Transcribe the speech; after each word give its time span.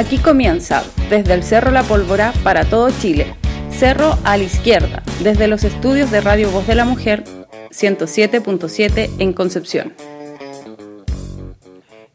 Aquí 0.00 0.16
comienza, 0.16 0.82
desde 1.10 1.34
el 1.34 1.42
Cerro 1.42 1.70
La 1.70 1.82
Pólvora 1.82 2.32
para 2.42 2.64
todo 2.64 2.88
Chile. 2.90 3.34
Cerro 3.68 4.16
a 4.24 4.38
la 4.38 4.44
izquierda, 4.44 5.02
desde 5.22 5.46
los 5.46 5.62
estudios 5.62 6.10
de 6.10 6.22
Radio 6.22 6.50
Voz 6.50 6.66
de 6.66 6.74
la 6.74 6.86
Mujer 6.86 7.22
107.7 7.70 9.10
en 9.18 9.34
Concepción. 9.34 9.92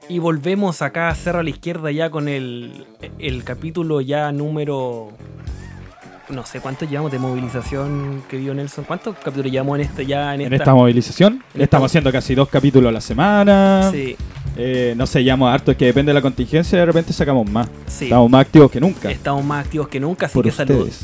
Y 0.10 0.18
volvemos 0.18 0.82
acá 0.82 1.10
a 1.10 1.16
Cerro 1.16 1.42
a 1.42 1.44
la 1.44 1.52
izquierda 1.52 1.92
ya 1.92 2.10
con 2.10 2.28
el, 2.28 2.88
el 3.20 3.44
capítulo 3.44 4.02
ya 4.02 4.32
número 4.32 5.10
no 6.30 6.44
sé 6.44 6.62
cuánto 6.62 6.86
llevamos 6.86 7.12
de 7.12 7.20
movilización 7.20 8.24
que 8.28 8.40
dio 8.40 8.56
Nelson. 8.56 8.86
¿Cuántos 8.86 9.16
capítulos 9.18 9.52
llevamos 9.52 9.78
en 9.78 9.86
este 9.86 10.08
ya 10.08 10.34
en 10.34 10.52
esta, 10.52 10.74
movilización? 10.74 11.44
Estamos 11.54 11.92
haciendo 11.92 12.12
casi 12.12 12.34
dos 12.34 12.50
capítulos 12.50 12.90
a 12.90 12.94
la 12.94 13.02
semana. 13.02 13.92
Sí. 13.92 14.18
Eh, 14.56 14.94
no 14.96 15.06
sé, 15.06 15.24
llevamos 15.24 15.54
harto, 15.54 15.72
es 15.72 15.78
que 15.78 15.86
depende 15.86 16.12
de 16.12 16.14
la 16.14 16.22
contingencia, 16.22 16.80
de 16.80 16.86
repente 16.86 17.12
sacamos 17.14 17.50
más. 17.50 17.68
Sí. 17.88 18.06
Estamos 18.06 18.30
más 18.30 18.42
activos 18.42 18.72
que 18.72 18.80
nunca. 18.80 19.12
Estamos 19.12 19.44
más 19.44 19.66
activos 19.66 19.88
que 19.88 20.00
nunca, 20.00 20.26
así 20.28 20.34
Por 20.34 20.46
que 20.46 20.52
saludos. 20.52 21.02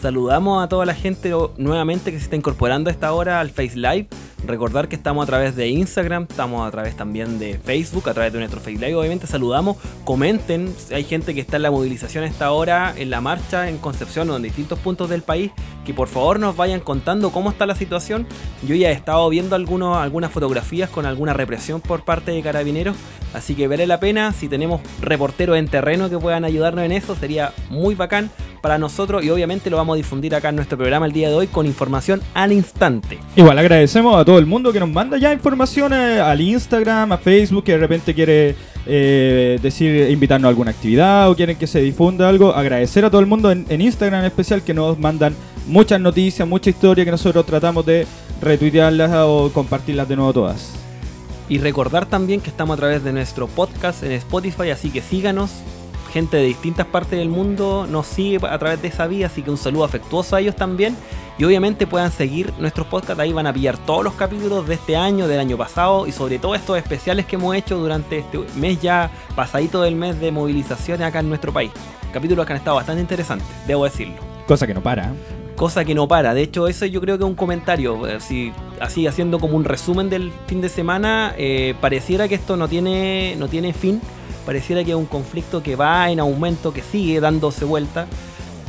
Saludamos 0.00 0.64
a 0.64 0.68
toda 0.68 0.84
la 0.84 0.94
gente 0.94 1.32
nuevamente 1.56 2.10
que 2.10 2.18
se 2.18 2.24
está 2.24 2.36
incorporando 2.36 2.90
a 2.90 2.92
esta 2.92 3.12
hora 3.12 3.40
al 3.40 3.50
Face 3.50 3.76
Live. 3.76 4.08
Recordar 4.46 4.88
que 4.88 4.96
estamos 4.96 5.22
a 5.22 5.26
través 5.26 5.54
de 5.54 5.68
Instagram, 5.68 6.26
estamos 6.28 6.66
a 6.66 6.70
través 6.70 6.96
también 6.96 7.38
de 7.38 7.58
Facebook, 7.58 8.08
a 8.08 8.14
través 8.14 8.32
de 8.32 8.40
nuestro 8.40 8.60
Face 8.60 8.72
Live. 8.72 8.96
Obviamente 8.96 9.26
saludamos, 9.26 9.76
comenten. 10.04 10.74
Hay 10.92 11.04
gente 11.04 11.32
que 11.34 11.40
está 11.40 11.56
en 11.56 11.62
la 11.62 11.70
movilización 11.70 12.24
a 12.24 12.26
esta 12.26 12.50
hora, 12.50 12.92
en 12.96 13.10
la 13.10 13.20
marcha 13.20 13.68
en 13.68 13.78
Concepción 13.78 14.28
o 14.30 14.36
en 14.36 14.42
distintos 14.42 14.78
puntos 14.80 15.08
del 15.08 15.22
país. 15.22 15.52
Que 15.84 15.94
por 15.94 16.08
favor 16.08 16.40
nos 16.40 16.56
vayan 16.56 16.80
contando 16.80 17.30
cómo 17.30 17.50
está 17.50 17.66
la 17.66 17.74
situación. 17.74 18.26
Yo 18.66 18.74
ya 18.74 18.90
he 18.90 18.92
estado 18.92 19.28
viendo 19.28 19.54
algunos, 19.54 19.96
algunas 19.96 20.32
fotografías 20.32 20.90
con 20.90 21.06
alguna 21.06 21.32
represión 21.34 21.80
por 21.80 22.04
parte 22.04 22.32
de 22.32 22.42
carabineros. 22.42 22.96
Así 23.34 23.54
que 23.54 23.68
vale 23.68 23.86
la 23.86 24.00
pena. 24.00 24.32
Si 24.32 24.48
tenemos 24.48 24.80
reporteros 25.00 25.56
en 25.56 25.68
terreno 25.68 26.10
que 26.10 26.18
puedan 26.18 26.44
ayudarnos 26.44 26.84
en 26.84 26.92
eso, 26.92 27.16
sería 27.16 27.52
muy 27.70 27.94
bacán 27.94 28.30
para 28.60 28.78
nosotros. 28.78 29.24
Y 29.24 29.30
obviamente 29.30 29.70
lo 29.70 29.76
vamos 29.76 29.94
a 29.94 29.96
difundir 29.96 30.34
acá 30.34 30.50
en 30.50 30.56
nuestro 30.56 30.78
programa 30.78 31.06
el 31.06 31.12
día 31.12 31.28
de 31.28 31.34
hoy 31.34 31.48
con 31.48 31.66
información 31.66 32.22
al 32.34 32.52
instante. 32.52 33.18
Igual 33.36 33.58
agradecemos 33.58 34.16
a 34.16 34.24
todo 34.32 34.38
el 34.38 34.46
mundo 34.46 34.72
que 34.72 34.80
nos 34.80 34.88
manda 34.88 35.18
ya 35.18 35.30
información 35.30 35.92
eh, 35.92 36.18
al 36.18 36.40
Instagram, 36.40 37.12
a 37.12 37.18
Facebook, 37.18 37.64
que 37.64 37.72
de 37.72 37.78
repente 37.78 38.14
quiere 38.14 38.56
eh, 38.86 39.58
decir, 39.60 40.10
invitarnos 40.10 40.46
a 40.46 40.48
alguna 40.48 40.70
actividad 40.70 41.28
o 41.28 41.36
quieren 41.36 41.58
que 41.58 41.66
se 41.66 41.82
difunda 41.82 42.30
algo. 42.30 42.54
Agradecer 42.54 43.04
a 43.04 43.10
todo 43.10 43.20
el 43.20 43.26
mundo 43.26 43.50
en, 43.50 43.66
en 43.68 43.82
Instagram 43.82 44.20
en 44.20 44.24
especial 44.24 44.62
que 44.62 44.72
nos 44.72 44.98
mandan 44.98 45.34
muchas 45.66 46.00
noticias, 46.00 46.48
mucha 46.48 46.70
historia 46.70 47.04
que 47.04 47.10
nosotros 47.10 47.44
tratamos 47.44 47.84
de 47.84 48.06
retuitearlas 48.40 49.10
o 49.16 49.50
compartirlas 49.52 50.08
de 50.08 50.16
nuevo 50.16 50.32
todas. 50.32 50.76
Y 51.50 51.58
recordar 51.58 52.06
también 52.06 52.40
que 52.40 52.48
estamos 52.48 52.72
a 52.72 52.80
través 52.80 53.04
de 53.04 53.12
nuestro 53.12 53.48
podcast 53.48 54.02
en 54.02 54.12
Spotify, 54.12 54.70
así 54.70 54.88
que 54.88 55.02
síganos. 55.02 55.50
Gente 56.12 56.36
de 56.36 56.42
distintas 56.44 56.86
partes 56.86 57.18
del 57.18 57.28
mundo 57.30 57.86
nos 57.88 58.06
sigue 58.06 58.38
a 58.46 58.58
través 58.58 58.82
de 58.82 58.88
esa 58.88 59.06
vía, 59.06 59.26
así 59.28 59.42
que 59.42 59.50
un 59.50 59.56
saludo 59.56 59.84
afectuoso 59.84 60.36
a 60.36 60.40
ellos 60.40 60.54
también. 60.56 60.94
Y 61.38 61.44
obviamente 61.44 61.86
puedan 61.86 62.12
seguir 62.12 62.52
nuestros 62.58 62.86
podcasts, 62.86 63.18
ahí 63.18 63.32
van 63.32 63.46
a 63.46 63.52
pillar 63.54 63.78
todos 63.78 64.04
los 64.04 64.12
capítulos 64.12 64.68
de 64.68 64.74
este 64.74 64.96
año, 64.96 65.26
del 65.26 65.40
año 65.40 65.56
pasado 65.56 66.06
y 66.06 66.12
sobre 66.12 66.38
todo 66.38 66.54
estos 66.54 66.76
especiales 66.76 67.24
que 67.24 67.36
hemos 67.36 67.56
hecho 67.56 67.78
durante 67.78 68.18
este 68.18 68.38
mes 68.56 68.80
ya 68.82 69.10
pasadito 69.34 69.80
del 69.80 69.96
mes 69.96 70.20
de 70.20 70.30
movilizaciones 70.30 71.06
acá 71.06 71.20
en 71.20 71.30
nuestro 71.30 71.50
país. 71.52 71.70
Capítulos 72.12 72.44
que 72.44 72.52
han 72.52 72.58
estado 72.58 72.76
bastante 72.76 73.00
interesantes, 73.00 73.48
debo 73.66 73.84
decirlo 73.84 74.16
Cosa 74.46 74.66
que 74.66 74.74
no 74.74 74.82
para. 74.82 75.14
cosa 75.56 75.84
que 75.86 75.94
no 75.94 76.06
para. 76.06 76.34
De 76.34 76.42
hecho, 76.42 76.68
eso 76.68 76.84
yo 76.84 77.00
creo 77.00 77.16
que 77.16 77.24
es 77.24 77.28
un 77.30 77.34
comentario. 77.36 78.06
eh, 78.06 78.20
Si, 78.20 78.52
así 78.80 79.06
haciendo 79.06 79.38
como 79.38 79.56
un 79.56 79.64
resumen 79.64 80.10
del 80.10 80.30
fin 80.46 80.60
de 80.60 80.68
semana, 80.68 81.34
eh, 81.38 81.74
pareciera 81.80 82.28
que 82.28 82.34
esto 82.34 82.58
no 82.58 82.68
tiene, 82.68 83.34
no 83.38 83.48
tiene 83.48 83.72
fin. 83.72 84.02
Pareciera 84.44 84.82
que 84.84 84.90
es 84.90 84.96
un 84.96 85.06
conflicto 85.06 85.62
que 85.62 85.76
va 85.76 86.10
en 86.10 86.20
aumento, 86.20 86.72
que 86.72 86.82
sigue 86.82 87.20
dándose 87.20 87.64
vuelta. 87.64 88.06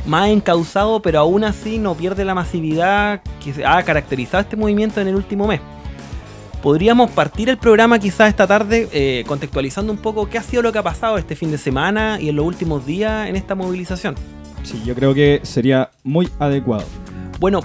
Más 0.06 0.28
encausado, 0.28 1.00
pero 1.00 1.20
aún 1.20 1.44
así 1.44 1.78
no 1.78 1.94
pierde 1.94 2.24
la 2.24 2.34
masividad 2.34 3.22
que 3.42 3.64
ha 3.64 3.82
caracterizado 3.82 4.42
este 4.42 4.56
movimiento 4.56 5.00
en 5.00 5.08
el 5.08 5.16
último 5.16 5.46
mes. 5.46 5.60
Podríamos 6.62 7.10
partir 7.10 7.50
el 7.50 7.58
programa 7.58 7.98
quizás 7.98 8.28
esta 8.28 8.46
tarde 8.46 8.88
eh, 8.92 9.24
contextualizando 9.26 9.92
un 9.92 9.98
poco 9.98 10.30
qué 10.30 10.38
ha 10.38 10.42
sido 10.42 10.62
lo 10.62 10.72
que 10.72 10.78
ha 10.78 10.82
pasado 10.82 11.18
este 11.18 11.36
fin 11.36 11.50
de 11.50 11.58
semana 11.58 12.18
y 12.20 12.30
en 12.30 12.36
los 12.36 12.46
últimos 12.46 12.86
días 12.86 13.28
en 13.28 13.36
esta 13.36 13.54
movilización. 13.54 14.14
Sí, 14.62 14.82
yo 14.84 14.94
creo 14.94 15.12
que 15.12 15.40
sería 15.42 15.90
muy 16.02 16.28
adecuado. 16.38 16.84
Bueno, 17.38 17.60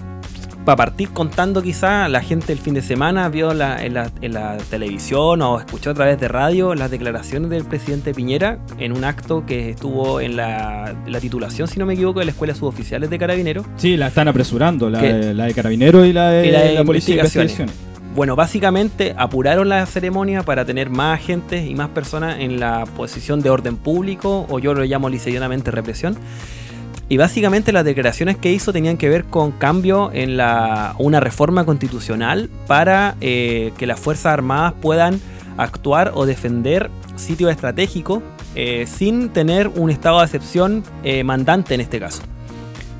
para 0.69 0.89
partir 0.91 1.09
contando 1.09 1.63
quizá, 1.63 2.07
la 2.09 2.21
gente 2.21 2.53
el 2.53 2.59
fin 2.59 2.75
de 2.75 2.83
semana 2.83 3.27
vio 3.29 3.55
la- 3.55 3.83
en, 3.83 3.95
la, 3.95 4.11
en 4.21 4.33
la 4.35 4.57
televisión 4.69 5.41
o 5.41 5.59
escuchó 5.59 5.89
a 5.89 5.93
través 5.95 6.19
de 6.19 6.27
radio 6.27 6.75
las 6.75 6.91
declaraciones 6.91 7.49
del 7.49 7.65
presidente 7.65 8.13
Piñera 8.13 8.59
en 8.77 8.91
un 8.91 9.03
acto 9.03 9.45
que 9.47 9.71
estuvo 9.71 10.21
en 10.21 10.35
la, 10.35 10.93
la 11.07 11.19
titulación, 11.19 11.67
si 11.67 11.79
no 11.79 11.87
me 11.87 11.95
equivoco, 11.95 12.19
de 12.19 12.25
la 12.25 12.31
Escuela 12.31 12.53
Suboficiales 12.53 13.09
de 13.09 13.17
Carabineros. 13.17 13.65
Sí, 13.77 13.97
la 13.97 14.09
están 14.09 14.27
apresurando, 14.27 14.91
la, 14.91 15.01
de, 15.01 15.33
la 15.33 15.45
de 15.45 15.53
Carabineros 15.55 16.05
y 16.05 16.13
la 16.13 16.29
de, 16.29 16.47
Y 16.47 16.51
la 16.51 16.61
de 16.61 16.83
Policía 16.85 17.15
de 17.15 17.21
Investigaciones. 17.21 17.73
Bueno, 18.15 18.35
básicamente 18.35 19.15
apuraron 19.17 19.69
la 19.69 19.83
ceremonia 19.87 20.43
para 20.43 20.65
tener 20.65 20.89
más 20.91 21.19
agentes 21.19 21.67
y 21.67 21.73
más 21.73 21.89
personas 21.89 22.39
en 22.39 22.59
la 22.59 22.85
posición 22.95 23.41
de 23.41 23.49
orden 23.49 23.75
público, 23.77 24.45
o 24.49 24.59
yo 24.59 24.73
lo 24.75 24.83
llamo 24.83 25.09
liceonamente 25.09 25.71
represión. 25.71 26.15
Y 27.09 27.17
básicamente 27.17 27.71
las 27.71 27.83
declaraciones 27.83 28.37
que 28.37 28.51
hizo 28.51 28.71
tenían 28.71 28.95
que 28.95 29.09
ver 29.09 29.25
con 29.25 29.51
cambio 29.51 30.11
en 30.13 30.37
la, 30.37 30.95
una 30.99 31.19
reforma 31.19 31.65
constitucional 31.65 32.51
para 32.67 33.15
eh, 33.19 33.73
que 33.77 33.87
las 33.87 33.99
Fuerzas 33.99 34.27
Armadas 34.27 34.75
puedan 34.79 35.19
actuar 35.57 36.11
o 36.13 36.27
defender 36.27 36.91
sitios 37.15 37.51
estratégicos 37.51 38.21
eh, 38.55 38.85
sin 38.87 39.29
tener 39.29 39.69
un 39.69 39.89
estado 39.89 40.19
de 40.19 40.25
excepción 40.25 40.83
eh, 41.03 41.23
mandante 41.23 41.73
en 41.73 41.81
este 41.81 41.99
caso. 41.99 42.21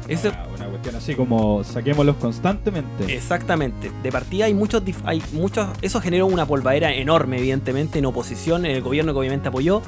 Ah, 0.09 0.47
Una 0.55 0.65
cuestión 0.65 0.95
así 0.95 1.13
como 1.13 1.63
saquémoslos 1.63 2.15
constantemente. 2.15 3.13
Exactamente. 3.13 3.91
De 4.01 4.11
partida 4.11 4.45
hay 4.45 4.55
muchos, 4.55 4.81
hay 5.03 5.21
muchos. 5.33 5.67
Eso 5.83 6.01
generó 6.01 6.25
una 6.25 6.47
polvadera 6.47 6.91
enorme, 6.91 7.37
evidentemente, 7.37 7.99
en 7.99 8.07
oposición, 8.07 8.65
en 8.65 8.71
el 8.71 8.81
gobierno 8.81 9.13
que 9.13 9.19
obviamente 9.19 9.49
apoyó. 9.49 9.83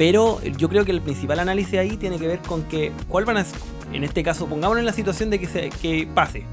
Pero 0.00 0.40
yo 0.56 0.70
creo 0.70 0.86
que 0.86 0.92
el 0.92 1.02
principal 1.02 1.40
análisis 1.40 1.78
ahí 1.78 1.98
tiene 1.98 2.18
que 2.18 2.26
ver 2.26 2.38
con 2.38 2.62
que, 2.62 2.90
¿cuál 3.06 3.26
van 3.26 3.36
a, 3.36 3.44
en 3.92 4.02
este 4.02 4.22
caso, 4.22 4.46
pongámonos 4.46 4.80
en 4.80 4.86
la 4.86 4.94
situación 4.94 5.28
de 5.28 5.38
que, 5.38 5.46
se, 5.46 5.68
que 5.68 6.08
pase. 6.14 6.46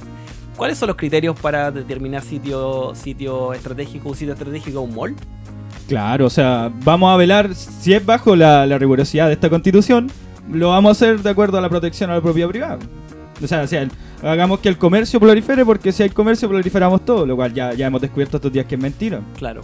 ¿Cuáles 0.58 0.78
son 0.78 0.88
los 0.88 0.98
criterios 0.98 1.40
para 1.40 1.72
determinar 1.72 2.24
sitio, 2.24 2.92
sitio 2.94 3.54
estratégico, 3.54 4.10
un 4.10 4.16
sitio 4.18 4.34
estratégico, 4.34 4.82
un 4.82 4.94
mall? 4.94 5.16
Claro, 5.88 6.26
o 6.26 6.30
sea, 6.30 6.70
vamos 6.84 7.10
a 7.14 7.16
velar 7.16 7.56
si 7.56 7.94
es 7.94 8.06
bajo 8.06 8.36
la, 8.36 8.66
la 8.66 8.78
rigurosidad 8.78 9.28
de 9.28 9.34
esta 9.36 9.50
constitución, 9.50 10.12
lo 10.52 10.72
vamos 10.72 10.90
a 10.90 10.92
hacer 10.92 11.22
de 11.22 11.30
acuerdo 11.30 11.58
a 11.58 11.62
la 11.62 11.70
protección 11.70 12.12
a 12.12 12.16
la 12.16 12.22
propiedad 12.22 12.50
privada. 12.50 12.80
O 13.42 13.48
sea, 13.48 13.62
o 13.62 13.68
sea, 13.68 13.88
hagamos 14.24 14.60
que 14.60 14.68
el 14.68 14.78
comercio 14.78 15.22
prolifere 15.22 15.64
porque 15.64 15.94
si 15.94 16.04
hay 16.04 16.10
comercio 16.10 16.50
proliferamos 16.50 17.06
todo, 17.06 17.26
lo 17.26 17.38
cual 17.38 17.54
ya, 17.54 17.74
ya 17.74 17.88
hemos 17.88 18.02
descubierto 18.02 18.36
estos 18.36 18.52
días 18.52 18.66
que 18.66 18.76
es 18.76 18.82
mentira. 18.82 19.22
Claro. 19.38 19.62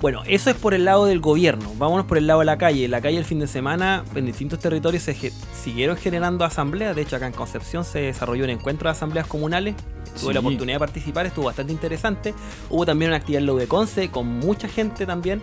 Bueno, 0.00 0.22
eso 0.26 0.48
es 0.48 0.56
por 0.56 0.72
el 0.72 0.86
lado 0.86 1.04
del 1.04 1.20
gobierno. 1.20 1.72
Vámonos 1.76 2.06
por 2.06 2.16
el 2.16 2.26
lado 2.26 2.40
de 2.40 2.46
la 2.46 2.56
calle. 2.56 2.86
En 2.86 2.90
la 2.90 3.02
calle 3.02 3.18
el 3.18 3.26
fin 3.26 3.38
de 3.38 3.46
semana, 3.46 4.02
en 4.14 4.24
distintos 4.24 4.58
territorios 4.58 5.02
se 5.02 5.12
ge- 5.14 5.32
siguieron 5.52 5.96
generando 5.98 6.44
asambleas. 6.46 6.96
De 6.96 7.02
hecho, 7.02 7.16
acá 7.16 7.26
en 7.26 7.34
Concepción 7.34 7.84
se 7.84 8.00
desarrolló 8.00 8.44
un 8.44 8.50
encuentro 8.50 8.88
de 8.88 8.92
asambleas 8.92 9.26
comunales. 9.26 9.74
Tuve 10.18 10.32
la 10.32 10.40
oportunidad 10.40 10.76
de 10.76 10.80
participar, 10.80 11.26
estuvo 11.26 11.44
bastante 11.46 11.72
interesante. 11.72 12.34
Hubo 12.70 12.86
también 12.86 13.10
una 13.10 13.18
actividad 13.18 13.42
en 13.42 13.46
la 13.46 13.52
de 13.52 13.68
Conce 13.68 14.10
con 14.10 14.26
mucha 14.26 14.68
gente 14.68 15.04
también. 15.04 15.42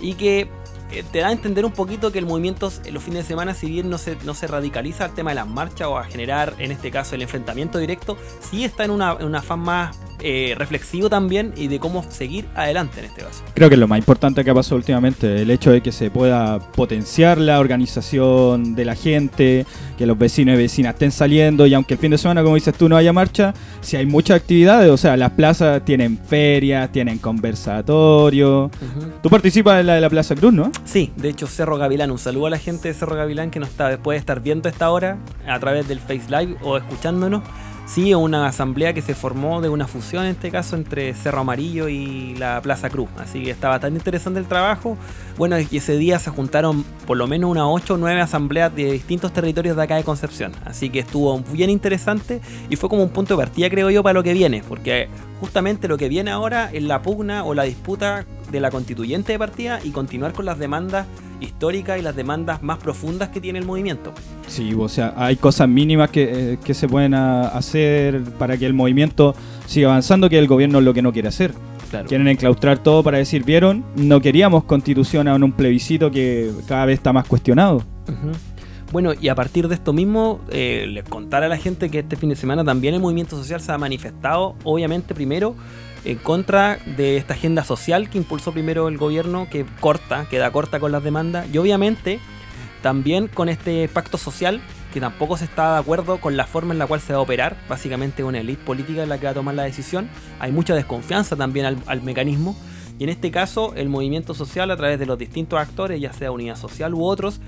Y 0.00 0.14
que 0.14 0.48
eh, 0.92 1.02
te 1.10 1.18
da 1.18 1.28
a 1.28 1.32
entender 1.32 1.64
un 1.64 1.72
poquito 1.72 2.12
que 2.12 2.20
el 2.20 2.26
movimiento 2.26 2.70
en 2.84 2.94
los 2.94 3.02
fines 3.02 3.24
de 3.24 3.28
semana, 3.28 3.54
si 3.54 3.66
bien 3.68 3.90
no 3.90 3.98
se, 3.98 4.16
no 4.24 4.34
se 4.34 4.46
radicaliza 4.46 5.04
al 5.04 5.14
tema 5.14 5.32
de 5.32 5.34
las 5.34 5.48
marchas 5.48 5.88
o 5.88 5.98
a 5.98 6.04
generar, 6.04 6.54
en 6.58 6.70
este 6.70 6.92
caso, 6.92 7.16
el 7.16 7.22
enfrentamiento 7.22 7.78
directo, 7.78 8.16
sí 8.40 8.64
está 8.64 8.84
en 8.84 8.92
una, 8.92 9.16
en 9.18 9.26
una 9.26 9.42
más 9.56 9.96
eh, 10.20 10.54
reflexivo 10.56 11.10
también 11.10 11.52
y 11.56 11.68
de 11.68 11.78
cómo 11.78 12.04
seguir 12.08 12.46
adelante 12.54 13.00
en 13.00 13.06
este 13.06 13.22
caso. 13.22 13.42
Creo 13.54 13.68
que 13.68 13.74
es 13.74 13.78
lo 13.78 13.88
más 13.88 13.98
importante 13.98 14.44
que 14.44 14.50
ha 14.50 14.54
pasado 14.54 14.76
últimamente, 14.76 15.42
el 15.42 15.50
hecho 15.50 15.70
de 15.70 15.80
que 15.80 15.92
se 15.92 16.10
pueda 16.10 16.58
potenciar 16.58 17.38
la 17.38 17.60
organización 17.60 18.74
de 18.74 18.84
la 18.84 18.94
gente, 18.94 19.66
que 19.98 20.06
los 20.06 20.18
vecinos 20.18 20.54
y 20.54 20.58
vecinas 20.58 20.94
estén 20.94 21.10
saliendo 21.10 21.66
y 21.66 21.74
aunque 21.74 21.94
el 21.94 22.00
fin 22.00 22.10
de 22.10 22.18
semana, 22.18 22.42
como 22.42 22.54
dices 22.54 22.74
tú, 22.74 22.88
no 22.88 22.96
haya 22.96 23.12
marcha, 23.12 23.54
si 23.80 23.96
hay 23.96 24.06
muchas 24.06 24.36
actividades, 24.38 24.90
o 24.90 24.96
sea, 24.96 25.16
las 25.16 25.32
plazas 25.32 25.84
tienen 25.84 26.18
ferias, 26.18 26.90
tienen 26.92 27.18
conversatorios. 27.18 28.70
Tú 29.22 29.30
participas 29.30 29.80
en 29.80 29.86
la 29.86 29.94
de 29.94 30.00
la 30.00 30.10
Plaza 30.10 30.34
Cruz, 30.34 30.52
¿no? 30.52 30.70
Sí, 30.84 31.12
de 31.16 31.30
hecho 31.30 31.46
Cerro 31.46 31.76
Gavilán, 31.76 32.10
un 32.10 32.18
saludo 32.18 32.46
a 32.46 32.50
la 32.50 32.58
gente 32.58 32.88
de 32.88 32.94
Cerro 32.94 33.16
Gavilán 33.16 33.50
que 33.50 33.60
nos 33.60 33.68
está, 33.68 33.96
puede 33.98 34.18
estar 34.18 34.40
viendo 34.40 34.68
esta 34.68 34.90
hora 34.90 35.18
a 35.46 35.58
través 35.58 35.88
del 35.88 36.00
Face 36.00 36.24
Live 36.28 36.56
o 36.62 36.76
escuchándonos. 36.76 37.42
Sí, 37.86 38.12
una 38.12 38.46
asamblea 38.46 38.92
que 38.92 39.00
se 39.00 39.14
formó 39.14 39.60
de 39.60 39.68
una 39.68 39.86
fusión 39.86 40.24
en 40.24 40.32
este 40.32 40.50
caso 40.50 40.74
entre 40.74 41.14
Cerro 41.14 41.40
Amarillo 41.40 41.88
y 41.88 42.34
la 42.34 42.60
Plaza 42.60 42.90
Cruz. 42.90 43.08
Así 43.16 43.44
que 43.44 43.52
está 43.52 43.68
bastante 43.68 43.98
interesante 43.98 44.40
el 44.40 44.46
trabajo. 44.46 44.98
Bueno, 45.38 45.56
y 45.58 45.68
ese 45.70 45.96
día 45.96 46.18
se 46.18 46.30
juntaron 46.30 46.84
por 47.06 47.16
lo 47.16 47.28
menos 47.28 47.48
unas 47.48 47.64
8 47.68 47.94
o 47.94 47.96
9 47.96 48.20
asambleas 48.20 48.74
de 48.74 48.90
distintos 48.90 49.32
territorios 49.32 49.76
de 49.76 49.84
acá 49.84 49.94
de 49.94 50.02
Concepción. 50.02 50.50
Así 50.64 50.90
que 50.90 50.98
estuvo 50.98 51.38
bien 51.52 51.70
interesante 51.70 52.40
y 52.68 52.74
fue 52.74 52.88
como 52.88 53.04
un 53.04 53.10
punto 53.10 53.36
de 53.36 53.44
partida, 53.44 53.70
creo 53.70 53.88
yo, 53.88 54.02
para 54.02 54.14
lo 54.14 54.24
que 54.24 54.34
viene. 54.34 54.64
Porque 54.68 55.08
justamente 55.40 55.86
lo 55.86 55.96
que 55.96 56.08
viene 56.08 56.32
ahora 56.32 56.70
es 56.72 56.82
la 56.82 57.02
pugna 57.02 57.44
o 57.44 57.54
la 57.54 57.62
disputa 57.62 58.26
de 58.50 58.60
la 58.60 58.72
constituyente 58.72 59.32
de 59.32 59.38
partida 59.38 59.78
y 59.84 59.90
continuar 59.90 60.32
con 60.32 60.44
las 60.44 60.58
demandas 60.58 61.06
históricas 61.40 61.98
y 61.98 62.02
las 62.02 62.14
demandas 62.16 62.62
más 62.62 62.78
profundas 62.78 63.28
que 63.30 63.40
tiene 63.40 63.58
el 63.58 63.64
movimiento. 63.66 64.12
Sí, 64.46 64.74
o 64.78 64.88
sea, 64.88 65.14
hay 65.16 65.36
cosas 65.36 65.68
mínimas 65.68 66.10
que, 66.10 66.52
eh, 66.54 66.58
que 66.64 66.74
se 66.74 66.88
pueden 66.88 67.14
a- 67.14 67.48
hacer 67.48 68.22
para 68.38 68.56
que 68.56 68.66
el 68.66 68.74
movimiento 68.74 69.34
siga 69.66 69.88
avanzando, 69.88 70.28
que 70.30 70.38
el 70.38 70.46
gobierno 70.46 70.78
es 70.78 70.84
lo 70.84 70.94
que 70.94 71.02
no 71.02 71.12
quiere 71.12 71.28
hacer. 71.28 71.52
Claro. 71.90 72.08
Quieren 72.08 72.26
enclaustrar 72.26 72.78
todo 72.78 73.02
para 73.04 73.18
decir, 73.18 73.44
vieron, 73.44 73.84
no 73.94 74.20
queríamos 74.20 74.64
constitución 74.64 75.28
en 75.28 75.42
un 75.44 75.52
plebiscito 75.52 76.10
que 76.10 76.50
cada 76.66 76.84
vez 76.86 76.98
está 76.98 77.12
más 77.12 77.26
cuestionado. 77.28 77.82
Bueno, 78.92 79.12
y 79.20 79.28
a 79.28 79.34
partir 79.34 79.66
de 79.68 79.74
esto 79.74 79.92
mismo, 79.92 80.40
eh, 80.50 80.86
les 80.88 81.04
contar 81.04 81.42
a 81.42 81.48
la 81.48 81.56
gente 81.56 81.90
que 81.90 82.00
este 82.00 82.16
fin 82.16 82.28
de 82.28 82.36
semana 82.36 82.64
también 82.64 82.94
el 82.94 83.00
movimiento 83.00 83.36
social 83.36 83.60
se 83.60 83.72
ha 83.72 83.78
manifestado, 83.78 84.54
obviamente 84.64 85.12
primero, 85.14 85.54
en 86.06 86.18
contra 86.18 86.78
de 86.96 87.16
esta 87.16 87.34
agenda 87.34 87.64
social 87.64 88.08
que 88.08 88.18
impulsó 88.18 88.52
primero 88.52 88.88
el 88.88 88.96
gobierno, 88.96 89.48
que 89.50 89.66
corta, 89.80 90.26
queda 90.30 90.50
corta 90.52 90.80
con 90.80 90.92
las 90.92 91.02
demandas, 91.02 91.46
y 91.52 91.58
obviamente 91.58 92.20
también 92.82 93.26
con 93.28 93.48
este 93.48 93.88
pacto 93.88 94.16
social 94.16 94.60
que 94.92 95.00
tampoco 95.00 95.36
se 95.36 95.44
está 95.44 95.74
de 95.74 95.80
acuerdo 95.80 96.18
con 96.20 96.36
la 96.36 96.46
forma 96.46 96.72
en 96.72 96.78
la 96.78 96.86
cual 96.86 97.00
se 97.00 97.12
va 97.12 97.18
a 97.18 97.22
operar, 97.22 97.56
básicamente 97.68 98.22
una 98.24 98.38
élite 98.38 98.64
política 98.64 99.02
es 99.02 99.08
la 99.08 99.18
que 99.18 99.26
va 99.26 99.32
a 99.32 99.34
tomar 99.34 99.54
la 99.54 99.64
decisión, 99.64 100.08
hay 100.38 100.52
mucha 100.52 100.74
desconfianza 100.74 101.36
también 101.36 101.66
al, 101.66 101.78
al 101.86 102.02
mecanismo, 102.02 102.56
y 102.98 103.04
en 103.04 103.10
este 103.10 103.30
caso 103.30 103.74
el 103.74 103.88
movimiento 103.88 104.32
social 104.32 104.70
a 104.70 104.76
través 104.76 104.98
de 104.98 105.06
los 105.06 105.18
distintos 105.18 105.58
actores, 105.58 106.00
ya 106.00 106.12
sea 106.12 106.30
Unidad 106.30 106.56
Social 106.56 106.94
u 106.94 107.04
otros, 107.04 107.40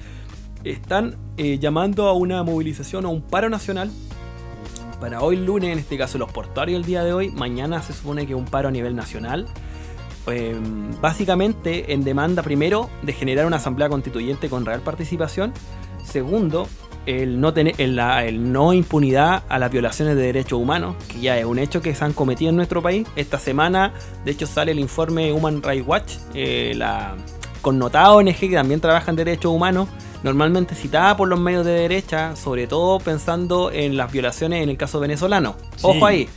están 0.65 1.17
eh, 1.37 1.59
llamando 1.59 2.09
a 2.09 2.13
una 2.13 2.43
movilización 2.43 3.07
o 3.07 3.11
un 3.11 3.23
paro 3.23 3.49
nacional 3.49 3.91
para 5.01 5.23
hoy 5.23 5.37
lunes, 5.37 5.73
en 5.73 5.79
este 5.79 5.97
caso 5.97 6.19
los 6.19 6.31
portuarios 6.33 6.81
el 6.81 6.85
día 6.87 7.05
de 7.05 7.13
hoy, 7.13 7.31
mañana 7.31 7.83
se 7.83 7.93
supone 7.93 8.27
que 8.27 8.35
un 8.35 8.45
paro 8.45 8.69
a 8.69 8.71
nivel 8.71 8.95
nacional. 8.97 9.47
Eh, 10.31 10.55
básicamente 11.01 11.93
en 11.95 12.05
demanda 12.05 12.43
primero 12.43 12.91
de 13.03 13.13
generar 13.15 13.47
una 13.47 13.57
asamblea 13.57 13.89
constituyente 13.89 14.49
con 14.51 14.67
real 14.67 14.81
participación, 14.81 15.53
segundo 16.05 16.69
el 17.07 17.41
no, 17.41 17.55
tener, 17.55 17.75
el, 17.79 17.97
la- 17.97 18.31
no 18.33 18.75
impunidad 18.75 19.45
a 19.49 19.59
las 19.59 19.71
violaciones 19.71 20.17
de 20.17 20.23
derechos 20.23 20.59
humanos, 20.61 20.97
que 21.11 21.21
ya 21.21 21.39
es 21.39 21.47
un 21.47 21.59
hecho 21.59 21.81
que 21.81 21.95
se 21.95 22.05
han 22.05 22.13
cometido 22.13 22.51
en 22.51 22.57
nuestro 22.57 22.83
país. 22.83 23.07
Esta 23.17 23.39
semana, 23.39 23.95
de 24.27 24.33
hecho, 24.33 24.47
sale 24.47 24.73
el 24.73 24.79
informe 24.81 25.33
Human 25.33 25.63
Rights 25.63 25.87
Watch, 25.89 26.13
eh, 26.35 26.75
la 26.77 27.15
connotada 27.63 28.13
ONG 28.13 28.37
que 28.39 28.51
también 28.55 28.81
trabaja 28.81 29.11
en 29.11 29.17
derechos 29.17 29.51
humanos, 29.51 29.89
normalmente 30.23 30.75
citada 30.75 31.17
por 31.17 31.29
los 31.29 31.39
medios 31.41 31.65
de 31.65 31.73
derecha, 31.73 32.37
sobre 32.37 32.67
todo 32.67 32.99
pensando 32.99 33.71
en 33.73 33.97
las 33.97 34.11
violaciones 34.13 34.63
en 34.63 34.69
el 34.69 34.77
caso 34.77 35.01
venezolano. 35.01 35.57
Sí. 35.77 35.83
Ojo 35.83 36.07
ahí. 36.07 36.29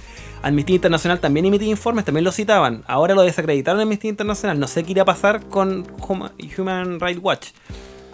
Amnistía 0.44 0.76
Internacional 0.76 1.20
también 1.20 1.46
emitía 1.46 1.70
informes, 1.70 2.04
también 2.06 2.24
lo 2.24 2.32
citaban. 2.32 2.84
Ahora 2.88 3.14
lo 3.14 3.22
desacreditaron 3.22 3.80
en 3.80 3.84
Amnistía 3.84 4.10
Internacional. 4.10 4.60
No 4.60 4.68
sé 4.68 4.84
qué 4.84 4.92
irá 4.94 5.04
a 5.04 5.06
pasar 5.06 5.46
con 5.48 5.86
Huma- 6.00 6.32
Human 6.58 7.00
Rights 7.00 7.20
Watch. 7.22 7.48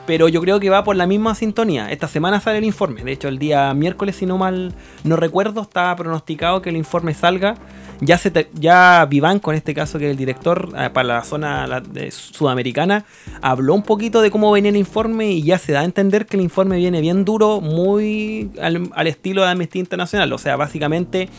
Pero 0.06 0.30
yo 0.30 0.40
creo 0.42 0.60
que 0.60 0.70
va 0.70 0.84
por 0.86 0.96
la 0.96 1.06
misma 1.08 1.36
sintonía. 1.36 1.92
Esta 1.92 2.08
semana 2.08 2.40
sale 2.40 2.60
el 2.60 2.64
informe. 2.64 3.04
De 3.04 3.12
hecho, 3.12 3.28
el 3.28 3.40
día 3.40 3.74
miércoles, 3.74 4.16
si 4.16 4.26
no 4.26 4.38
mal 4.38 4.74
no 5.04 5.16
recuerdo, 5.18 5.62
estaba 5.62 5.96
pronosticado 5.98 6.62
que 6.62 6.70
el 6.70 6.78
informe 6.78 7.14
salga. 7.14 7.56
Ya, 8.00 8.18
se 8.20 8.30
te- 8.30 8.50
ya 8.54 9.08
Vivanco, 9.10 9.52
en 9.52 9.58
este 9.58 9.74
caso, 9.74 9.98
que 9.98 10.06
es 10.06 10.12
el 10.12 10.18
director 10.18 10.70
eh, 10.78 10.90
para 10.94 11.08
la 11.08 11.24
zona 11.24 11.82
de 11.82 12.12
sudamericana, 12.12 13.06
habló 13.42 13.74
un 13.74 13.82
poquito 13.82 14.22
de 14.22 14.30
cómo 14.30 14.52
venía 14.52 14.70
el 14.70 14.78
informe 14.78 15.32
y 15.32 15.42
ya 15.42 15.58
se 15.58 15.72
da 15.72 15.80
a 15.80 15.84
entender 15.84 16.28
que 16.28 16.38
el 16.38 16.44
informe 16.44 16.78
viene 16.78 17.02
bien 17.02 17.26
duro, 17.26 17.60
muy 17.60 18.52
al, 18.62 18.92
al 18.94 19.08
estilo 19.08 19.42
de 19.42 19.50
Amnistía 19.50 19.80
Internacional. 19.80 20.32
O 20.32 20.38
sea, 20.38 20.56
básicamente 20.58 21.30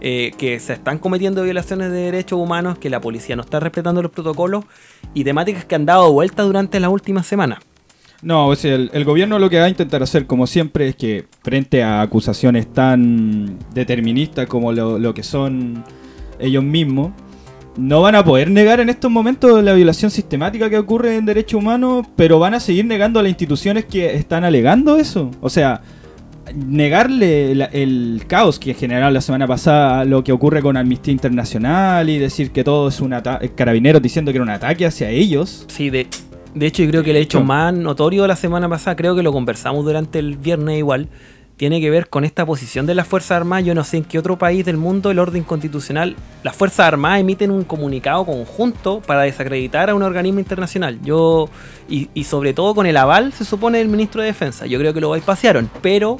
eh, 0.00 0.32
que 0.38 0.58
se 0.58 0.72
están 0.72 0.98
cometiendo 0.98 1.44
violaciones 1.44 1.92
de 1.92 1.98
derechos 1.98 2.40
humanos, 2.40 2.78
que 2.78 2.90
la 2.90 3.00
policía 3.00 3.36
no 3.36 3.42
está 3.42 3.60
respetando 3.60 4.02
los 4.02 4.10
protocolos 4.10 4.64
y 5.14 5.22
temáticas 5.22 5.64
que 5.64 5.76
han 5.76 5.86
dado 5.86 6.12
vuelta 6.12 6.42
durante 6.42 6.80
las 6.80 6.90
últimas 6.90 7.28
semanas. 7.28 7.60
No, 8.22 8.46
o 8.48 8.54
sea, 8.56 8.74
el, 8.76 8.90
el 8.94 9.04
gobierno 9.04 9.38
lo 9.40 9.50
que 9.50 9.58
va 9.58 9.64
a 9.64 9.68
intentar 9.68 10.02
hacer, 10.02 10.26
como 10.26 10.46
siempre, 10.46 10.88
es 10.88 10.96
que 10.96 11.26
frente 11.42 11.82
a 11.82 12.00
acusaciones 12.02 12.72
tan 12.72 13.58
deterministas 13.74 14.46
como 14.46 14.72
lo, 14.72 14.98
lo 14.98 15.12
que 15.12 15.24
son 15.24 15.82
ellos 16.38 16.62
mismos, 16.62 17.10
no 17.76 18.00
van 18.00 18.14
a 18.14 18.24
poder 18.24 18.50
negar 18.50 18.78
en 18.80 18.90
estos 18.90 19.10
momentos 19.10 19.62
la 19.64 19.72
violación 19.72 20.10
sistemática 20.10 20.70
que 20.70 20.78
ocurre 20.78 21.16
en 21.16 21.24
derechos 21.26 21.60
humanos, 21.60 22.06
pero 22.14 22.38
van 22.38 22.54
a 22.54 22.60
seguir 22.60 22.84
negando 22.84 23.18
a 23.18 23.22
las 23.24 23.30
instituciones 23.30 23.86
que 23.86 24.14
están 24.14 24.44
alegando 24.44 24.98
eso. 24.98 25.30
O 25.40 25.48
sea, 25.50 25.80
negarle 26.54 27.54
la- 27.54 27.64
el 27.66 28.22
caos 28.28 28.58
que 28.58 28.74
generaron 28.74 29.14
la 29.14 29.20
semana 29.20 29.46
pasada 29.46 30.04
lo 30.04 30.22
que 30.22 30.32
ocurre 30.32 30.60
con 30.60 30.76
Amnistía 30.76 31.12
Internacional 31.12 32.08
y 32.10 32.18
decir 32.18 32.50
que 32.50 32.62
todo 32.62 32.88
es 32.88 33.00
un 33.00 33.14
ataque, 33.14 33.48
carabineros 33.50 34.02
diciendo 34.02 34.30
que 34.32 34.36
era 34.36 34.44
un 34.44 34.50
ataque 34.50 34.86
hacia 34.86 35.08
ellos. 35.10 35.64
Sí, 35.68 35.88
de, 35.90 36.06
de 36.54 36.66
hecho 36.66 36.82
yo 36.82 36.90
creo 36.90 37.02
que 37.02 37.10
el 37.10 37.16
hecho 37.16 37.42
más 37.42 37.74
notorio 37.74 38.22
de 38.22 38.28
la 38.28 38.36
semana 38.36 38.68
pasada, 38.68 38.96
creo 38.96 39.14
que 39.14 39.22
lo 39.22 39.32
conversamos 39.32 39.84
durante 39.84 40.18
el 40.18 40.36
viernes 40.36 40.78
igual, 40.78 41.08
tiene 41.56 41.80
que 41.80 41.90
ver 41.90 42.08
con 42.08 42.24
esta 42.24 42.44
posición 42.44 42.86
de 42.86 42.94
las 42.94 43.06
Fuerzas 43.06 43.32
Armadas. 43.32 43.64
Yo 43.64 43.74
no 43.74 43.84
sé 43.84 43.98
en 43.98 44.04
qué 44.04 44.18
otro 44.18 44.36
país 44.36 44.64
del 44.64 44.76
mundo 44.76 45.10
el 45.10 45.18
orden 45.18 45.44
constitucional, 45.44 46.16
las 46.42 46.56
Fuerzas 46.56 46.86
Armadas 46.86 47.20
emiten 47.20 47.50
un 47.50 47.64
comunicado 47.64 48.24
conjunto 48.24 49.00
para 49.00 49.22
desacreditar 49.22 49.88
a 49.90 49.94
un 49.94 50.02
organismo 50.02 50.40
internacional. 50.40 50.98
Yo, 51.02 51.48
y, 51.88 52.08
y 52.14 52.24
sobre 52.24 52.52
todo 52.52 52.74
con 52.74 52.86
el 52.86 52.96
aval, 52.96 53.32
se 53.32 53.44
supone, 53.44 53.78
del 53.78 53.88
ministro 53.88 54.22
de 54.22 54.28
Defensa. 54.28 54.66
Yo 54.66 54.78
creo 54.78 54.92
que 54.92 55.00
lo 55.00 55.10
bypasearon, 55.10 55.70
pero... 55.80 56.18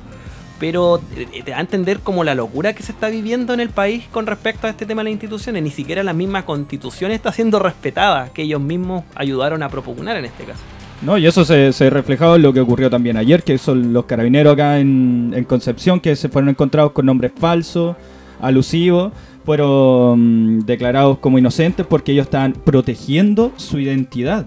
Pero 0.62 1.00
eh, 1.16 1.42
te 1.44 1.50
da 1.50 1.56
a 1.56 1.60
entender 1.60 1.98
como 1.98 2.22
la 2.22 2.36
locura 2.36 2.72
que 2.72 2.84
se 2.84 2.92
está 2.92 3.08
viviendo 3.08 3.52
en 3.52 3.58
el 3.58 3.70
país 3.70 4.04
con 4.12 4.28
respecto 4.28 4.68
a 4.68 4.70
este 4.70 4.86
tema 4.86 5.00
de 5.00 5.06
las 5.06 5.12
instituciones. 5.14 5.60
Ni 5.60 5.70
siquiera 5.70 6.04
la 6.04 6.12
misma 6.12 6.44
constitución 6.44 7.10
está 7.10 7.32
siendo 7.32 7.58
respetada, 7.58 8.28
que 8.32 8.42
ellos 8.42 8.60
mismos 8.60 9.02
ayudaron 9.16 9.64
a 9.64 9.68
propugnar 9.68 10.16
en 10.18 10.26
este 10.26 10.44
caso. 10.44 10.60
No, 11.02 11.18
y 11.18 11.26
eso 11.26 11.44
se, 11.44 11.72
se 11.72 11.90
reflejado 11.90 12.36
en 12.36 12.42
lo 12.42 12.52
que 12.52 12.60
ocurrió 12.60 12.88
también 12.88 13.16
ayer, 13.16 13.42
que 13.42 13.58
son 13.58 13.92
los 13.92 14.04
carabineros 14.04 14.52
acá 14.52 14.78
en, 14.78 15.32
en 15.34 15.42
Concepción, 15.42 15.98
que 15.98 16.14
se 16.14 16.28
fueron 16.28 16.50
encontrados 16.50 16.92
con 16.92 17.06
nombres 17.06 17.32
falsos, 17.36 17.96
alusivos, 18.40 19.12
fueron 19.44 20.58
mm, 20.58 20.60
declarados 20.60 21.18
como 21.18 21.40
inocentes 21.40 21.84
porque 21.86 22.12
ellos 22.12 22.26
estaban 22.26 22.52
protegiendo 22.52 23.50
su 23.56 23.80
identidad. 23.80 24.46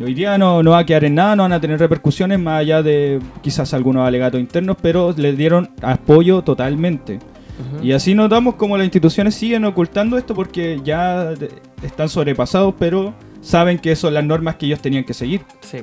Hoy 0.00 0.14
día 0.14 0.38
no, 0.38 0.62
no 0.62 0.70
va 0.72 0.78
a 0.78 0.86
quedar 0.86 1.04
en 1.04 1.16
nada, 1.16 1.34
no 1.34 1.42
van 1.42 1.52
a 1.52 1.60
tener 1.60 1.78
repercusiones 1.78 2.38
más 2.38 2.60
allá 2.60 2.82
de 2.82 3.18
quizás 3.42 3.74
algunos 3.74 4.06
alegatos 4.06 4.40
internos, 4.40 4.76
pero 4.80 5.12
les 5.16 5.36
dieron 5.36 5.70
apoyo 5.82 6.42
totalmente. 6.42 7.18
Y 7.82 7.90
así 7.90 8.14
notamos 8.14 8.54
como 8.54 8.76
las 8.76 8.84
instituciones 8.84 9.34
siguen 9.34 9.64
ocultando 9.64 10.16
esto 10.16 10.32
porque 10.32 10.80
ya 10.84 11.34
están 11.82 12.08
sobrepasados, 12.08 12.74
pero 12.78 13.12
saben 13.40 13.80
que 13.80 13.96
son 13.96 14.14
las 14.14 14.24
normas 14.24 14.54
que 14.54 14.66
ellos 14.66 14.80
tenían 14.80 15.02
que 15.02 15.12
seguir. 15.12 15.40
Sí. 15.60 15.78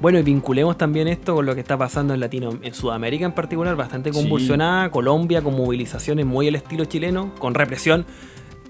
Bueno, 0.00 0.18
y 0.18 0.22
vinculemos 0.22 0.78
también 0.78 1.06
esto 1.08 1.34
con 1.34 1.44
lo 1.44 1.54
que 1.54 1.60
está 1.60 1.76
pasando 1.76 2.14
en 2.14 2.20
Latino, 2.20 2.58
en 2.62 2.72
Sudamérica 2.72 3.26
en 3.26 3.32
particular, 3.32 3.76
bastante 3.76 4.12
Sí. 4.12 4.18
convulsionada, 4.18 4.90
Colombia 4.90 5.42
con 5.42 5.54
movilizaciones 5.56 6.24
muy 6.24 6.48
al 6.48 6.54
estilo 6.54 6.86
chileno, 6.86 7.34
con 7.38 7.52
represión 7.54 8.06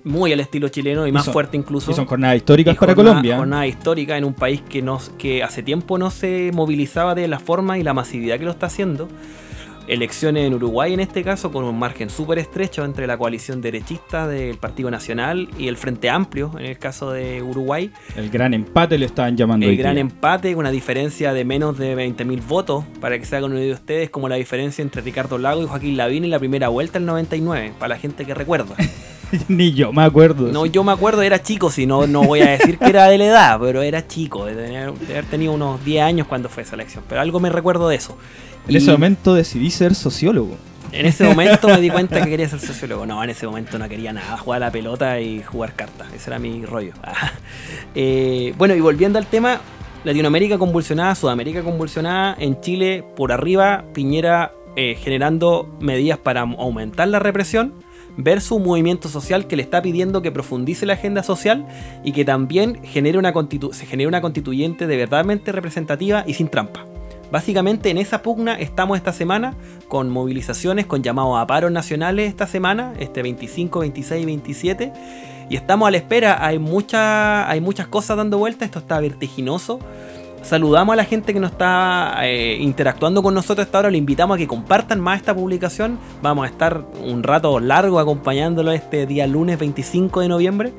muy 0.05 0.33
al 0.33 0.40
estilo 0.40 0.69
chileno 0.69 1.07
y, 1.07 1.11
Y 1.11 1.12
más 1.12 1.25
son- 1.25 1.33
fuerte 1.35 1.57
incluso. 1.57 1.90
Y 1.90 1.95
son 1.95 2.07
jornadas 2.07 2.37
históricas 2.37 2.76
para 2.76 2.95
jornada- 2.95 3.14
Colombia. 3.17 3.37
Jornada 3.37 3.67
histórica 3.67 4.17
en 4.17 4.25
un 4.25 4.35
país 4.35 4.62
que, 4.69 4.83
no, 4.83 4.99
que 5.19 5.43
hace 5.43 5.62
tiempo 5.62 5.99
no 5.99 6.11
se 6.11 6.50
movilizaba 6.55 7.14
de 7.14 7.28
la 7.28 7.38
forma 7.38 7.78
y 7.78 7.83
la 7.83 7.95
masividad 7.95 8.38
que 8.38 8.45
lo 8.45 8.50
está 8.52 8.67
haciendo. 8.67 9.09
Elecciones 9.87 10.47
en 10.47 10.52
Uruguay 10.52 10.93
en 10.93 11.00
este 11.00 11.25
caso, 11.25 11.50
con 11.50 11.64
un 11.64 11.78
margen 11.78 12.11
súper 12.11 12.38
estrecho 12.38 12.85
entre 12.85 13.07
la 13.07 13.17
coalición 13.17 13.62
derechista 13.62 14.28
del 14.28 14.59
Partido 14.59 14.90
Nacional 14.90 15.49
y 15.59 15.69
el 15.69 15.78
Frente 15.78 16.11
Amplio, 16.11 16.52
en 16.59 16.67
el 16.67 16.78
caso 16.78 17.11
de 17.11 17.43
Uruguay. 17.43 17.90
El 18.14 18.28
gran 18.28 18.52
empate 18.52 18.99
le 18.99 19.07
estaban 19.07 19.35
llamando. 19.35 19.64
El 19.64 19.78
gran 19.78 19.97
empate, 19.97 20.55
una 20.55 20.71
diferencia 20.71 21.33
de 21.33 21.47
menos 21.47 21.78
de 21.78 21.95
20.000 21.97 22.43
votos, 22.47 22.85
para 23.00 23.19
que 23.19 23.25
se 23.25 23.37
hagan 23.37 23.55
de 23.55 23.73
ustedes, 23.73 24.11
como 24.11 24.28
la 24.28 24.37
diferencia 24.37 24.83
entre 24.83 25.00
Ricardo 25.00 25.38
Lago 25.38 25.62
y 25.62 25.67
Joaquín 25.67 25.97
Lavín 25.97 26.23
en 26.25 26.31
la 26.33 26.38
primera 26.38 26.69
vuelta 26.69 26.99
del 26.99 27.07
99, 27.07 27.73
para 27.78 27.95
la 27.95 27.99
gente 27.99 28.26
que 28.26 28.35
recuerda. 28.35 28.75
Ni 29.49 29.73
yo 29.73 29.92
me 29.92 30.02
acuerdo. 30.02 30.49
No, 30.52 30.66
yo 30.66 30.82
me 30.85 30.92
acuerdo, 30.92 31.23
era 31.23 31.42
chico, 31.42 31.70
si 31.70 31.87
no, 31.87 32.06
no 32.06 32.23
voy 32.25 32.40
a 32.40 32.50
decir 32.50 32.78
que 32.78 32.87
era 32.87 33.06
de 33.06 33.18
la 33.18 33.25
edad, 33.26 33.61
pero 33.61 33.82
era 33.82 34.06
chico, 34.06 34.44
de, 34.47 34.54
tener- 34.54 34.92
de 34.94 35.12
haber 35.12 35.25
tenido 35.26 35.52
unos 35.52 35.85
10 35.85 36.02
años 36.04 36.26
cuando 36.26 36.49
fue 36.49 36.62
esa 36.62 36.75
elección, 36.76 37.04
pero 37.08 37.20
algo 37.20 37.40
me 37.40 37.50
recuerdo 37.50 37.88
de 37.88 37.97
eso. 37.97 38.16
en 38.66 38.75
Y 38.75 38.76
ese 38.78 38.90
momento 38.92 39.35
decidí 39.35 39.70
ser 39.70 39.94
sociólogo. 39.94 40.56
en 40.92 41.04
ese 41.06 41.25
momento 41.25 41.68
me 41.68 41.80
di 41.80 41.90
cuenta 41.90 42.23
que 42.23 42.30
quería 42.30 42.49
ser 42.49 42.61
sociólogo. 42.61 43.04
No, 43.06 43.23
en 43.23 43.30
ese 43.30 43.47
momento 43.47 43.78
no 43.78 43.88
quería 43.88 44.12
nada, 44.12 44.37
jugar 44.38 44.62
a 44.62 44.66
la 44.66 44.73
pelota 44.73 45.20
y 45.20 45.42
jugar 45.42 45.75
cartas, 45.75 46.06
ese 46.14 46.30
era 46.30 46.38
mi 46.38 46.64
rollo. 46.64 46.92
Eh, 47.94 48.54
bueno, 48.56 48.75
y 48.75 48.80
volviendo 48.80 49.18
al 49.18 49.26
tema, 49.26 49.61
Latinoamérica 50.04 50.58
convulsionada, 50.58 51.14
Sudamérica 51.14 51.62
convulsionada, 51.62 52.37
en 52.38 52.61
Chile 52.61 53.04
por 53.16 53.32
arriba, 53.32 53.85
Piñera 53.92 54.52
eh, 54.76 54.97
generando 55.02 55.68
medidas 55.80 56.18
para 56.18 56.42
aumentar 56.42 57.08
la 57.08 57.18
represión 57.18 57.73
versus 58.18 58.52
un 58.52 58.64
movimiento 58.64 59.08
social 59.08 59.46
que 59.46 59.56
le 59.56 59.62
está 59.62 59.80
pidiendo 59.80 60.20
que 60.20 60.32
profundice 60.32 60.84
la 60.84 60.94
agenda 60.94 61.22
social 61.22 61.66
y 62.04 62.12
que 62.12 62.25
también 62.25 62.82
genere 62.82 63.16
una 63.16 63.32
se 63.72 63.87
genere 63.87 64.08
una 64.08 64.20
constituyente 64.20 64.87
de 64.87 64.96
verdadmente 64.96 65.52
representativa 65.52 66.25
y 66.26 66.34
sin 66.34 66.48
trampa. 66.48 66.84
Básicamente 67.30 67.90
en 67.90 67.98
esa 67.98 68.22
pugna 68.22 68.54
estamos 68.54 68.96
esta 68.96 69.12
semana 69.12 69.54
con 69.87 70.08
movilizaciones, 70.08 70.87
con 70.87 71.02
llamados 71.02 71.38
a 71.38 71.46
paros 71.46 71.70
nacionales 71.70 72.28
esta 72.28 72.46
semana, 72.46 72.94
este 72.98 73.22
25, 73.22 73.80
26 73.80 74.22
y 74.22 74.26
27. 74.26 74.92
Y 75.50 75.56
estamos 75.56 75.88
a 75.88 75.90
la 75.90 75.98
espera, 75.98 76.44
hay, 76.44 76.58
mucha, 76.58 77.48
hay 77.48 77.60
muchas 77.60 77.87
cosas 77.87 78.16
dando 78.16 78.38
vuelta, 78.38 78.64
esto 78.64 78.78
está 78.78 79.00
vertiginoso. 79.00 79.78
Saludamos 80.49 80.95
a 80.95 80.97
la 80.97 81.05
gente 81.05 81.35
que 81.35 81.40
nos 81.40 81.52
está 81.52 82.17
eh, 82.23 82.57
interactuando 82.59 83.23
con 83.23 83.35
nosotros 83.35 83.67
hasta 83.67 83.78
ahora. 83.78 83.90
Le 83.90 83.99
invitamos 83.99 84.35
a 84.35 84.38
que 84.38 84.47
compartan 84.47 85.00
más 85.00 85.19
esta 85.19 85.35
publicación. 85.35 85.99
Vamos 86.23 86.47
a 86.47 86.49
estar 86.49 86.85
un 87.05 87.23
rato 87.23 87.61
largo 87.61 87.99
acompañándolo 87.99 88.73
este 88.73 89.07
día 89.07 89.26
lunes 89.26 89.59
25 89.59 90.21
de 90.21 90.28
noviembre. 90.28 90.73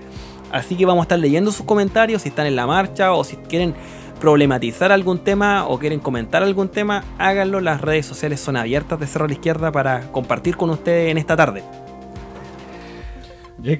Así 0.52 0.76
que 0.76 0.86
vamos 0.86 1.04
a 1.04 1.06
estar 1.06 1.20
leyendo 1.20 1.52
sus 1.52 1.66
comentarios 1.66 2.24
si 2.24 2.30
están 2.30 2.48
en 2.48 2.56
la 2.56 2.66
marcha 2.66 3.14
o 3.14 3.24
si 3.24 3.36
quieren 3.36 3.76
problematizar 4.20 4.92
algún 4.92 5.20
tema 5.20 5.68
o 5.68 5.80
quieren 5.80 6.00
comentar 6.00 6.42
algún 6.44 6.70
tema, 6.70 7.04
háganlo. 7.20 7.62
Las 7.62 7.82
redes 7.82 8.06
sociales 8.06 8.40
son 8.40 8.58
abiertas 8.58 9.00
de 9.00 9.06
Cerro 9.08 9.26
a 9.26 9.28
la 9.28 9.34
Izquierda 9.34 9.72
para 9.72 10.12
compartir 10.12 10.58
con 10.58 10.72
ustedes 10.72 11.12
en 11.12 11.20
esta 11.20 11.38
tarde. 11.38 11.64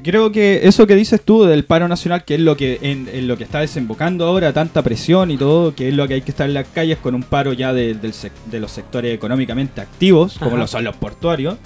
Creo 0.04 0.32
que 0.32 0.62
eso 0.64 0.86
que 0.88 0.96
dices 0.96 1.22
tú 1.24 1.46
del 1.46 1.64
paro 1.64 1.88
nacional, 1.88 2.26
que 2.26 2.36
es 2.36 2.42
lo 2.42 2.58
que 2.58 2.80
en, 2.82 3.28
lo 3.28 3.38
que 3.38 3.44
está 3.44 3.60
desembocando 3.62 4.26
ahora, 4.26 4.52
tanta 4.52 4.82
presión 4.82 5.32
y 5.32 5.38
todo, 5.38 5.74
que 5.74 5.90
es 5.90 5.94
lo 5.94 6.08
que 6.08 6.16
hay 6.16 6.22
que 6.22 6.32
estar 6.32 6.48
en 6.48 6.54
las 6.54 6.68
calles 6.68 6.98
con 6.98 7.16
un 7.16 7.24
paro 7.24 7.54
ya 7.54 7.72
de, 7.74 7.98
los 8.52 8.72
sectores 8.72 9.16
económicamente 9.16 9.82
activos, 9.82 10.38
como 10.40 10.58
lo 10.58 10.68
son 10.68 10.84
los 10.84 10.96
portuarios, 10.96 11.58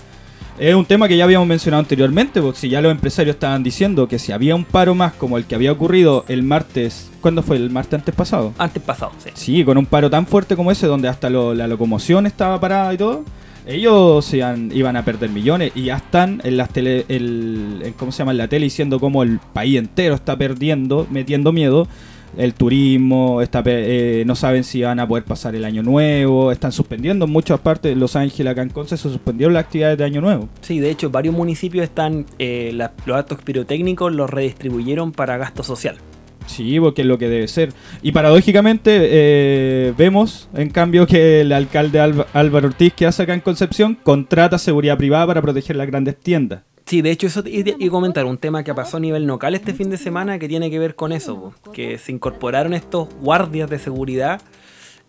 es 0.60 0.75
un 0.75 0.86
tema 0.86 1.08
que 1.08 1.17
ya 1.17 1.24
habíamos 1.24 1.48
mencionado 1.48 1.79
anteriormente, 1.79 2.39
porque 2.39 2.60
si 2.60 2.70
ya 2.70 2.79
los 2.79 2.91
empresarios 2.91 3.36
estaban 3.36 3.63
diciendo 3.63 4.08
que 4.08 4.20
si 4.20 4.32
había 4.32 4.53
un 4.53 4.65
paro 4.65 4.93
más 4.93 5.13
como 5.13 5.39
el 5.39 5.46
que 5.46 5.55
había 5.55 5.72
ocurrido 5.72 6.25
el 6.27 6.43
martes, 6.43 7.10
¿cuándo 7.22 7.41
fue? 7.41 7.58
¿El 7.58 7.72
martes 7.72 7.96
antes 7.96 8.13
pasado? 8.13 8.53
Antes 8.60 8.84
pasado, 8.84 9.12
sí. 9.17 9.32
Sí, 9.34 9.65
con 9.65 9.79
un 9.79 9.88
paro 9.88 10.12
tan 10.12 10.27
fuerte 10.27 10.55
como 10.55 10.72
ese, 10.72 10.86
donde 10.86 11.08
hasta 11.08 11.32
la 11.32 11.67
locomoción 11.67 12.27
estaba 12.27 12.60
parada 12.60 12.93
y 12.93 12.98
todo 12.98 13.24
ellos 13.65 14.34
iban 14.34 14.96
a 14.98 15.05
perder 15.05 15.29
millones 15.29 15.72
y 15.75 15.84
ya 15.84 15.98
están 15.98 16.41
en 16.43 16.58
las 16.58 16.70
tele, 16.70 17.05
el, 17.08 17.93
¿cómo 17.98 18.12
se 18.12 18.20
llama? 18.20 18.32
En 18.32 18.38
la 18.38 18.48
tele 18.48 18.65
diciendo 18.65 19.00
cómo 19.00 19.24
el 19.24 19.39
país 19.39 19.77
entero 19.77 20.15
está 20.15 20.38
perdiendo, 20.38 21.08
metiendo 21.10 21.51
miedo. 21.51 21.88
El 22.36 22.55
turismo, 22.55 23.43
está, 23.43 23.62
eh, 23.67 24.24
no 24.25 24.36
saben 24.36 24.63
si 24.63 24.82
van 24.82 25.00
a 25.00 25.08
poder 25.08 25.24
pasar 25.24 25.53
el 25.53 25.63
año 25.65 25.84
nuevo, 25.84 26.51
están 26.51 26.72
suspendiendo 26.72 27.25
en 27.25 27.32
muchas 27.32 27.60
partes, 27.60 27.96
Los 27.96 28.15
Ángeles, 28.15 28.51
acá 28.51 28.67
se 28.88 28.98
suspendieron 28.98 29.53
las 29.53 29.65
actividades 29.65 30.00
de 30.00 30.03
año 30.03 30.20
nuevo. 30.20 30.50
Sí, 30.62 30.79
de 30.79 30.89
hecho, 30.89 31.12
varios 31.12 31.36
municipios 31.36 31.84
están, 31.84 32.25
eh, 32.39 32.72
los 33.05 33.15
actos 33.15 33.38
pirotécnicos 33.43 34.12
los 34.12 34.32
redistribuyeron 34.32 35.12
para 35.12 35.38
gasto 35.38 35.62
social. 35.62 35.98
Sí, 36.45 36.79
porque 36.79 37.01
es 37.01 37.07
lo 37.07 37.17
que 37.17 37.29
debe 37.29 37.47
ser. 37.47 37.73
Y 38.01 38.12
paradójicamente 38.12 39.00
eh, 39.01 39.93
vemos, 39.97 40.50
en 40.53 40.69
cambio, 40.69 41.07
que 41.07 41.41
el 41.41 41.51
alcalde 41.51 42.00
Álvaro 42.00 42.67
Ortiz, 42.67 42.93
que 42.93 43.05
hace 43.05 43.23
acá 43.23 43.33
en 43.33 43.41
Concepción, 43.41 43.95
contrata 44.01 44.57
seguridad 44.57 44.97
privada 44.97 45.27
para 45.27 45.41
proteger 45.41 45.75
las 45.75 45.88
grandes 45.88 46.17
tiendas. 46.17 46.62
Sí, 46.85 47.01
de 47.01 47.12
hecho, 47.12 47.27
eso 47.27 47.43
y, 47.45 47.89
comentar 47.89 48.25
un 48.25 48.38
tema 48.38 48.63
que 48.63 48.73
pasó 48.73 48.97
a 48.97 49.00
nivel 49.00 49.23
local 49.23 49.55
este 49.55 49.73
fin 49.73 49.89
de 49.89 49.97
semana 49.97 50.38
que 50.38 50.50
tiene 50.50 50.69
que 50.69 50.79
ver 50.79 50.95
con 50.95 51.13
eso, 51.13 51.53
que 51.71 51.97
se 51.97 52.12
incorporaron 52.12 52.73
estos 52.73 53.07
guardias 53.15 53.69
de 53.69 53.79
seguridad 53.79 54.41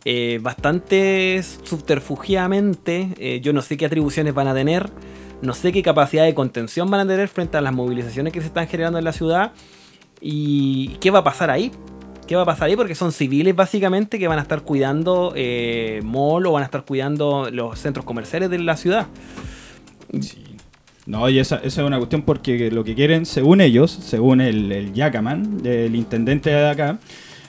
eh, 0.05 0.39
bastante 0.41 1.43
subterfugiamente. 1.43 3.09
Eh, 3.19 3.41
yo 3.43 3.53
no 3.53 3.61
sé 3.61 3.77
qué 3.77 3.87
atribuciones 3.87 4.35
van 4.35 4.47
a 4.47 4.55
tener, 4.55 4.89
no 5.43 5.53
sé 5.53 5.73
qué 5.73 5.83
capacidad 5.83 6.25
de 6.25 6.35
contención 6.35 6.89
van 6.91 7.01
a 7.01 7.07
tener 7.07 7.29
frente 7.29 7.57
a 7.57 7.61
las 7.61 7.73
movilizaciones 7.73 8.33
que 8.33 8.41
se 8.41 8.47
están 8.47 8.69
generando 8.69 8.99
en 8.99 9.05
la 9.05 9.13
ciudad 9.13 9.53
¿Y 10.27 10.97
qué 11.01 11.11
va 11.11 11.19
a 11.19 11.25
pasar 11.25 11.51
ahí? 11.51 11.71
¿Qué 12.27 12.35
va 12.35 12.43
a 12.43 12.47
pasar 12.47 12.69
ahí? 12.69 12.77
Porque 12.77 12.95
son 12.95 13.13
civiles 13.13 13.55
básicamente 13.55 14.19
que 14.19 14.27
van 14.27 14.39
a 14.39 14.43
estar 14.43 14.63
cuidando 14.63 15.35
eh, 15.37 16.01
mall 16.03 16.47
o 16.47 16.53
van 16.53 16.63
a 16.63 16.65
estar 16.65 16.83
cuidando 16.87 17.51
los 17.53 17.79
centros 17.79 18.07
comerciales 18.07 18.49
de 18.49 18.59
la 18.59 18.79
ciudad. 18.79 19.07
No, 21.05 21.29
y 21.29 21.39
esa, 21.39 21.57
es 21.63 21.77
una 21.77 21.99
cuestión 21.99 22.23
porque 22.23 22.71
lo 22.71 22.85
que 22.85 22.95
quieren, 22.95 23.27
según 23.27 23.61
ellos, 23.61 23.91
según 23.91 24.41
el, 24.41 24.73
el 24.73 24.95
Yacaman, 24.95 25.61
el 25.63 25.95
intendente 25.95 26.49
de 26.49 26.71
acá, 26.71 26.99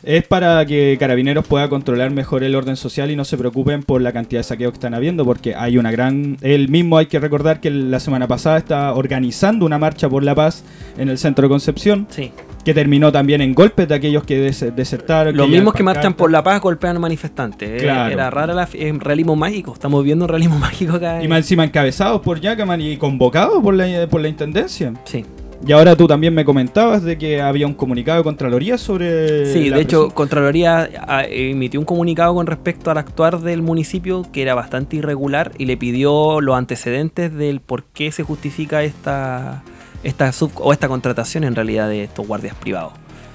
es 0.04 0.28
para 0.28 0.66
que 0.66 0.98
Carabineros 1.00 1.48
pueda 1.48 1.70
controlar 1.70 2.12
mejor 2.12 2.44
el 2.44 2.56
orden 2.56 2.76
social 2.76 3.10
y 3.10 3.16
no 3.16 3.24
se 3.24 3.38
preocupen 3.38 3.84
por 3.84 4.02
la 4.02 4.12
cantidad 4.12 4.40
de 4.40 4.44
saqueos 4.44 4.74
que 4.74 4.78
están 4.78 4.94
habiendo, 4.94 5.24
porque 5.24 5.56
hay 5.56 5.78
una 5.78 5.92
gran... 5.92 6.38
Él 6.42 6.68
mismo 6.68 6.98
hay 6.98 7.06
que 7.06 7.20
recordar 7.20 7.62
que 7.62 7.72
la 7.72 8.02
semana 8.02 8.28
pasada 8.28 8.58
está 8.58 8.94
organizando 8.94 9.66
una 9.66 9.80
marcha 9.80 10.10
por 10.10 10.24
la 10.24 10.36
paz 10.36 10.66
en 10.98 11.08
el 11.08 11.18
centro 11.18 11.44
de 11.44 11.50
Concepción. 11.50 12.08
Sí. 12.10 12.34
Que 12.66 12.74
terminó 12.74 13.12
también 13.12 13.42
en 13.42 13.54
golpes 13.54 13.88
de 13.88 13.96
aquellos 13.96 14.24
que 14.24 14.40
desertaron. 14.40 15.38
Los 15.38 15.48
mismos 15.48 15.74
que 15.74 15.84
marchan 15.84 16.16
por 16.16 16.32
la 16.32 16.44
paz 16.44 16.60
golpean 16.62 16.98
a 16.98 17.00
manifestantes. 17.00 17.84
Era 17.84 18.30
rara 18.30 18.54
la 18.54 18.68
realismo 19.00 19.36
mágico. 19.36 19.74
Estamos 19.74 20.04
viendo 20.04 20.26
un 20.26 20.30
realismo 20.30 20.58
mágico 20.60 20.96
acá. 20.96 21.24
Y 21.24 21.28
más 21.28 21.40
encima 21.40 21.64
encabezados 21.64 22.22
por 22.22 22.42
Yacaman 22.42 22.82
y 22.82 22.98
convocados 22.98 23.62
por 23.62 23.74
la, 23.74 24.08
por 24.08 24.20
la 24.20 24.28
intendencia. 24.28 24.94
Sí. 25.06 25.24
Y 25.66 25.72
ahora 25.72 25.96
tú 25.96 26.08
también 26.08 26.34
me 26.34 26.46
comentabas 26.46 27.02
de 27.04 27.18
que 27.18 27.42
había 27.42 27.66
un 27.66 27.74
comunicado 27.74 28.20
de 28.20 28.24
Contraloría 28.24 28.78
sobre... 28.78 29.52
Sí, 29.52 29.70
de 29.70 29.82
hecho, 29.82 30.10
Contraloría 30.10 30.90
ah, 31.08 31.24
emitió 31.28 31.80
un 31.80 31.86
comunicado 31.86 32.36
con 32.36 32.46
respecto 32.46 32.92
al 32.92 32.98
actuar 33.00 33.40
del 33.40 33.64
municipio 33.64 34.26
que 34.32 34.44
era 34.44 34.54
bastante 34.54 34.98
irregular 34.98 35.54
y 35.58 35.66
le 35.66 35.78
pidió 35.78 36.40
los 36.40 36.56
antecedentes 36.56 37.34
del 37.34 37.62
por 37.62 37.84
qué 37.86 38.12
se 38.12 38.22
justifica 38.22 38.84
esta, 38.84 39.64
esta 40.06 40.32
sub, 40.32 40.52
o 40.56 40.72
esta 40.72 40.88
contratación 40.88 41.44
en 41.44 41.56
realidad 41.56 41.90
de 41.90 42.04
estos 42.04 42.26
guardias 42.26 42.56
privados. 42.56 42.94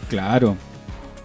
Claro. 0.09 0.57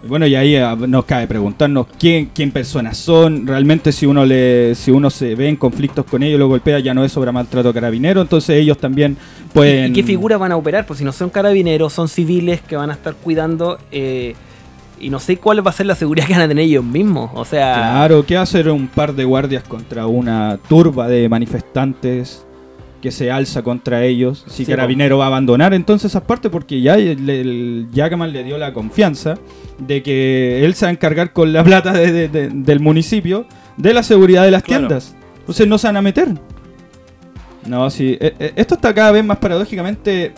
Bueno, 0.06 0.26
y 0.26 0.34
ahí 0.34 0.56
ah, 0.56 0.76
nos 0.76 1.04
cabe 1.04 1.26
preguntarnos 1.26 1.86
quién, 1.98 2.26
quién 2.26 2.50
personas 2.50 2.96
son. 2.96 3.46
Realmente 3.46 3.92
si 3.92 4.06
uno 4.06 4.24
le, 4.24 4.74
si 4.74 4.90
uno 4.90 5.10
se 5.10 5.34
ve 5.34 5.48
en 5.48 5.56
conflictos 5.56 6.04
con 6.04 6.22
ellos, 6.22 6.38
lo 6.38 6.48
golpea, 6.48 6.78
ya 6.80 6.94
no 6.94 7.04
es 7.04 7.12
sobre 7.12 7.32
maltrato 7.32 7.72
carabinero, 7.72 8.20
entonces 8.20 8.56
ellos 8.56 8.78
también 8.78 9.16
pueden. 9.52 9.92
¿Y 9.92 9.94
qué 9.94 10.02
figuras 10.02 10.38
van 10.38 10.52
a 10.52 10.56
operar? 10.56 10.86
Pues 10.86 10.98
si 10.98 11.04
no 11.04 11.12
son 11.12 11.30
carabineros, 11.30 11.92
son 11.92 12.08
civiles 12.08 12.60
que 12.60 12.76
van 12.76 12.90
a 12.90 12.92
estar 12.92 13.14
cuidando. 13.14 13.78
Eh, 13.90 14.34
y 14.98 15.10
no 15.10 15.18
sé 15.18 15.36
cuál 15.36 15.66
va 15.66 15.70
a 15.70 15.74
ser 15.74 15.86
la 15.86 15.94
seguridad 15.94 16.26
que 16.26 16.32
van 16.32 16.42
a 16.42 16.48
tener 16.48 16.64
ellos 16.64 16.84
mismos. 16.84 17.30
O 17.34 17.44
sea. 17.44 17.74
Claro, 17.74 18.24
¿qué 18.24 18.36
hacer 18.36 18.68
un 18.68 18.88
par 18.88 19.14
de 19.14 19.24
guardias 19.24 19.62
contra 19.62 20.06
una 20.06 20.58
turba 20.68 21.08
de 21.08 21.28
manifestantes? 21.28 22.46
Que 23.00 23.10
se 23.10 23.30
alza 23.30 23.62
contra 23.62 24.04
ellos, 24.04 24.44
si 24.48 24.64
Carabinero 24.64 25.18
va 25.18 25.24
a 25.24 25.28
abandonar 25.28 25.74
entonces 25.74 26.12
esas 26.12 26.22
partes 26.22 26.50
porque 26.50 26.80
ya 26.80 26.94
el, 26.94 27.28
el 27.28 27.88
le 27.92 28.44
dio 28.44 28.58
la 28.58 28.72
confianza 28.72 29.36
de 29.78 30.02
que 30.02 30.64
él 30.64 30.74
se 30.74 30.86
va 30.86 30.90
a 30.90 30.92
encargar 30.92 31.32
con 31.32 31.52
la 31.52 31.62
plata 31.62 31.92
del 31.92 32.80
municipio 32.80 33.46
de 33.76 33.94
la 33.94 34.02
seguridad 34.02 34.44
de 34.44 34.50
las 34.50 34.62
tiendas. 34.62 35.14
Entonces 35.40 35.68
no 35.68 35.78
se 35.78 35.86
van 35.86 35.98
a 35.98 36.02
meter. 36.02 36.28
No, 37.66 37.90
sí. 37.90 38.16
Eh, 38.20 38.34
eh, 38.38 38.52
esto 38.56 38.76
está 38.76 38.94
cada 38.94 39.12
vez 39.12 39.24
más 39.24 39.38
paradójicamente 39.38 40.32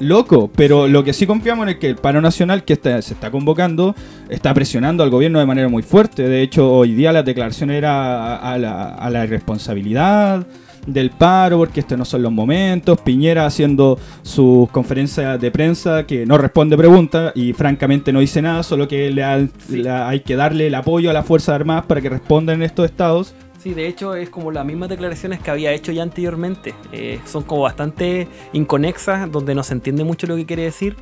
loco, 0.00 0.50
pero 0.54 0.88
lo 0.88 1.04
que 1.04 1.12
sí 1.12 1.26
confiamos 1.26 1.68
es 1.68 1.76
que 1.76 1.88
el 1.88 1.96
paro 1.96 2.20
nacional 2.20 2.64
que 2.64 2.76
se 2.76 3.14
está 3.14 3.30
convocando 3.30 3.94
está 4.28 4.52
presionando 4.52 5.02
al 5.02 5.10
gobierno 5.10 5.38
de 5.38 5.46
manera 5.46 5.68
muy 5.68 5.82
fuerte. 5.82 6.28
De 6.28 6.42
hecho, 6.42 6.70
hoy 6.70 6.94
día 6.94 7.12
la 7.12 7.22
declaración 7.22 7.70
era 7.70 8.36
a, 8.36 8.58
la, 8.58 8.88
a 8.88 9.10
la 9.10 9.24
irresponsabilidad 9.24 10.46
del 10.86 11.10
paro, 11.10 11.58
porque 11.58 11.80
estos 11.80 11.98
no 11.98 12.04
son 12.04 12.22
los 12.22 12.32
momentos. 12.32 13.00
Piñera 13.00 13.46
haciendo 13.46 13.98
sus 14.22 14.68
conferencias 14.70 15.40
de 15.40 15.50
prensa 15.50 16.06
que 16.06 16.26
no 16.26 16.38
responde 16.38 16.76
preguntas 16.76 17.32
y 17.34 17.52
francamente 17.52 18.12
no 18.12 18.20
dice 18.20 18.42
nada, 18.42 18.62
solo 18.62 18.88
que 18.88 19.10
le, 19.10 19.24
hay 19.24 20.20
que 20.20 20.36
darle 20.36 20.68
el 20.68 20.74
apoyo 20.74 21.10
a 21.10 21.12
las 21.12 21.26
Fuerzas 21.26 21.54
Armadas 21.54 21.86
para 21.86 22.00
que 22.00 22.08
respondan 22.08 22.56
en 22.56 22.62
estos 22.62 22.84
estados. 22.84 23.34
De 23.74 23.86
hecho 23.86 24.14
es 24.14 24.30
como 24.30 24.50
las 24.52 24.64
mismas 24.64 24.88
declaraciones 24.88 25.40
que 25.40 25.50
había 25.50 25.72
hecho 25.72 25.92
ya 25.92 26.02
anteriormente. 26.02 26.74
Eh, 26.92 27.20
son 27.24 27.42
como 27.42 27.62
bastante 27.62 28.28
inconexas, 28.52 29.30
donde 29.30 29.54
no 29.54 29.62
se 29.62 29.74
entiende 29.74 30.04
mucho 30.04 30.26
lo 30.26 30.36
que 30.36 30.46
quiere 30.46 30.62
decir 30.62 30.96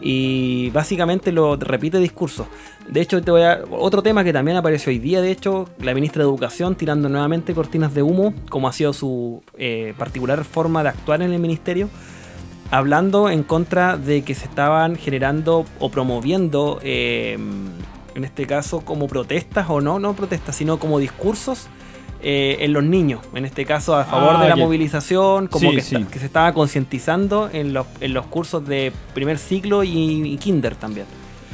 y 0.00 0.70
básicamente 0.70 1.32
lo 1.32 1.56
repite 1.56 1.98
discurso. 1.98 2.46
De 2.88 3.00
hecho, 3.00 3.20
te 3.22 3.30
voy 3.30 3.42
a, 3.42 3.62
otro 3.70 4.02
tema 4.02 4.24
que 4.24 4.32
también 4.32 4.56
apareció 4.56 4.90
hoy 4.90 4.98
día, 4.98 5.20
de 5.20 5.30
hecho, 5.30 5.68
la 5.80 5.94
ministra 5.94 6.22
de 6.22 6.28
Educación 6.28 6.74
tirando 6.76 7.08
nuevamente 7.08 7.54
cortinas 7.54 7.94
de 7.94 8.02
humo, 8.02 8.34
como 8.48 8.68
ha 8.68 8.72
sido 8.72 8.92
su 8.92 9.42
eh, 9.58 9.94
particular 9.98 10.44
forma 10.44 10.82
de 10.82 10.90
actuar 10.90 11.22
en 11.22 11.32
el 11.32 11.40
ministerio, 11.40 11.88
hablando 12.70 13.30
en 13.30 13.42
contra 13.42 13.96
de 13.96 14.22
que 14.22 14.34
se 14.34 14.44
estaban 14.44 14.96
generando 14.96 15.64
o 15.80 15.90
promoviendo, 15.90 16.78
eh, 16.82 17.38
en 18.14 18.24
este 18.24 18.46
caso, 18.46 18.80
como 18.80 19.08
protestas 19.08 19.66
o 19.68 19.80
no, 19.80 19.98
no 19.98 20.14
protestas, 20.14 20.56
sino 20.56 20.78
como 20.78 20.98
discursos 20.98 21.68
eh, 22.22 22.58
en 22.60 22.72
los 22.72 22.84
niños, 22.84 23.20
en 23.34 23.44
este 23.44 23.64
caso 23.64 23.94
a 23.96 24.04
favor 24.04 24.36
ah, 24.36 24.42
de 24.42 24.48
la 24.48 24.56
movilización, 24.56 25.46
como 25.48 25.72
que, 25.72 25.80
se 25.80 26.06
estaba 26.24 26.52
concientizando 26.52 27.50
en 27.52 27.72
los, 27.72 27.86
en 28.00 28.14
los 28.14 28.26
cursos 28.26 28.66
de 28.66 28.92
primer 29.14 29.38
ciclo 29.38 29.84
y 29.84 30.36
kinder 30.38 30.76
también. 30.76 31.06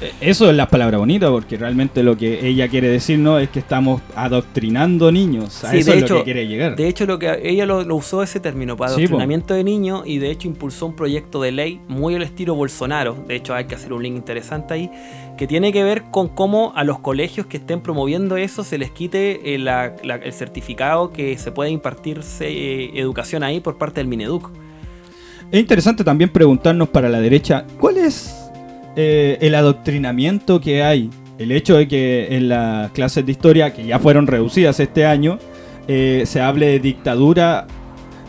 Eh, 0.02 0.12
eso 0.20 0.50
es 0.50 0.56
la 0.56 0.68
palabra 0.68 0.98
bonita, 0.98 1.30
porque 1.30 1.56
realmente 1.56 2.02
lo 2.02 2.16
que 2.16 2.46
ella 2.46 2.68
quiere 2.68 2.88
decir 2.88 3.18
no 3.18 3.38
es 3.38 3.48
que 3.50 3.60
estamos 3.60 4.02
adoctrinando 4.16 5.12
niños. 5.12 5.62
A 5.64 5.74
eso 5.76 5.92
es 5.92 6.10
lo 6.10 6.18
que 6.18 6.24
quiere 6.24 6.46
llegar. 6.46 6.74
De 6.74 6.88
hecho, 6.88 7.06
lo 7.06 7.18
que 7.18 7.40
ella 7.44 7.66
lo, 7.66 7.82
usó 7.94 8.22
ese 8.22 8.40
término 8.40 8.76
para 8.76 8.90
adoctrinamiento 8.92 9.54
de 9.54 9.62
niños 9.62 10.02
y 10.04 10.18
de 10.18 10.30
hecho 10.30 10.48
impulsó 10.48 10.86
un 10.86 10.96
proyecto 10.96 11.40
de 11.40 11.52
ley 11.52 11.80
muy 11.88 12.16
al 12.16 12.22
estilo 12.22 12.54
Bolsonaro. 12.54 13.14
De 13.28 13.36
hecho, 13.36 13.54
hay 13.54 13.66
que 13.66 13.76
hacer 13.76 13.92
un 13.92 14.02
link 14.02 14.16
interesante 14.16 14.74
ahí 14.74 14.90
que 15.36 15.46
tiene 15.46 15.72
que 15.72 15.82
ver 15.82 16.04
con 16.04 16.28
cómo 16.28 16.72
a 16.76 16.84
los 16.84 16.98
colegios 16.98 17.46
que 17.46 17.56
estén 17.56 17.80
promoviendo 17.80 18.36
eso 18.36 18.64
se 18.64 18.78
les 18.78 18.90
quite 18.90 19.54
el, 19.54 19.66
eh, 19.68 19.92
el 20.02 20.32
certificado 20.32 21.10
que 21.12 21.36
se 21.38 21.52
puede 21.52 21.70
impartirse 21.70 22.48
eh, 22.48 22.90
educación 22.94 23.42
ahí 23.42 23.60
por 23.60 23.78
parte 23.78 24.00
del 24.00 24.08
Mineduc. 24.08 24.50
Es 25.50 25.60
interesante 25.60 26.04
también 26.04 26.30
preguntarnos 26.30 26.88
para 26.88 27.08
la 27.08 27.20
derecha, 27.20 27.66
¿cuál 27.78 27.98
es 27.98 28.50
eh, 28.96 29.38
el 29.40 29.54
adoctrinamiento 29.54 30.60
que 30.60 30.82
hay 30.82 31.10
el 31.38 31.50
hecho 31.50 31.76
de 31.76 31.88
que 31.88 32.36
en 32.36 32.48
las 32.48 32.90
clases 32.92 33.26
de 33.26 33.32
historia, 33.32 33.72
que 33.72 33.84
ya 33.84 33.98
fueron 33.98 34.26
reducidas 34.26 34.78
este 34.80 35.06
año, 35.06 35.38
se 35.88 36.40
hable 36.40 36.66
de 36.66 36.78
dictadura 36.78 37.66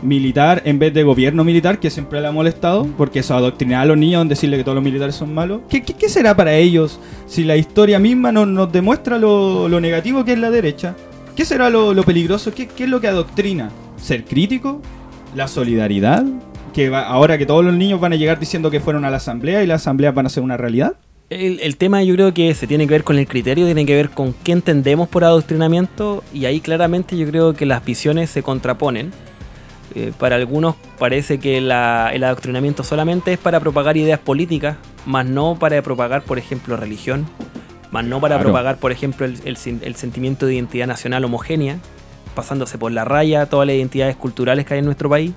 militar 0.04 0.62
en 0.64 0.78
vez 0.78 0.92
de 0.94 1.02
gobierno 1.02 1.42
militar, 1.44 1.80
que 1.80 1.90
siempre 1.90 2.20
le 2.20 2.28
ha 2.28 2.32
molestado, 2.32 2.86
porque 2.96 3.20
eso 3.20 3.34
adoctrinar 3.34 3.82
a 3.82 3.84
los 3.86 3.96
niños 3.98 4.22
en 4.22 4.28
decirle 4.28 4.56
que 4.56 4.64
todos 4.64 4.76
los 4.76 4.84
militares 4.84 5.14
son 5.14 5.34
malos. 5.34 5.62
¿Qué, 5.68 5.82
qué- 5.82 5.94
qué 5.94 6.08
será 6.08 6.36
para 6.36 6.54
ellos 6.54 7.00
si 7.26 7.44
la 7.44 7.56
historia 7.56 7.98
misma 7.98 8.30
no- 8.32 8.46
nos 8.46 8.70
demuestra 8.70 9.18
lo, 9.18 9.68
lo 9.68 9.80
negativo 9.80 10.24
que 10.24 10.34
es 10.34 10.38
la 10.38 10.50
derecha? 10.50 10.94
¿Qué 11.34 11.44
será 11.44 11.70
lo, 11.70 11.94
lo 11.94 12.02
peligroso? 12.04 12.54
¿Qué, 12.54 12.66
qué 12.68 12.84
es 12.84 12.90
lo 12.90 13.00
que 13.00 13.08
adoctrina? 13.08 13.70
¿Ser 13.96 14.24
crítico? 14.24 14.80
¿La 15.34 15.48
solidaridad? 15.48 16.24
Que 16.72 16.90
va- 16.90 17.06
ahora 17.06 17.38
que 17.38 17.46
todos 17.46 17.64
los 17.64 17.74
niños 17.74 18.00
van 18.00 18.12
a 18.12 18.16
llegar 18.16 18.38
diciendo 18.38 18.70
que 18.70 18.80
fueron 18.80 19.04
a 19.04 19.10
la 19.10 19.16
asamblea 19.16 19.62
y 19.62 19.66
las 19.66 19.82
asambleas 19.82 20.14
van 20.14 20.26
a 20.26 20.28
ser 20.28 20.42
una 20.42 20.56
realidad. 20.56 20.94
El, 21.30 21.58
el 21.60 21.76
tema 21.78 22.02
yo 22.04 22.14
creo 22.14 22.34
que 22.34 22.52
se 22.54 22.66
tiene 22.66 22.86
que 22.86 22.92
ver 22.92 23.02
con 23.02 23.16
el 23.18 23.26
criterio, 23.26 23.64
tiene 23.64 23.86
que 23.86 23.94
ver 23.94 24.10
con 24.10 24.34
qué 24.44 24.52
entendemos 24.52 25.08
por 25.08 25.24
adoctrinamiento 25.24 26.22
y 26.34 26.44
ahí 26.44 26.60
claramente 26.60 27.16
yo 27.16 27.26
creo 27.26 27.54
que 27.54 27.64
las 27.66 27.84
visiones 27.84 28.28
se 28.30 28.42
contraponen. 28.42 29.10
Eh, 29.94 30.12
para 30.18 30.36
algunos 30.36 30.74
parece 30.98 31.38
que 31.38 31.60
la- 31.60 32.10
el 32.12 32.24
adoctrinamiento 32.24 32.82
solamente 32.82 33.32
es 33.34 33.38
para 33.38 33.60
propagar 33.60 33.96
ideas 33.96 34.18
políticas, 34.18 34.76
más 35.06 35.24
no 35.26 35.56
para 35.58 35.80
propagar, 35.82 36.22
por 36.22 36.38
ejemplo, 36.38 36.76
religión, 36.76 37.26
más 37.92 38.04
no 38.04 38.20
para 38.20 38.34
Claro. 38.36 38.50
propagar, 38.50 38.76
por 38.78 38.90
ejemplo, 38.90 39.24
el, 39.24 39.38
el 39.44 39.56
sen- 39.56 39.80
el 39.82 39.94
sentimiento 39.94 40.46
de 40.46 40.54
identidad 40.54 40.88
nacional 40.88 41.24
homogénea, 41.24 41.78
pasándose 42.34 42.76
por 42.76 42.90
la 42.90 43.04
raya 43.04 43.46
todas 43.46 43.66
las 43.68 43.76
identidades 43.76 44.16
culturales 44.16 44.66
que 44.66 44.74
hay 44.74 44.80
en 44.80 44.86
nuestro 44.86 45.08
país. 45.08 45.32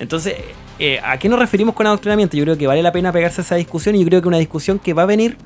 Entonces, 0.00 0.34
eh, 0.80 1.00
¿a 1.04 1.16
qué 1.18 1.28
nos 1.28 1.38
referimos 1.38 1.74
con 1.76 1.86
adoctrinamiento? 1.86 2.36
Yo 2.36 2.42
creo 2.44 2.58
que 2.58 2.66
vale 2.66 2.82
la 2.82 2.90
pena 2.90 3.12
pegarse 3.12 3.40
a 3.40 3.44
esa 3.44 3.54
discusión 3.54 3.94
y 3.94 4.00
yo 4.00 4.06
creo 4.06 4.22
que 4.22 4.28
una 4.28 4.38
discusión 4.38 4.80
que 4.80 4.92
va 4.92 5.02
a 5.02 5.06
venir, 5.06 5.36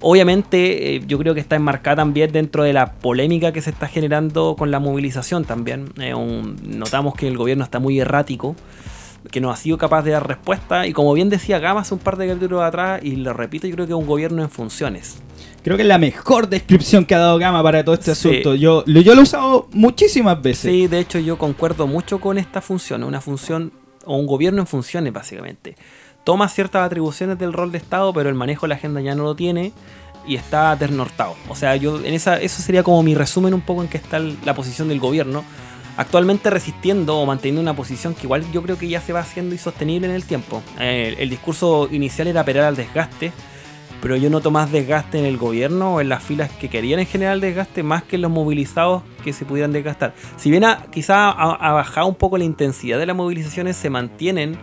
obviamente, 0.00 0.96
eh, 0.96 1.02
yo 1.06 1.18
creo 1.18 1.34
que 1.34 1.40
está 1.40 1.56
enmarcada 1.56 1.96
también 1.96 2.30
dentro 2.32 2.62
de 2.62 2.72
la 2.72 2.92
polémica 2.94 3.52
que 3.52 3.60
se 3.62 3.70
está 3.70 3.88
generando 3.88 4.56
con 4.56 4.70
la 4.70 4.78
movilización 4.80 5.44
también. 5.44 5.90
Eh, 6.00 6.14
un- 6.14 6.56
notamos 6.78 7.14
que 7.14 7.28
el 7.28 7.36
gobierno 7.36 7.64
está 7.64 7.78
muy 7.78 7.98
errático, 8.00 8.54
que 9.30 9.40
no 9.40 9.50
ha 9.50 9.56
sido 9.56 9.76
capaz 9.78 10.02
de 10.02 10.12
dar 10.12 10.26
respuesta 10.26 10.86
y 10.86 10.92
como 10.92 11.12
bien 11.12 11.28
decía 11.28 11.58
Gama 11.58 11.80
hace 11.80 11.92
un 11.94 12.00
par 12.00 12.16
de 12.16 12.28
capítulos 12.28 12.62
atrás, 12.62 13.00
y 13.02 13.16
lo 13.16 13.32
repito, 13.32 13.66
yo 13.66 13.74
creo 13.74 13.86
que 13.86 13.92
es 13.92 13.98
un 13.98 14.06
gobierno 14.06 14.42
en 14.42 14.50
funciones. 14.50 15.18
Creo 15.64 15.76
que 15.76 15.82
es 15.82 15.88
la 15.88 15.98
mejor 15.98 16.48
descripción 16.48 17.04
que 17.04 17.14
ha 17.14 17.18
dado 17.18 17.36
Gama 17.36 17.62
para 17.62 17.84
todo 17.84 17.94
este 17.94 18.14
Sí. 18.14 18.28
asunto. 18.28 18.54
Yo, 18.54 18.84
yo 18.86 19.14
lo 19.14 19.20
he 19.20 19.24
usado 19.24 19.68
muchísimas 19.72 20.40
veces. 20.40 20.70
Sí, 20.70 20.86
de 20.86 21.00
hecho 21.00 21.18
yo 21.18 21.36
concuerdo 21.36 21.86
mucho 21.86 22.20
con 22.20 22.38
esta 22.38 22.60
función, 22.62 23.02
una 23.02 23.20
función 23.20 23.72
o 24.06 24.16
un 24.16 24.26
gobierno 24.26 24.60
en 24.60 24.66
funciones 24.66 25.12
básicamente. 25.12 25.76
Toma 26.28 26.46
ciertas 26.50 26.82
atribuciones 26.84 27.38
del 27.38 27.54
rol 27.54 27.72
de 27.72 27.78
Estado, 27.78 28.12
pero 28.12 28.28
el 28.28 28.34
manejo 28.34 28.66
de 28.66 28.68
la 28.68 28.74
agenda 28.74 29.00
ya 29.00 29.14
no 29.14 29.22
lo 29.24 29.34
tiene 29.34 29.72
y 30.26 30.34
está 30.36 30.76
desnortado. 30.76 31.34
O 31.48 31.54
sea, 31.54 31.74
yo 31.76 32.04
en 32.04 32.12
esa 32.12 32.36
eso 32.38 32.60
sería 32.60 32.82
como 32.82 33.02
mi 33.02 33.14
resumen 33.14 33.54
un 33.54 33.62
poco 33.62 33.80
en 33.80 33.88
que 33.88 33.96
está 33.96 34.18
la 34.18 34.54
posición 34.54 34.88
del 34.88 35.00
gobierno, 35.00 35.42
actualmente 35.96 36.50
resistiendo 36.50 37.16
o 37.18 37.24
manteniendo 37.24 37.62
una 37.62 37.74
posición 37.74 38.12
que 38.14 38.24
igual 38.24 38.44
yo 38.52 38.62
creo 38.62 38.76
que 38.76 38.88
ya 38.88 39.00
se 39.00 39.14
va 39.14 39.20
haciendo 39.20 39.54
insostenible 39.54 40.06
en 40.06 40.12
el 40.14 40.24
tiempo. 40.24 40.62
Eh, 40.78 41.16
el 41.18 41.30
discurso 41.30 41.88
inicial 41.90 42.28
era 42.28 42.42
apelar 42.42 42.64
al 42.64 42.76
desgaste, 42.76 43.32
pero 44.02 44.14
yo 44.16 44.28
noto 44.28 44.50
más 44.50 44.70
desgaste 44.70 45.18
en 45.18 45.24
el 45.24 45.38
gobierno 45.38 45.94
o 45.94 46.00
en 46.02 46.10
las 46.10 46.22
filas 46.22 46.50
que 46.50 46.68
querían 46.68 47.00
en 47.00 47.06
general 47.06 47.40
desgaste 47.40 47.82
más 47.82 48.02
que 48.02 48.16
en 48.16 48.22
los 48.22 48.30
movilizados 48.30 49.02
que 49.24 49.32
se 49.32 49.46
pudieran 49.46 49.72
desgastar. 49.72 50.12
Si 50.36 50.50
bien 50.50 50.64
ha- 50.64 50.82
quizá 50.92 51.30
ha, 51.30 51.52
ha 51.54 51.72
bajado 51.72 52.06
un 52.06 52.16
poco 52.16 52.36
la 52.36 52.44
intensidad 52.44 52.98
de 52.98 53.06
las 53.06 53.16
movilizaciones, 53.16 53.78
se 53.78 53.88
mantienen 53.88 54.58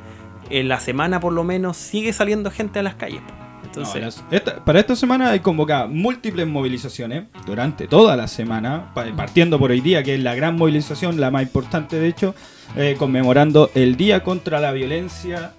en 0.49 0.67
la 0.67 0.79
semana 0.79 1.19
por 1.19 1.33
lo 1.33 1.43
menos, 1.43 1.77
sigue 1.77 2.13
saliendo 2.13 2.51
gente 2.51 2.79
a 2.79 2.83
las 2.83 2.95
calles. 2.95 3.21
No, 3.21 3.81
Entonces, 3.81 4.01
las- 4.01 4.23
esta- 4.31 4.63
para 4.63 4.79
esta 4.79 4.95
semana 4.95 5.31
hay 5.31 5.39
convocadas 5.41 5.89
múltiples 5.89 6.47
movilizaciones 6.47 7.25
durante 7.45 7.87
toda 7.87 8.15
la 8.15 8.27
semana, 8.27 8.91
pa- 8.93 9.05
partiendo 9.17 9.59
por 9.59 9.71
hoy 9.71 9.81
día, 9.81 10.01
que 10.01 10.15
es 10.15 10.21
la 10.23 10.33
gran 10.35 10.55
movilización, 10.55 11.19
la 11.19 11.29
más 11.29 11.43
importante 11.43 11.99
de 11.99 12.07
hecho, 12.07 12.35
eh, 12.77 12.95
conmemorando 12.97 13.71
el 13.75 13.97
Día 13.97 14.23
contra 14.23 14.59
la 14.61 14.71
Violencia 14.71 15.51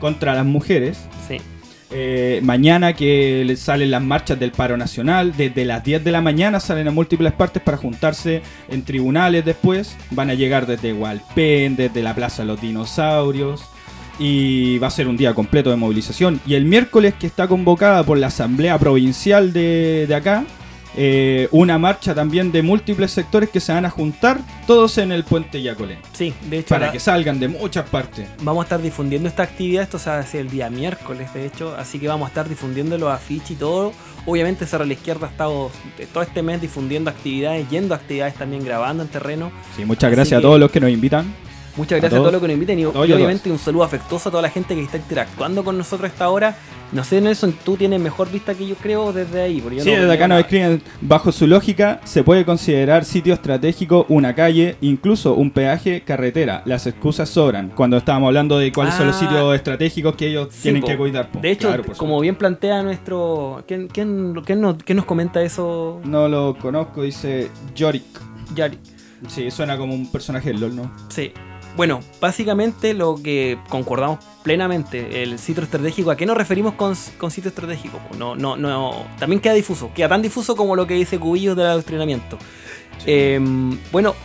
contra 0.00 0.34
las 0.34 0.46
Mujeres. 0.46 0.98
sí. 1.26 1.38
Eh, 1.90 2.40
mañana 2.42 2.92
que 2.92 3.44
le 3.46 3.56
salen 3.56 3.90
las 3.90 4.02
marchas 4.02 4.38
del 4.38 4.52
paro 4.52 4.76
nacional, 4.76 5.34
desde 5.34 5.64
las 5.64 5.82
10 5.82 6.04
de 6.04 6.12
la 6.12 6.20
mañana 6.20 6.60
salen 6.60 6.86
a 6.86 6.90
múltiples 6.90 7.32
partes 7.32 7.62
para 7.62 7.78
juntarse 7.78 8.42
en 8.68 8.84
tribunales 8.84 9.42
después. 9.42 9.96
Van 10.10 10.28
a 10.28 10.34
llegar 10.34 10.66
desde 10.66 10.92
Hualpén, 10.92 11.76
desde 11.76 12.02
la 12.02 12.14
Plaza 12.14 12.42
de 12.42 12.48
los 12.48 12.60
Dinosaurios. 12.60 13.62
Y 14.18 14.78
va 14.78 14.88
a 14.88 14.90
ser 14.90 15.06
un 15.08 15.16
día 15.16 15.32
completo 15.34 15.70
de 15.70 15.76
movilización. 15.76 16.40
Y 16.46 16.54
el 16.54 16.64
miércoles 16.64 17.14
que 17.18 17.26
está 17.26 17.46
convocada 17.46 18.02
por 18.02 18.18
la 18.18 18.26
Asamblea 18.28 18.76
Provincial 18.78 19.52
de, 19.52 20.06
de 20.08 20.14
acá, 20.14 20.44
eh, 20.96 21.46
una 21.52 21.78
marcha 21.78 22.12
también 22.16 22.50
de 22.50 22.62
múltiples 22.62 23.12
sectores 23.12 23.48
que 23.50 23.60
se 23.60 23.72
van 23.72 23.84
a 23.84 23.90
juntar 23.90 24.40
todos 24.66 24.98
en 24.98 25.12
el 25.12 25.22
puente 25.22 25.62
Yacolén. 25.62 25.98
Sí, 26.12 26.34
de 26.50 26.58
hecho, 26.58 26.70
Para 26.70 26.86
la- 26.86 26.92
que 26.92 26.98
salgan 26.98 27.38
de 27.38 27.46
muchas 27.46 27.88
partes. 27.88 28.26
vamos 28.42 28.62
a 28.62 28.64
estar 28.64 28.82
difundiendo 28.82 29.28
esta 29.28 29.44
actividad. 29.44 29.84
Esto 29.84 30.00
se 30.00 30.10
va 30.10 30.16
a 30.16 30.20
hacer 30.20 30.40
el 30.40 30.50
día 30.50 30.68
miércoles, 30.68 31.32
de 31.32 31.46
hecho. 31.46 31.76
Así 31.78 32.00
que 32.00 32.08
vamos 32.08 32.26
a 32.26 32.28
estar 32.30 32.48
difundiendo 32.48 32.98
los 32.98 33.12
afiches 33.12 33.52
y 33.52 33.54
todo. 33.54 33.92
Obviamente, 34.26 34.66
Cerro 34.66 34.84
la 34.84 34.94
Izquierda 34.94 35.28
ha 35.28 35.30
estado 35.30 35.70
eh, 35.98 36.08
todo 36.12 36.24
este 36.24 36.42
mes 36.42 36.60
difundiendo 36.60 37.08
actividades, 37.10 37.68
yendo 37.70 37.94
a 37.94 37.98
actividades 37.98 38.34
también, 38.34 38.64
grabando 38.64 39.04
en 39.04 39.08
terreno. 39.10 39.52
Sí, 39.76 39.84
muchas 39.84 40.08
Así 40.08 40.16
gracias 40.16 40.38
a 40.38 40.42
todos 40.42 40.58
los 40.58 40.72
que 40.72 40.80
nos 40.80 40.90
invitan. 40.90 41.32
Muchas 41.78 41.96
A 41.96 42.00
gracias 42.00 42.12
a, 42.12 42.16
todos. 42.16 42.22
todos 42.24 42.32
los 42.34 42.42
que 42.42 42.48
nos 42.48 42.54
inviten 42.54 42.78
y, 42.80 42.82
A 42.84 42.86
a 42.88 42.90
obviamente 42.90 43.50
un 43.50 43.58
saludo 43.58 43.84
afectuoso 43.84 44.28
a 44.28 44.32
toda 44.32 44.42
la 44.42 44.50
gente 44.50 44.74
que 44.74 44.82
está 44.82 44.96
interactuando 44.98 45.64
con 45.64 45.78
nosotros 45.78 46.10
a 46.10 46.12
esta 46.12 46.28
hora. 46.28 46.56
No 46.90 47.04
sé, 47.04 47.20
Nelson, 47.20 47.52
tú 47.64 47.76
tienes 47.76 48.00
mejor 48.00 48.30
vista 48.30 48.54
que 48.54 48.66
yo 48.66 48.74
creo 48.74 49.12
desde 49.12 49.42
ahí. 49.42 49.60
porque 49.60 49.80
Sí, 49.80 49.90
no 49.92 50.00
desde 50.00 50.12
acá 50.12 50.26
nos 50.26 50.40
escriben, 50.40 50.82
bajo 51.02 51.30
su 51.32 51.46
lógica, 51.46 52.00
se 52.04 52.24
puede 52.24 52.44
considerar 52.44 53.04
sitio 53.04 53.34
estratégico 53.34 54.06
una 54.08 54.34
calle, 54.34 54.76
incluso 54.80 55.34
un 55.34 55.50
peaje, 55.50 56.02
carretera. 56.02 56.62
Las 56.64 56.86
excusas 56.86 57.28
sobran. 57.28 57.70
Cuando 57.74 57.96
estábamos 57.98 58.28
hablando 58.28 58.58
de 58.58 58.72
cuáles 58.72 58.94
son 58.94 59.06
los 59.06 59.16
Ah. 59.16 59.20
sitios 59.20 59.54
estratégicos 59.54 60.16
que 60.16 60.28
ellos 60.28 60.48
Sí, 60.50 60.62
tienen 60.62 60.80
po. 60.82 60.88
que 60.88 60.96
cuidar. 60.96 61.30
po. 61.30 61.40
De 61.40 61.50
hecho, 61.50 61.68
Claro, 61.68 61.84
como 61.96 62.18
bien 62.20 62.36
plantea 62.36 62.82
nuestro... 62.82 63.62
¿Quién, 63.68 63.88
quién, 63.88 64.34
quién 64.46 64.60
nos, 64.62 64.82
quién 64.82 64.96
nos 64.96 65.04
comenta 65.04 65.42
eso, 65.42 66.00
No 66.04 66.26
lo 66.28 66.56
conozco, 66.58 67.02
dice 67.02 67.50
Yorick. 67.76 68.04
Yari? 68.54 68.78
Sí, 69.28 69.50
suena 69.50 69.76
como 69.76 69.94
un 69.94 70.10
personaje 70.10 70.48
del 70.50 70.60
LOL, 70.60 70.74
¿no? 70.76 70.90
Sí. 71.10 71.32
Bueno, 71.78 72.00
básicamente 72.20 72.92
lo 72.92 73.14
que 73.22 73.56
concordamos 73.68 74.18
plenamente, 74.42 75.22
el 75.22 75.38
sitio 75.38 75.62
estratégico, 75.62 76.10
¿a 76.10 76.16
qué 76.16 76.26
nos 76.26 76.36
referimos 76.36 76.74
con, 76.74 76.96
con 77.18 77.30
sitio 77.30 77.50
estratégico? 77.50 78.00
No, 78.18 78.34
no, 78.34 78.56
no, 78.56 79.04
también 79.20 79.40
queda 79.40 79.54
difuso, 79.54 79.92
queda 79.94 80.08
tan 80.08 80.20
difuso 80.20 80.56
como 80.56 80.74
lo 80.74 80.88
que 80.88 80.94
dice 80.94 81.20
Cubillos 81.20 81.56
del 81.56 81.66
adoctrinamiento. 81.66 82.36
Eh, 83.06 83.38
bueno, 83.92 84.16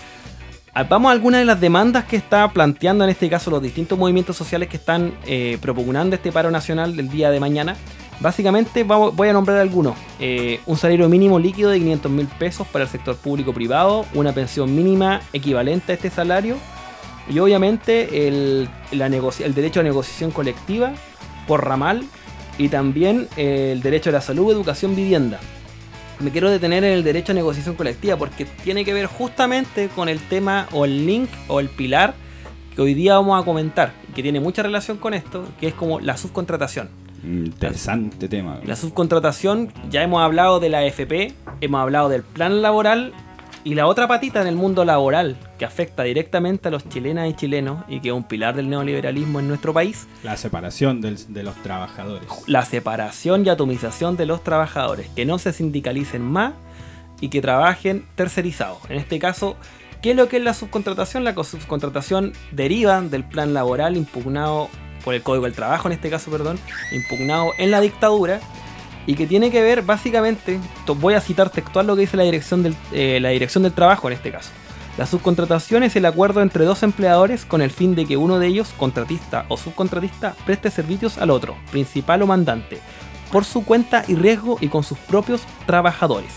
vamos 0.89 1.09
a 1.09 1.11
algunas 1.11 1.41
de 1.41 1.45
las 1.45 1.61
demandas 1.61 2.05
que 2.05 2.15
está 2.15 2.49
planteando 2.49 3.03
en 3.03 3.11
este 3.11 3.29
caso 3.29 3.51
los 3.51 3.61
distintos 3.61 3.99
movimientos 3.99 4.35
sociales 4.35 4.67
que 4.67 4.77
están 4.77 5.13
eh, 5.27 5.59
propugnando 5.61 6.15
este 6.15 6.31
paro 6.31 6.49
nacional 6.49 6.95
del 6.95 7.07
día 7.07 7.29
de 7.29 7.39
mañana. 7.39 7.75
Básicamente 8.19 8.83
vamos- 8.83 9.15
voy 9.15 9.27
a 9.29 9.33
nombrar 9.33 9.59
algunos. 9.59 9.95
Eh, 10.19 10.59
un 10.65 10.75
salario 10.75 11.07
mínimo 11.07 11.37
líquido 11.37 11.69
de 11.69 11.77
500 11.77 12.11
mil 12.11 12.25
pesos 12.25 12.65
para 12.65 12.85
el 12.85 12.89
sector 12.89 13.15
público-privado, 13.15 14.07
una 14.15 14.31
pensión 14.33 14.75
mínima 14.75 15.21
equivalente 15.33 15.91
a 15.91 15.95
este 15.95 16.09
salario 16.09 16.57
y 17.29 17.39
obviamente 17.39 18.27
el, 18.27 18.69
la 18.91 19.07
el 19.07 19.53
derecho 19.53 19.79
a 19.79 19.83
negociación 19.83 20.31
colectiva 20.31 20.93
por 21.47 21.65
ramal 21.65 22.03
y 22.57 22.69
también 22.69 23.27
el 23.37 23.81
derecho 23.81 24.09
a 24.09 24.13
la 24.13 24.21
salud, 24.21 24.51
educación, 24.51 24.95
vivienda. 24.95 25.39
Me 26.19 26.31
quiero 26.31 26.49
detener 26.49 26.83
en 26.83 26.93
el 26.93 27.03
derecho 27.03 27.31
a 27.31 27.35
negociación 27.35 27.75
colectiva 27.75 28.17
porque 28.17 28.45
tiene 28.45 28.85
que 28.85 28.93
ver 28.93 29.07
justamente 29.07 29.89
con 29.89 30.09
el 30.09 30.19
tema 30.19 30.67
o 30.71 30.85
el 30.85 31.05
link 31.05 31.29
o 31.47 31.59
el 31.59 31.69
pilar 31.69 32.13
que 32.75 32.81
hoy 32.81 32.93
día 32.93 33.15
vamos 33.15 33.41
a 33.41 33.45
comentar, 33.45 33.93
que 34.15 34.23
tiene 34.23 34.39
mucha 34.39 34.63
relación 34.63 34.97
con 34.97 35.13
esto, 35.13 35.47
que 35.59 35.67
es 35.67 35.73
como 35.73 35.99
la 35.99 36.17
subcontratación. 36.17 36.89
Interesante 37.23 38.27
tema. 38.27 38.59
La 38.65 38.75
subcontratación, 38.75 39.71
ya 39.89 40.03
hemos 40.03 40.21
hablado 40.21 40.59
de 40.59 40.69
la 40.69 40.79
AFP, 40.79 41.33
hemos 41.61 41.79
hablado 41.79 42.09
del 42.09 42.23
plan 42.23 42.61
laboral 42.61 43.13
y 43.63 43.75
la 43.75 43.87
otra 43.87 44.07
patita 44.07 44.41
en 44.41 44.47
el 44.47 44.55
mundo 44.55 44.85
laboral 44.85 45.37
que 45.63 45.67
afecta 45.67 46.03
directamente 46.03 46.67
a 46.67 46.71
los 46.71 46.89
chilenas 46.89 47.29
y 47.29 47.33
chilenos 47.35 47.85
y 47.87 48.01
que 48.01 48.09
es 48.09 48.13
un 48.13 48.25
pilar 48.25 48.53
del 48.53 48.69
neoliberalismo 48.69 49.39
en 49.39 49.47
nuestro 49.47 49.73
país, 49.73 50.07
La 50.21 50.35
separación 50.35 50.99
del- 50.99 51.33
de 51.33 51.41
los 51.41 51.55
trabajadores. 51.63 52.27
la 52.47 52.65
separación 52.65 53.45
y 53.45 53.49
atomización 53.49 54.17
de 54.17 54.25
los 54.25 54.43
trabajadores, 54.43 55.07
que 55.15 55.23
no 55.25 55.37
se 55.39 55.53
sindicalicen 55.53 56.21
más 56.21 56.51
y 57.21 57.29
que 57.29 57.39
trabajen 57.39 58.05
tercerizados. 58.15 58.79
En 58.89 58.97
este 58.97 59.19
caso, 59.19 59.55
¿qué 60.01 60.11
es 60.11 60.17
lo 60.17 60.27
que 60.27 60.35
es 60.35 60.43
la 60.43 60.53
subcontratación? 60.53 61.23
La 61.23 61.33
co- 61.33 61.45
subcontratación 61.45 62.33
deriva 62.51 62.99
del 62.99 63.23
plan 63.23 63.53
laboral 63.53 63.95
impugnado 63.95 64.67
por 65.05 65.13
el 65.13 65.21
Código 65.23 65.45
del 65.45 65.53
Trabajo, 65.53 65.87
en 65.87 65.93
este 65.93 66.09
caso, 66.09 66.29
perdón, 66.29 66.59
impugnado 66.91 67.51
en 67.57 67.71
la 67.71 67.79
dictadura 67.79 68.41
y 69.07 69.15
que 69.15 69.27
tiene 69.27 69.49
que 69.49 69.61
ver 69.61 69.81
básicamente, 69.83 70.59
voy 70.97 71.13
a 71.13 71.21
citar 71.21 71.49
textual 71.49 71.87
lo 71.87 71.95
que 71.95 72.01
dice 72.01 72.17
la 72.17 72.23
dirección 72.23 72.63
del, 72.63 72.75
eh, 72.91 73.19
la 73.21 73.29
dirección 73.29 73.63
del 73.63 73.71
trabajo 73.71 74.09
en 74.09 74.15
este 74.15 74.29
caso. 74.29 74.49
La 74.97 75.07
subcontratación 75.07 75.81
es 75.81 75.95
el 75.95 76.05
acuerdo 76.05 76.41
entre 76.41 76.65
dos 76.65 76.83
empleadores 76.83 77.45
con 77.45 77.61
el 77.61 77.71
fin 77.71 77.95
de 77.95 78.05
que 78.05 78.15
uno 78.15 78.37
de 78.37 78.45
ellos, 78.45 78.73
contratista 78.77 79.45
o 79.49 79.57
subcontratista, 79.57 80.35
preste 80.45 80.69
servicios 80.69 81.17
al 81.17 81.31
otro, 81.31 81.55
principal 81.71 82.21
o 82.21 82.27
mandante, 82.27 82.79
por 83.31 83.43
su 83.43 83.65
cuenta 83.65 84.05
y 84.07 84.13
riesgo 84.13 84.57
y 84.61 84.67
con 84.67 84.83
sus 84.83 84.99
propios 84.99 85.41
trabajadores. 85.65 86.31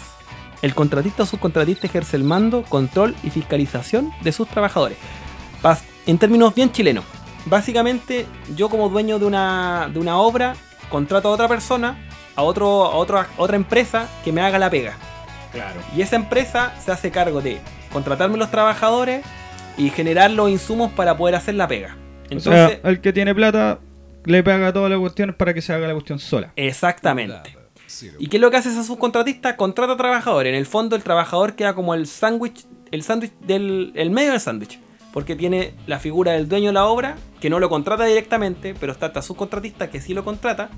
El 0.63 0.75
contratista 0.75 1.25
o 1.25 1.27
subcontratista 1.27 1.87
ejerce 1.87 2.17
el 2.17 2.25
mando, 2.25 2.63
control 2.63 3.15
y 3.23 3.29
fiscalización 3.29 4.11
de 4.23 4.33
sus 4.33 4.49
trabajadores. 4.49 4.97
En 6.07 6.17
términos 6.17 6.55
bien 6.55 6.73
chilenos, 6.73 7.05
básicamente 7.45 8.27
yo 8.57 8.71
como 8.71 8.89
dueño 8.89 9.19
de 9.19 9.27
una, 9.27 9.91
de 9.93 9.99
una 9.99 10.19
obra 10.19 10.55
contrato 10.89 11.29
a 11.29 11.33
otra 11.33 11.49
persona, 11.49 11.99
a, 12.37 12.43
otro, 12.43 12.87
a 12.87 12.97
otra, 12.97 13.29
otra 13.37 13.57
empresa 13.57 14.09
que 14.25 14.33
me 14.33 14.41
haga 14.41 14.59
la 14.59 14.71
pega. 14.71 14.97
Claro. 15.57 15.81
Y 15.97 16.03
esa 16.03 16.17
empresa 16.17 16.75
se 16.85 16.93
hace 16.93 17.11
cargo 17.11 17.41
de 17.41 17.59
contratarme 17.93 18.37
los 18.37 18.51
trabajadores 18.51 19.25
y 19.79 19.91
generar 19.91 20.31
los 20.31 20.51
insumos 20.51 20.93
para 20.93 21.17
poder 21.17 21.35
hacer 21.35 21.55
la 21.55 21.67
pega. 21.67 21.97
Entonces, 22.25 22.53
o 22.53 22.69
sea, 22.69 22.91
el 22.91 23.01
que 23.01 23.13
tiene 23.13 23.35
plata 23.35 23.79
le 24.25 24.43
paga 24.43 24.73
todas 24.73 24.91
las 24.91 24.99
cuestiones 24.99 25.35
para 25.37 25.55
que 25.55 25.63
se 25.63 25.73
haga 25.73 25.87
la 25.87 25.95
cuestión 25.95 26.19
sola. 26.19 26.53
exactamente. 26.57 27.57
¿Y 28.19 28.27
qué 28.27 28.37
es 28.37 28.41
lo 28.41 28.51
que 28.51 28.57
hace 28.59 28.69
esa 28.69 28.83
subcontratista? 28.83 29.57
Contrata 29.57 29.97
trabajadores. 29.97 30.51
En 30.51 30.59
el 30.59 30.67
fondo 30.67 30.97
el 30.97 31.03
trabajador 31.03 31.55
queda 31.55 31.75
como 31.75 31.95
el 31.95 32.07
sándwich, 32.07 32.67
el 32.91 33.03
sándwich 33.03 33.33
del 33.41 33.93
el 33.95 34.11
medio 34.11 34.33
del 34.33 34.41
sándwich. 34.41 34.81
Porque 35.13 35.35
tiene 35.35 35.73
la 35.87 35.99
figura 35.99 36.33
del 36.33 36.49
dueño 36.49 36.67
de 36.67 36.73
la 36.75 36.85
obra, 36.85 37.17
que 37.41 37.49
no 37.49 37.59
lo 37.59 37.71
contrata 37.71 38.05
directamente, 38.05 38.75
pero 38.79 38.93
está 38.93 39.07
esta 39.07 39.23
subcontratista 39.23 39.89
que 39.89 40.01
sí 40.01 40.13
lo 40.13 40.25
contrata, 40.25 40.69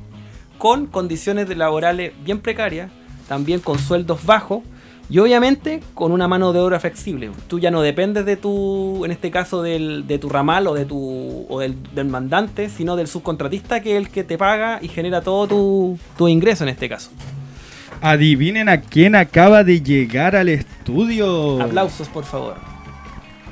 con 0.59 0.87
condiciones 0.87 1.49
de 1.49 1.57
laborales 1.57 2.13
bien 2.23 2.41
precarias, 2.41 2.91
también 3.29 3.61
con 3.61 3.79
sueldos 3.79 4.25
bajos, 4.25 4.63
y 5.11 5.19
obviamente 5.21 5.81
con 5.95 6.13
una 6.13 6.29
mano 6.29 6.53
de 6.53 6.61
obra 6.61 6.81
flexible. 6.81 7.31
Tú 7.47 7.59
ya 7.59 7.71
no 7.71 7.81
dependes 7.81 8.27
de 8.27 8.37
tu, 8.37 9.05
en 9.05 9.11
este 9.11 9.31
caso, 9.31 9.63
del, 9.63 10.07
de 10.07 10.19
tu 10.19 10.29
ramal 10.29 10.67
o, 10.67 10.75
de 10.75 10.85
tu, 10.85 11.47
o 11.49 11.61
del, 11.61 11.77
del 11.95 12.09
mandante, 12.09 12.69
sino 12.69 12.95
del 12.95 13.07
subcontratista 13.07 13.81
que 13.81 13.93
es 13.93 13.97
el 13.97 14.11
que 14.11 14.23
te 14.23 14.37
paga 14.37 14.81
y 14.83 14.89
genera 14.89 15.23
todo 15.23 15.47
tu, 15.47 15.99
tu 16.17 16.29
ingreso 16.29 16.65
en 16.65 16.71
este 16.71 16.89
caso. 16.89 17.11
Adivinen 18.01 18.69
a 18.69 18.81
quién 18.81 19.15
acaba 19.15 19.65
de 19.65 19.81
llegar 19.81 20.37
al 20.37 20.49
estudio. 20.49 21.61
Aplausos, 21.63 22.09
por 22.09 22.25
favor. 22.25 22.57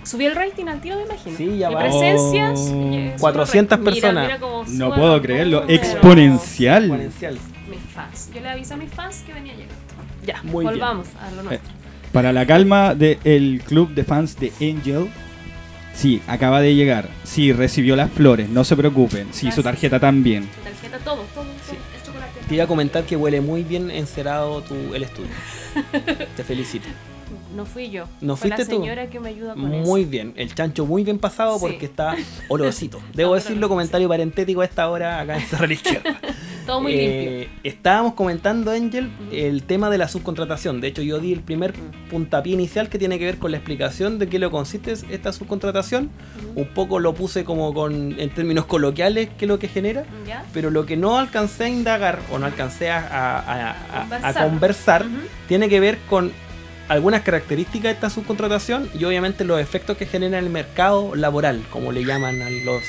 Subió 0.05 0.29
el 0.29 0.37
rating 0.37 0.67
al 0.67 0.81
tiro, 0.81 0.97
me 0.97 1.03
imagino. 1.03 1.37
Sí, 1.37 1.59
ya 1.59 1.71
va. 1.71 1.81
presencias. 1.81 2.61
Oh. 2.73 2.93
eh, 2.93 3.13
subió 3.17 3.19
400 3.19 3.79
el 3.79 3.85
rating. 3.87 4.01
Mira, 4.01 4.13
personas. 4.39 4.69
mira 4.69 4.87
No 4.87 4.95
puedo 4.95 5.21
creerlo. 5.21 5.65
Exponencial. 5.69 6.85
Exponencial. 6.85 7.39
Fans. 7.97 8.31
Yo 8.35 8.41
le 8.41 8.49
aviso 8.51 8.75
a 8.75 8.77
mis 8.77 8.91
fans 8.91 9.23
que 9.27 9.33
venía 9.33 9.55
llegando. 9.55 9.75
Ya, 10.25 10.41
Muy 10.43 10.65
bien. 10.65 10.75
volvamos 10.75 11.09
a 11.21 11.31
lo 11.33 11.43
nuestro. 11.43 11.71
Para 12.13 12.33
la 12.33 12.47
calma 12.47 12.95
del 12.95 13.63
club 13.67 13.91
de 13.95 14.05
fans 14.05 14.39
de 14.39 14.53
Angel. 14.61 15.09
Sí, 15.95 16.21
acaba 16.27 16.61
de 16.61 16.75
llegar. 16.75 17.09
Sí, 17.25 17.53
recibió 17.53 17.97
las 17.97 18.11
flores. 18.11 18.49
No 18.51 18.65
se 18.65 18.77
preocupen. 18.77 19.29
Sí, 19.33 19.41
su 19.41 19.45
Gracias. 19.47 19.65
tarjeta 19.65 19.99
también. 20.01 20.47
Tu 20.47 20.61
tarjeta, 20.63 20.99
todo, 20.99 21.17
todo, 21.35 21.45
todo. 21.45 21.45
Sí. 21.69 21.77
El 21.97 22.03
chocolate. 22.07 22.41
Te 22.47 22.55
iba 22.55 22.65
a 22.65 22.67
comentar 22.67 23.05
que 23.05 23.17
huele 23.17 23.41
muy 23.41 23.63
bien 23.65 23.91
encerado 23.91 24.61
tu, 24.63 24.95
el 24.95 25.03
estudio. 25.03 25.31
Te 26.37 26.45
felicito. 26.45 26.87
No 27.55 27.65
fui 27.67 27.91
yo. 27.91 28.05
¿No 28.21 28.37
Fue 28.37 28.49
fuiste 28.51 28.65
la 28.65 28.77
tú? 28.77 28.83
señora 28.83 29.07
que 29.09 29.21
me 29.21 29.31
ayuda 29.31 29.55
con 29.55 29.69
Muy 29.69 30.01
eso. 30.03 30.11
bien, 30.11 30.33
el 30.37 30.55
chancho 30.55 30.85
muy 30.87 31.05
bien 31.05 31.19
pasado 31.19 31.55
Sí. 31.59 31.61
porque 31.67 31.87
está 31.87 32.15
olorosito. 32.49 33.01
Debo 33.15 33.35
decirlo, 33.35 33.69
comentario 33.69 34.09
parentético 34.09 34.61
a 34.61 34.65
esta 34.65 34.89
hora 34.89 35.21
acá 35.21 35.37
en 35.37 35.43
Cerro 35.47 35.73
Izquierda. 35.73 36.21
Todo 36.67 36.81
muy 36.81 36.93
limpio. 36.97 37.31
Eh, 37.31 37.49
Estábamos 37.63 38.15
comentando, 38.15 38.73
Angel, 38.73 39.09
el 39.31 39.63
tema 39.63 39.89
de 39.89 39.99
la 39.99 40.09
subcontratación. 40.09 40.81
De 40.81 40.89
hecho, 40.89 41.01
yo 41.01 41.21
di 41.21 41.33
el 41.33 41.39
primer 41.41 41.73
puntapié 42.11 42.55
inicial 42.55 42.89
que 42.89 42.99
tiene 42.99 43.21
que 43.21 43.25
ver 43.25 43.39
con 43.39 43.53
la 43.53 43.59
explicación 43.59 44.19
de 44.19 44.29
qué 44.29 44.41
lo 44.41 44.51
consiste 44.51 44.93
esta 44.93 45.33
subcontratación. 45.33 46.11
Un 46.57 46.67
poco 46.67 46.99
lo 46.99 47.15
puse 47.15 47.45
como 47.45 47.73
con 47.73 48.19
en 48.19 48.31
términos 48.31 48.65
coloquiales 48.67 49.29
qué 49.39 49.45
es 49.45 49.49
lo 49.49 49.61
que 49.61 49.69
genera. 49.69 50.05
¿Ya? 50.27 50.45
Pero 50.53 50.71
lo 50.71 50.87
que 50.87 50.97
no 50.97 51.19
alcancé 51.19 51.65
a 51.65 51.69
indagar 51.69 52.19
o 52.33 52.39
no 52.41 52.47
alcancé 52.47 52.91
a, 52.91 52.99
a- 52.99 53.39
a- 53.39 54.17
a- 54.23 54.29
a 54.29 54.35
Conversar. 54.35 55.07
tiene 55.47 55.69
que 55.69 55.79
ver 55.79 55.99
con 56.11 56.33
algunas 56.89 57.23
características 57.23 57.85
de 57.85 57.91
esta 57.93 58.11
subcontratación 58.11 58.89
y 58.99 59.05
obviamente 59.05 59.45
los 59.45 59.61
efectos 59.61 59.97
que 59.97 60.07
genera 60.07 60.39
en 60.39 60.45
el 60.45 60.51
mercado 60.51 61.15
laboral, 61.15 61.63
como 61.71 61.93
le 61.93 62.05
llaman 62.05 62.41
a 62.43 62.51
los 62.51 62.83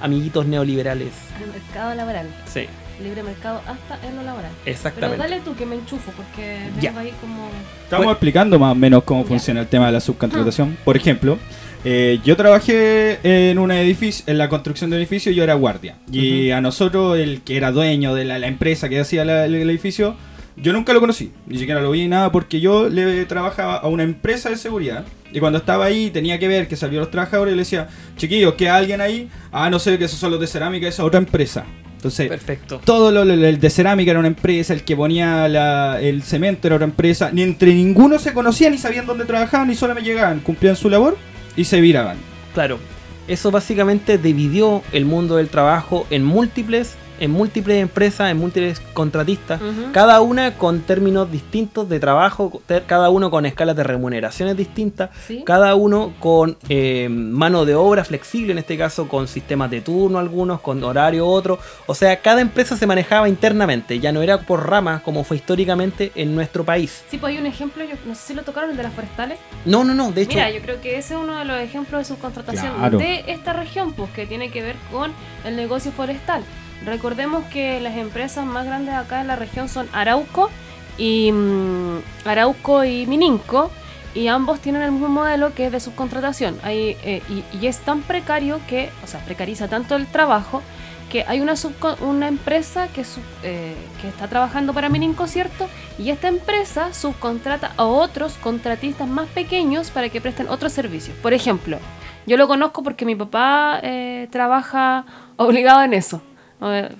amiguitos 0.00 0.46
neoliberales. 0.46 1.12
Al 1.42 1.50
mercado 1.52 1.94
laboral. 1.94 2.26
Sí, 2.46 2.66
Libre 3.02 3.22
mercado 3.22 3.60
hasta 3.64 4.04
en 4.08 4.16
lo 4.16 4.24
laboral. 4.24 4.50
Pero 4.64 4.74
exactamente. 4.74 5.18
dale 5.22 5.40
tú 5.44 5.54
que 5.54 5.64
me 5.64 5.76
enchufo 5.76 6.10
porque 6.16 6.58
Ya. 6.80 6.90
ahí 6.98 7.12
como. 7.20 7.48
Estamos 7.84 7.98
Bueno. 8.06 8.10
explicando 8.10 8.58
más 8.58 8.72
o 8.72 8.74
menos 8.74 9.04
cómo 9.04 9.22
Ya. 9.22 9.28
funciona 9.28 9.60
el 9.60 9.68
tema 9.68 9.86
de 9.86 9.92
la 9.92 10.00
subcontratación. 10.00 10.76
Por 10.84 10.96
ejemplo, 10.96 11.38
eh, 11.84 12.18
yo 12.24 12.36
trabajé 12.36 13.20
en 13.22 13.60
un 13.60 13.70
edificio, 13.70 14.24
en 14.26 14.36
la 14.36 14.48
construcción 14.48 14.90
de 14.90 14.96
un 14.96 15.00
edificio, 15.02 15.30
yo 15.30 15.44
era 15.44 15.54
guardia. 15.54 15.94
Y 16.10 16.50
a 16.50 16.60
nosotros, 16.60 17.16
el 17.18 17.42
que 17.42 17.56
era 17.56 17.70
dueño 17.70 18.16
de 18.16 18.24
la, 18.24 18.40
la 18.40 18.48
empresa 18.48 18.88
que 18.88 18.98
hacía 18.98 19.24
la- 19.24 19.44
el, 19.44 19.54
el 19.54 19.70
edificio, 19.70 20.16
yo 20.62 20.72
nunca 20.72 20.92
lo 20.92 21.00
conocí, 21.00 21.32
ni 21.46 21.58
siquiera 21.58 21.80
lo 21.80 21.90
vi 21.90 22.00
ni 22.02 22.08
nada, 22.08 22.32
porque 22.32 22.60
yo 22.60 22.88
le 22.88 23.24
trabajaba 23.26 23.76
a 23.76 23.88
una 23.88 24.02
empresa 24.02 24.50
de 24.50 24.56
seguridad. 24.56 25.04
Y 25.32 25.40
cuando 25.40 25.58
estaba 25.58 25.84
ahí, 25.84 26.10
tenía 26.10 26.38
que 26.38 26.48
ver 26.48 26.68
que 26.68 26.76
salían 26.76 27.00
los 27.00 27.10
trabajadores 27.10 27.52
y 27.52 27.56
le 27.56 27.62
decía, 27.62 27.88
chiquillos, 28.16 28.54
¿queda 28.54 28.76
alguien 28.76 29.00
ahí? 29.00 29.28
Ah, 29.52 29.68
no 29.70 29.78
sé, 29.78 29.98
que 29.98 30.04
esos 30.04 30.18
son 30.18 30.30
los 30.30 30.40
de 30.40 30.46
cerámica, 30.46 30.88
esa 30.88 31.02
es 31.02 31.06
otra 31.06 31.18
empresa. 31.18 31.64
Entonces, 31.96 32.28
Perfecto. 32.28 32.80
todo 32.84 33.10
lo, 33.10 33.24
lo- 33.24 33.34
el 33.34 33.58
de 33.58 33.70
cerámica 33.70 34.12
era 34.12 34.20
una 34.20 34.28
empresa, 34.28 34.72
el 34.72 34.84
que 34.84 34.94
ponía 34.96 35.48
la- 35.48 36.00
el 36.00 36.22
cemento 36.22 36.68
era 36.68 36.76
otra 36.76 36.84
empresa. 36.86 37.30
Ni 37.32 37.42
entre 37.42 37.74
ninguno 37.74 38.18
se 38.18 38.32
conocían, 38.32 38.72
ni 38.72 38.78
sabían 38.78 39.04
dónde 39.04 39.24
trabajaban, 39.24 39.68
ni 39.68 39.74
solamente 39.74 40.08
llegaban, 40.08 40.40
cumplían 40.40 40.76
su 40.76 40.88
labor 40.88 41.16
y 41.56 41.64
se 41.64 41.80
viraban. 41.80 42.16
Claro. 42.54 42.78
Eso 43.26 43.50
básicamente 43.50 44.16
dividió 44.16 44.82
el 44.92 45.04
mundo 45.04 45.36
del 45.36 45.48
trabajo 45.48 46.06
en 46.08 46.24
múltiples, 46.24 46.94
en 47.20 47.30
múltiples 47.30 47.80
empresas, 47.82 48.30
en 48.30 48.36
múltiples 48.38 48.80
contratistas, 48.94 49.60
cada 49.92 50.20
una 50.20 50.54
con 50.54 50.80
términos 50.80 51.30
distintos 51.30 51.88
de 51.88 52.00
trabajo, 52.00 52.60
cada 52.86 53.10
uno 53.10 53.30
con 53.30 53.46
escalas 53.46 53.76
de 53.76 53.82
remuneraciones 53.84 54.56
distintas, 54.56 55.10
Sí. 55.26 55.42
cada 55.44 55.74
uno 55.74 56.12
con 56.20 56.56
eh, 56.68 57.08
mano 57.10 57.64
de 57.64 57.74
obra 57.74 58.04
flexible, 58.04 58.52
en 58.52 58.58
este 58.58 58.76
caso 58.78 59.08
con 59.08 59.28
sistemas 59.28 59.70
de 59.70 59.80
turno 59.80 60.18
algunos, 60.18 60.60
con 60.60 60.82
horario 60.84 61.26
otro. 61.26 61.58
O 61.86 61.94
sea, 61.94 62.20
cada 62.20 62.40
empresa 62.40 62.76
se 62.76 62.86
manejaba 62.86 63.28
internamente, 63.28 63.98
ya 64.00 64.12
no 64.12 64.22
era 64.22 64.38
por 64.40 64.68
ramas 64.68 65.02
como 65.02 65.24
fue 65.24 65.36
históricamente 65.36 66.12
en 66.14 66.34
nuestro 66.34 66.64
país. 66.64 67.02
Sí, 67.10 67.18
pues 67.18 67.32
hay 67.34 67.38
un 67.40 67.46
ejemplo, 67.46 67.84
yo 67.84 67.94
no 68.06 68.14
sé 68.14 68.28
si 68.28 68.34
lo 68.34 68.42
tocaron, 68.42 68.70
el 68.70 68.76
de 68.76 68.82
las 68.82 68.92
forestales. 68.92 69.38
No, 69.64 69.84
no, 69.84 69.94
no, 69.94 70.12
de 70.12 70.22
hecho... 70.22 70.34
Mira, 70.34 70.50
yo 70.50 70.60
creo 70.60 70.80
que 70.80 70.98
ese 70.98 71.14
es 71.14 71.20
uno 71.20 71.38
de 71.38 71.44
los 71.44 71.58
ejemplos 71.60 72.00
de 72.00 72.04
subcontratación 72.14 72.74
Claro. 72.76 72.98
de 72.98 73.24
esta 73.28 73.52
región, 73.52 73.92
pues 73.92 74.10
que 74.10 74.26
tiene 74.26 74.50
que 74.50 74.62
ver 74.62 74.76
con 74.92 75.12
el 75.44 75.56
negocio 75.56 75.90
forestal. 75.92 76.42
Recordemos 76.84 77.44
que 77.46 77.80
las 77.80 77.96
empresas 77.96 78.46
más 78.46 78.64
grandes 78.66 78.94
acá 78.94 79.20
en 79.20 79.26
la 79.26 79.36
región 79.36 79.68
son 79.68 79.88
Arauco 79.92 80.50
y 80.96 81.30
mm, 81.32 81.98
Arauco 82.24 82.84
y 82.84 83.06
Mininco 83.06 83.70
y 84.14 84.28
ambos 84.28 84.60
tienen 84.60 84.82
el 84.82 84.92
mismo 84.92 85.08
modelo 85.08 85.54
que 85.54 85.66
es 85.66 85.72
de 85.72 85.80
subcontratación. 85.80 86.58
Hay, 86.62 86.96
eh, 87.02 87.22
y, 87.28 87.44
y 87.60 87.66
es 87.66 87.78
tan 87.78 88.02
precario 88.02 88.60
que, 88.68 88.90
o 89.04 89.06
sea, 89.06 89.20
precariza 89.24 89.68
tanto 89.68 89.96
el 89.96 90.06
trabajo 90.06 90.62
que 91.10 91.24
hay 91.26 91.40
una, 91.40 91.54
una 92.00 92.28
empresa 92.28 92.88
que, 92.88 93.02
sub- 93.04 93.22
eh, 93.42 93.74
que 94.00 94.08
está 94.08 94.28
trabajando 94.28 94.74
para 94.74 94.88
Mininco, 94.88 95.26
¿cierto? 95.26 95.66
Y 95.98 96.10
esta 96.10 96.28
empresa 96.28 96.92
subcontrata 96.92 97.72
a 97.76 97.84
otros 97.84 98.34
contratistas 98.34 99.08
más 99.08 99.26
pequeños 99.28 99.90
para 99.90 100.10
que 100.10 100.20
presten 100.20 100.48
otros 100.48 100.72
servicios. 100.72 101.16
Por 101.22 101.32
ejemplo, 101.32 101.78
yo 102.26 102.36
lo 102.36 102.46
conozco 102.46 102.82
porque 102.82 103.06
mi 103.06 103.14
papá 103.14 103.80
eh, 103.82 104.28
trabaja 104.30 105.06
obligado 105.36 105.82
en 105.82 105.94
eso. 105.94 106.20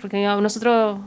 Porque 0.00 0.24
nosotros, 0.40 1.00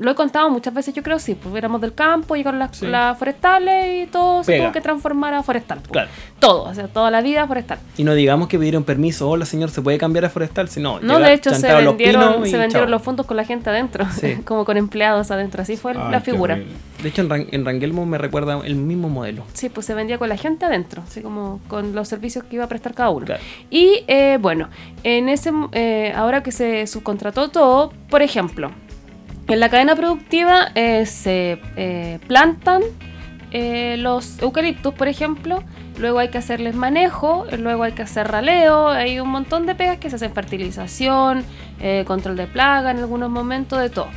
lo 0.00 0.10
he 0.10 0.14
contado 0.14 0.48
muchas 0.50 0.72
veces, 0.74 0.94
yo 0.94 1.02
creo, 1.02 1.18
sí, 1.18 1.34
pues 1.34 1.54
éramos 1.54 1.80
del 1.80 1.94
campo, 1.94 2.36
llegaron 2.36 2.58
las, 2.58 2.76
Sí. 2.76 2.86
las 2.86 3.18
forestales 3.18 4.04
y 4.04 4.10
todo 4.10 4.42
se 4.44 4.58
tuvo 4.58 4.72
que 4.72 4.80
transformar 4.80 5.34
a 5.34 5.42
forestal. 5.42 5.78
pues. 5.78 5.90
Claro. 5.90 6.08
Todo, 6.38 6.64
o 6.64 6.74
sea, 6.74 6.86
toda 6.88 7.10
la 7.10 7.20
vida 7.20 7.46
forestal. 7.46 7.78
Y 7.96 8.04
no 8.04 8.14
digamos 8.14 8.48
que 8.48 8.58
pidieron 8.58 8.84
permiso, 8.84 9.28
hola 9.28 9.44
señor, 9.44 9.70
¿se 9.70 9.82
puede 9.82 9.98
cambiar 9.98 10.24
a 10.24 10.30
forestal? 10.30 10.68
Si 10.68 10.80
no, 10.80 11.00
No, 11.00 11.18
de 11.18 11.32
hecho 11.32 11.52
se 11.54 11.68
los 11.82 11.96
vendieron, 11.96 12.46
y 12.46 12.50
se 12.50 12.58
vendieron 12.58 12.90
los 12.90 13.02
fondos 13.02 13.26
con 13.26 13.36
la 13.36 13.44
gente 13.44 13.70
adentro, 13.70 14.06
Sí. 14.12 14.36
como 14.44 14.64
con 14.64 14.76
empleados 14.76 15.30
adentro, 15.30 15.62
así 15.62 15.76
fue 15.76 15.92
Ay, 15.92 16.10
la 16.12 16.20
figura. 16.20 16.54
horrible. 16.54 16.72
De 17.02 17.08
hecho, 17.08 17.22
en, 17.22 17.28
Ran- 17.30 17.46
en 17.52 17.64
Rangelmo 17.64 18.06
me 18.06 18.18
recuerda 18.18 18.60
el 18.64 18.74
mismo 18.74 19.08
modelo. 19.08 19.44
Sí, 19.52 19.68
pues 19.68 19.86
se 19.86 19.94
vendía 19.94 20.18
con 20.18 20.28
la 20.28 20.36
gente 20.36 20.64
adentro, 20.66 21.02
así 21.06 21.20
como 21.22 21.60
con 21.68 21.94
los 21.94 22.08
servicios 22.08 22.44
que 22.44 22.56
iba 22.56 22.64
a 22.64 22.68
prestar 22.68 22.92
cada 22.94 23.10
uno. 23.10 23.24
Claro. 23.26 23.40
Y 23.70 24.02
eh, 24.08 24.38
bueno, 24.40 24.68
en 25.04 25.28
ese 25.28 25.52
eh, 25.72 26.12
ahora 26.16 26.42
que 26.42 26.50
se 26.50 26.86
subcontrató 26.88 27.48
todo, 27.50 27.92
por 28.10 28.22
ejemplo, 28.22 28.72
en 29.48 29.60
la 29.60 29.68
cadena 29.68 29.96
productiva 29.96 30.70
eh, 30.74 31.06
se 31.06 31.60
eh, 31.76 32.18
plantan 32.26 32.82
eh, 33.50 33.96
los 33.98 34.40
eucaliptos, 34.42 34.92
por 34.92 35.08
ejemplo, 35.08 35.62
luego 35.98 36.18
hay 36.18 36.28
que 36.28 36.36
hacerles 36.36 36.74
manejo, 36.74 37.46
luego 37.58 37.84
hay 37.84 37.92
que 37.92 38.02
hacer 38.02 38.28
raleo, 38.28 38.88
hay 38.88 39.20
un 39.20 39.30
montón 39.30 39.64
de 39.64 39.74
pegas 39.74 39.96
que 39.96 40.10
se 40.10 40.16
hacen 40.16 40.34
fertilización, 40.34 41.44
eh, 41.80 42.04
control 42.06 42.36
de 42.36 42.46
plaga 42.46 42.90
en 42.90 42.98
algunos 42.98 43.30
momentos, 43.30 43.80
de 43.80 43.90
todo. 43.90 44.08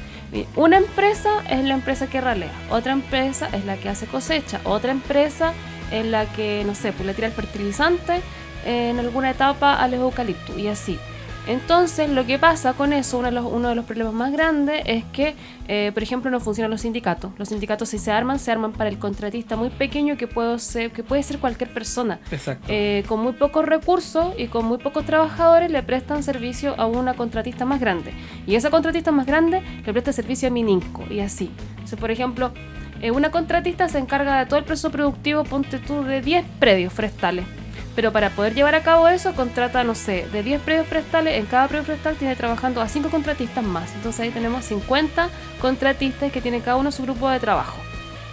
Una 0.55 0.77
empresa 0.77 1.29
es 1.49 1.63
la 1.65 1.73
empresa 1.73 2.07
que 2.07 2.21
ralea, 2.21 2.51
otra 2.69 2.93
empresa 2.93 3.49
es 3.51 3.65
la 3.65 3.75
que 3.75 3.89
hace 3.89 4.05
cosecha, 4.05 4.61
otra 4.63 4.91
empresa 4.91 5.53
es 5.91 6.05
la 6.05 6.25
que, 6.25 6.63
no 6.65 6.73
sé, 6.73 6.93
pues 6.93 7.05
le 7.05 7.13
tira 7.13 7.27
el 7.27 7.33
fertilizante 7.33 8.21
eh, 8.65 8.89
en 8.89 8.99
alguna 8.99 9.29
etapa 9.31 9.73
a 9.73 9.87
los 9.87 9.99
eucaliptos 9.99 10.57
y 10.57 10.67
así. 10.67 10.97
Entonces, 11.47 12.09
lo 12.09 12.25
que 12.25 12.37
pasa 12.37 12.73
con 12.73 12.93
eso, 12.93 13.17
uno 13.17 13.27
de 13.27 13.33
los, 13.33 13.45
uno 13.45 13.69
de 13.69 13.75
los 13.75 13.85
problemas 13.85 14.13
más 14.13 14.31
grandes 14.31 14.83
es 14.85 15.03
que, 15.05 15.35
eh, 15.67 15.91
por 15.93 16.03
ejemplo, 16.03 16.29
no 16.29 16.39
funcionan 16.39 16.69
los 16.69 16.81
sindicatos. 16.81 17.31
Los 17.37 17.49
sindicatos, 17.49 17.89
si 17.89 17.97
se 17.97 18.11
arman, 18.11 18.39
se 18.39 18.51
arman 18.51 18.73
para 18.73 18.89
el 18.89 18.99
contratista 18.99 19.55
muy 19.55 19.69
pequeño 19.69 20.17
que 20.17 20.27
puede 20.27 20.59
ser, 20.59 20.91
que 20.91 21.03
puede 21.03 21.23
ser 21.23 21.39
cualquier 21.39 21.73
persona. 21.73 22.19
Exacto. 22.31 22.67
Eh, 22.69 23.03
con 23.07 23.21
muy 23.21 23.33
pocos 23.33 23.65
recursos 23.65 24.33
y 24.37 24.47
con 24.47 24.65
muy 24.65 24.77
pocos 24.77 25.05
trabajadores 25.05 25.71
le 25.71 25.81
prestan 25.81 26.21
servicio 26.21 26.75
a 26.79 26.85
una 26.85 27.15
contratista 27.15 27.65
más 27.65 27.79
grande. 27.79 28.13
Y 28.45 28.55
esa 28.55 28.69
contratista 28.69 29.11
más 29.11 29.25
grande 29.25 29.61
le 29.85 29.91
presta 29.91 30.13
servicio 30.13 30.47
a 30.47 30.51
Mininco 30.51 31.03
y 31.09 31.21
así. 31.21 31.49
Entonces, 31.71 31.99
por 31.99 32.11
ejemplo, 32.11 32.51
eh, 33.01 33.09
una 33.09 33.31
contratista 33.31 33.89
se 33.89 33.97
encarga 33.97 34.39
de 34.39 34.45
todo 34.45 34.59
el 34.59 34.65
proceso 34.65 34.91
productivo, 34.91 35.43
ponte 35.43 35.79
tú, 35.79 36.03
de 36.03 36.21
10 36.21 36.45
predios 36.59 36.93
forestales. 36.93 37.45
Pero 37.95 38.11
para 38.11 38.29
poder 38.29 38.53
llevar 38.53 38.75
a 38.75 38.83
cabo 38.83 39.07
eso, 39.07 39.33
contrata, 39.33 39.83
no 39.83 39.95
sé, 39.95 40.27
de 40.31 40.43
10 40.43 40.61
predios 40.61 40.87
forestales, 40.87 41.37
en 41.37 41.45
cada 41.45 41.67
predio 41.67 41.83
forestal 41.83 42.15
tiene 42.15 42.35
trabajando 42.35 42.81
a 42.81 42.87
5 42.87 43.09
contratistas 43.09 43.63
más. 43.63 43.93
Entonces 43.95 44.21
ahí 44.21 44.29
tenemos 44.29 44.65
50 44.65 45.29
contratistas 45.59 46.31
que 46.31 46.41
tienen 46.41 46.61
cada 46.61 46.77
uno 46.77 46.91
su 46.91 47.03
grupo 47.03 47.29
de 47.29 47.39
trabajo. 47.39 47.77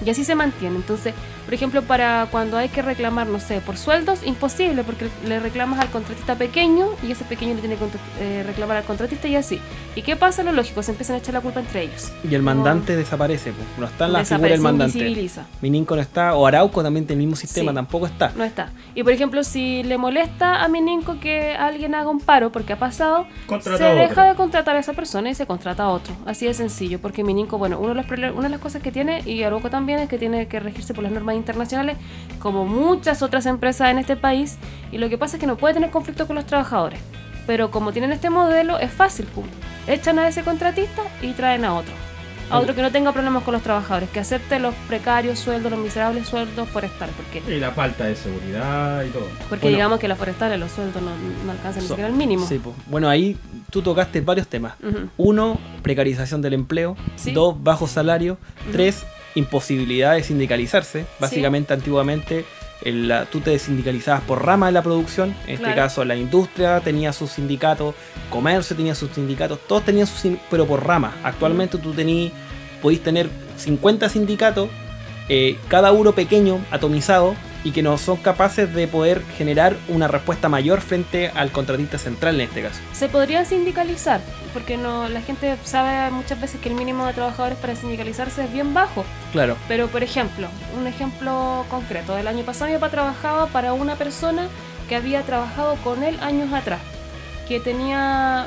Y 0.04 0.10
así 0.10 0.24
se 0.24 0.34
mantiene. 0.34 0.76
Entonces, 0.76 1.14
por 1.44 1.54
ejemplo, 1.54 1.82
para 1.82 2.28
cuando 2.30 2.56
hay 2.56 2.68
que 2.68 2.82
reclamar, 2.82 3.26
no 3.26 3.40
sé, 3.40 3.60
por 3.60 3.76
sueldos, 3.76 4.20
imposible, 4.24 4.84
porque 4.84 5.08
le 5.26 5.40
reclamas 5.40 5.80
al 5.80 5.88
contratista 5.88 6.36
pequeño 6.36 6.88
y 7.02 7.12
ese 7.12 7.24
pequeño 7.24 7.54
le 7.54 7.60
tiene 7.60 7.76
que 7.76 7.84
eh, 8.20 8.42
reclamar 8.46 8.76
al 8.76 8.84
contratista 8.84 9.28
y 9.28 9.36
así. 9.36 9.60
¿Y 9.96 10.02
qué 10.02 10.14
pasa? 10.14 10.42
Lo 10.42 10.52
lógico, 10.52 10.82
se 10.82 10.90
empiezan 10.90 11.16
a 11.16 11.18
echar 11.18 11.34
la 11.34 11.40
culpa 11.40 11.60
entre 11.60 11.82
ellos. 11.84 12.12
Y 12.28 12.34
el 12.34 12.42
mandante 12.42 12.96
desaparece, 12.96 13.52
pues. 13.52 13.66
no 13.78 13.86
está 13.86 14.06
en 14.06 14.12
la 14.12 14.24
figura 14.24 14.48
del 14.50 14.60
mandante. 14.60 15.30
Mininco 15.62 15.96
no 15.96 16.02
está, 16.02 16.34
o 16.34 16.46
Arauco 16.46 16.82
también 16.82 17.06
tiene 17.06 17.22
el 17.22 17.26
mismo 17.26 17.36
sistema, 17.36 17.72
Sí. 17.72 17.74
tampoco 17.74 18.06
está. 18.06 18.30
No 18.36 18.44
está. 18.44 18.70
Y 18.94 19.02
por 19.02 19.12
ejemplo, 19.12 19.42
si 19.42 19.82
le 19.82 19.96
molesta 19.98 20.62
a 20.62 20.68
Mininco 20.68 21.18
que 21.18 21.54
alguien 21.54 21.94
haga 21.94 22.10
un 22.10 22.20
paro, 22.20 22.52
porque 22.52 22.74
ha 22.74 22.78
pasado, 22.78 23.26
Contrata 23.46 23.78
se 23.78 23.86
a 23.86 23.94
deja 23.94 24.24
de 24.24 24.34
contratar 24.34 24.76
a 24.76 24.80
esa 24.80 24.92
persona 24.92 25.30
y 25.30 25.34
se 25.34 25.46
contrata 25.46 25.84
a 25.84 25.88
otro. 25.88 26.14
Así 26.26 26.46
de 26.46 26.54
sencillo, 26.54 27.00
porque 27.00 27.24
Mininco, 27.24 27.56
bueno, 27.56 27.78
uno 27.78 27.94
de 27.94 27.94
los 27.94 28.06
una 28.34 28.42
de 28.44 28.48
las 28.50 28.60
cosas 28.60 28.82
que 28.82 28.92
tiene, 28.92 29.22
y 29.24 29.42
Arauco 29.42 29.70
también, 29.70 29.87
es 29.96 30.08
que 30.08 30.18
tiene 30.18 30.46
que 30.48 30.60
regirse 30.60 30.92
por 30.94 31.02
las 31.04 31.12
normas 31.12 31.36
internacionales, 31.36 31.96
como 32.38 32.64
muchas 32.66 33.22
otras 33.22 33.46
empresas 33.46 33.90
en 33.90 33.98
este 33.98 34.16
país, 34.16 34.58
y 34.92 34.98
lo 34.98 35.08
que 35.08 35.16
pasa 35.18 35.36
es 35.36 35.40
que 35.40 35.46
no 35.46 35.56
puede 35.56 35.74
tener 35.74 35.90
conflicto 35.90 36.26
con 36.26 36.36
los 36.36 36.46
trabajadores. 36.46 37.00
Pero 37.46 37.70
como 37.70 37.92
tienen 37.92 38.12
este 38.12 38.28
modelo, 38.28 38.78
es 38.78 38.90
fácil, 38.90 39.26
pum. 39.26 39.44
Echan 39.86 40.18
a 40.18 40.28
ese 40.28 40.42
contratista 40.42 41.02
y 41.22 41.32
traen 41.32 41.64
a 41.64 41.74
otro. 41.74 41.92
A 42.50 42.58
otro 42.60 42.74
que 42.74 42.80
no 42.80 42.90
tenga 42.90 43.12
problemas 43.12 43.42
con 43.42 43.52
los 43.52 43.62
trabajadores, 43.62 44.08
que 44.08 44.20
acepte 44.20 44.58
los 44.58 44.74
precarios 44.86 45.38
sueldos, 45.38 45.70
los 45.70 45.78
miserables 45.80 46.26
sueldos 46.26 46.66
forestales, 46.70 47.14
porque 47.14 47.42
Y 47.54 47.60
la 47.60 47.72
falta 47.72 48.04
de 48.06 48.16
seguridad 48.16 49.02
y 49.04 49.10
todo. 49.10 49.26
porque 49.50 49.64
Bueno. 49.66 49.76
digamos 49.76 49.98
que 49.98 50.08
las 50.08 50.16
forestales, 50.16 50.58
los 50.58 50.72
sueldos 50.72 51.02
no, 51.02 51.10
no 51.44 51.52
alcanzan 51.52 51.82
ni 51.82 51.88
So- 51.88 51.94
siquiera 51.94 52.08
el 52.08 52.14
mínimo. 52.16 52.46
Sí, 52.46 52.58
pues. 52.58 52.74
Bueno, 52.86 53.06
ahí 53.10 53.36
tú 53.70 53.82
tocaste 53.82 54.22
varios 54.22 54.48
temas. 54.48 54.72
Uno, 55.18 55.58
precarización 55.82 56.40
del 56.40 56.54
empleo. 56.54 56.96
Sí. 57.16 57.32
Dos, 57.32 57.54
bajo 57.62 57.86
salario. 57.86 58.38
Tres, 58.72 59.04
imposibilidad 59.38 60.14
de 60.14 60.22
sindicalizarse. 60.22 61.06
Básicamente, 61.18 61.72
antiguamente, 61.74 62.44
el- 62.82 63.08
la- 63.08 63.24
tú 63.26 63.40
te 63.40 63.58
sindicalizabas 63.58 64.22
por 64.22 64.44
rama 64.44 64.66
de 64.66 64.72
la 64.72 64.82
producción. 64.82 65.34
En 65.46 65.54
este 65.54 65.64
caso, 65.74 66.04
la 66.04 66.16
industria 66.16 66.80
tenía 66.80 67.12
sus 67.12 67.30
sindicatos, 67.32 67.94
comercio 68.30 68.76
tenía 68.76 68.94
sus 68.94 69.10
sindicatos, 69.12 69.58
todos 69.66 69.84
tenían 69.84 70.06
sus 70.06 70.32
pero 70.50 70.66
por 70.66 70.86
rama. 70.86 71.16
Actualmente 71.24 71.78
tú 71.78 71.92
tení, 71.92 72.32
podéis 72.82 73.02
tener 73.02 73.28
50 73.56 74.08
sindicatos, 74.08 74.68
eh, 75.28 75.56
cada 75.68 75.92
uno 75.92 76.12
pequeño, 76.12 76.58
atomizado, 76.70 77.34
y 77.64 77.72
que 77.72 77.82
no 77.82 77.98
son 77.98 78.16
capaces 78.18 78.72
de 78.72 78.86
poder 78.86 79.22
generar 79.36 79.76
una 79.88 80.06
respuesta 80.08 80.48
mayor 80.48 80.80
frente 80.80 81.28
al 81.34 81.50
contratista 81.50 81.98
central 81.98 82.36
en 82.36 82.42
este 82.42 82.62
caso. 82.62 82.80
Se 82.92 83.08
podrían 83.08 83.46
sindicalizar, 83.46 84.20
porque 84.52 84.76
no 84.76 85.08
la 85.08 85.20
gente 85.22 85.56
sabe 85.64 86.10
muchas 86.10 86.40
veces 86.40 86.60
que 86.60 86.68
el 86.68 86.74
mínimo 86.76 87.04
de 87.06 87.14
trabajadores 87.14 87.58
para 87.58 87.74
sindicalizarse 87.74 88.44
es 88.44 88.52
bien 88.52 88.74
bajo. 88.74 89.04
Claro. 89.32 89.56
Pero, 89.66 89.88
por 89.88 90.02
ejemplo, 90.02 90.48
un 90.78 90.86
ejemplo 90.86 91.64
concreto. 91.68 92.16
El 92.16 92.28
año 92.28 92.44
pasado 92.44 92.70
mi 92.70 92.76
papá 92.78 92.90
trabajaba 92.90 93.46
para 93.48 93.72
una 93.72 93.96
persona 93.96 94.48
que 94.88 94.96
había 94.96 95.22
trabajado 95.22 95.74
con 95.84 96.02
él 96.04 96.16
años 96.20 96.52
atrás, 96.52 96.80
que 97.48 97.60
tenía 97.60 98.46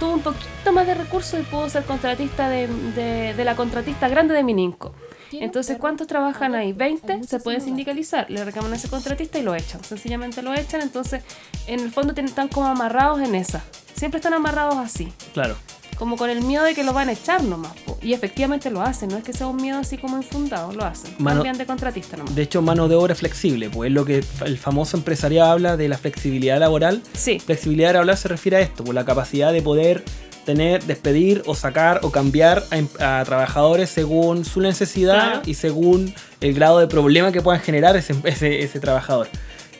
tuvo 0.00 0.14
un 0.14 0.22
poquito 0.22 0.72
más 0.72 0.86
de 0.86 0.94
recursos 0.94 1.38
y 1.38 1.42
pudo 1.42 1.68
ser 1.68 1.84
contratista 1.84 2.48
de, 2.48 2.66
de- 2.66 3.34
de 3.34 3.44
la 3.44 3.54
contratista 3.54 4.08
grande 4.08 4.34
de 4.34 4.42
Mininco. 4.42 4.94
Entonces, 5.40 5.76
¿cuántos 5.78 6.06
trabajan 6.06 6.54
ahí? 6.54 6.72
20 6.72 7.22
se 7.24 7.38
pueden 7.40 7.60
sindicalizar, 7.60 8.30
le 8.30 8.44
reclaman 8.44 8.72
a 8.72 8.76
ese 8.76 8.88
contratista 8.88 9.38
y 9.38 9.42
lo 9.42 9.54
echan. 9.54 9.82
Sencillamente 9.84 10.42
lo 10.42 10.52
echan, 10.54 10.80
entonces 10.82 11.22
en 11.66 11.80
el 11.80 11.90
fondo 11.90 12.14
tienen- 12.14 12.30
están 12.30 12.48
como 12.48 12.66
amarrados 12.66 13.20
en 13.20 13.34
esa. 13.34 13.62
Siempre 13.94 14.18
están 14.18 14.34
amarrados 14.34 14.76
así 14.76 15.12
Claro. 15.32 15.54
como 15.96 16.16
con 16.16 16.28
el 16.30 16.42
miedo 16.42 16.64
de 16.64 16.74
que 16.74 16.82
lo 16.82 16.92
van 16.92 17.08
a 17.08 17.12
echar 17.12 17.42
nomás. 17.44 17.72
po. 17.86 17.96
Y 18.02 18.14
efectivamente 18.14 18.68
lo 18.70 18.82
hacen, 18.82 19.08
no 19.10 19.16
es 19.16 19.22
que 19.22 19.32
sea 19.32 19.46
un 19.46 19.56
miedo 19.56 19.78
así 19.78 19.96
como 19.96 20.16
infundado, 20.16 20.72
lo 20.72 20.84
hacen. 20.84 21.14
Mano- 21.18 21.36
Cambian 21.36 21.58
de 21.58 21.66
contratista 21.66 22.16
nomás. 22.16 22.34
De 22.34 22.42
hecho, 22.42 22.60
mano 22.62 22.88
de 22.88 22.96
obra 22.96 23.14
flexible, 23.14 23.70
pues 23.70 23.88
es 23.88 23.94
lo 23.94 24.04
que 24.04 24.24
el 24.44 24.58
famoso 24.58 24.96
empresariado 24.96 25.52
habla 25.52 25.76
de 25.76 25.88
la 25.88 25.98
flexibilidad 25.98 26.58
laboral. 26.58 27.00
Sí, 27.14 27.38
Flexibilidad 27.38 27.92
laboral 27.92 28.16
se 28.16 28.26
refiere 28.28 28.56
a 28.56 28.60
esto, 28.60 28.82
por 28.82 28.94
la 28.94 29.04
capacidad 29.04 29.52
de 29.52 29.62
poder 29.62 30.02
tener, 30.44 30.82
despedir 30.84 31.42
o 31.46 31.54
sacar 31.54 32.00
o 32.02 32.10
cambiar 32.10 32.64
a, 32.70 32.78
em- 32.78 32.88
a 33.00 33.22
trabajadores 33.24 33.90
según 33.90 34.44
su 34.44 34.60
necesidad 34.60 35.14
Claro. 35.14 35.42
y 35.46 35.54
según 35.54 36.14
el 36.40 36.54
grado 36.54 36.78
de 36.78 36.86
problema 36.86 37.32
que 37.32 37.40
puedan 37.40 37.60
generar 37.60 37.96
ese, 37.96 38.14
ese, 38.24 38.62
ese 38.62 38.80
trabajador. 38.80 39.28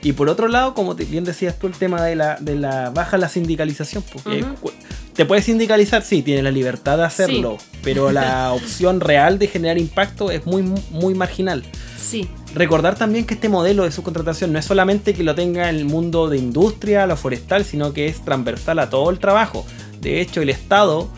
Y 0.05 0.13
por 0.15 0.29
otro 0.29 0.49
lado, 0.49 0.75
como 0.75 0.95
bien 0.95 1.23
decías 1.25 1.57
tú, 1.59 1.69
el 1.69 1.75
tema 1.75 2.03
de 2.03 2.17
la, 2.17 2.37
de 2.41 2.57
la 2.57 2.91
baja 2.91 3.19
la 3.19 3.29
sindicalización. 3.29 4.03
Porque 4.13 4.43
Ujú. 4.43 4.55
cu- 4.57 4.73
te 5.15 5.25
puedes 5.25 5.45
sindicalizar, 5.45 6.03
sí, 6.03 6.23
tienes 6.23 6.43
la 6.43 6.51
libertad 6.51 6.99
de 6.99 7.05
hacerlo, 7.05 7.59
pero 7.85 8.11
la 8.11 8.53
opción 8.55 8.99
real 8.99 9.39
de 9.39 9.47
generar 9.47 9.79
impacto 9.79 10.33
es 10.33 10.45
muy, 10.45 10.63
muy 10.91 11.15
marginal. 11.15 11.63
sí, 11.97 12.29
Recordar 12.55 12.97
también 12.97 13.25
que 13.25 13.33
este 13.35 13.49
modelo 13.49 13.85
de 13.85 13.93
subcontratación 13.93 14.53
no 14.53 14.59
es 14.59 14.65
solamente 14.67 15.15
que 15.15 15.23
lo 15.23 15.35
tenga 15.35 15.71
el 15.71 15.87
mundo 15.87 16.29
de 16.29 16.37
industria, 16.37 17.07
lo 17.07 17.17
forestal, 17.17 17.65
sino 17.65 17.95
que 17.95 18.09
es 18.09 18.23
transversal 18.25 18.79
a 18.81 18.91
todo 18.91 19.09
el 19.09 19.19
trabajo. 19.19 19.65
De 20.03 20.21
hecho, 20.21 20.43
el 20.43 20.51
Estado, 20.51 21.09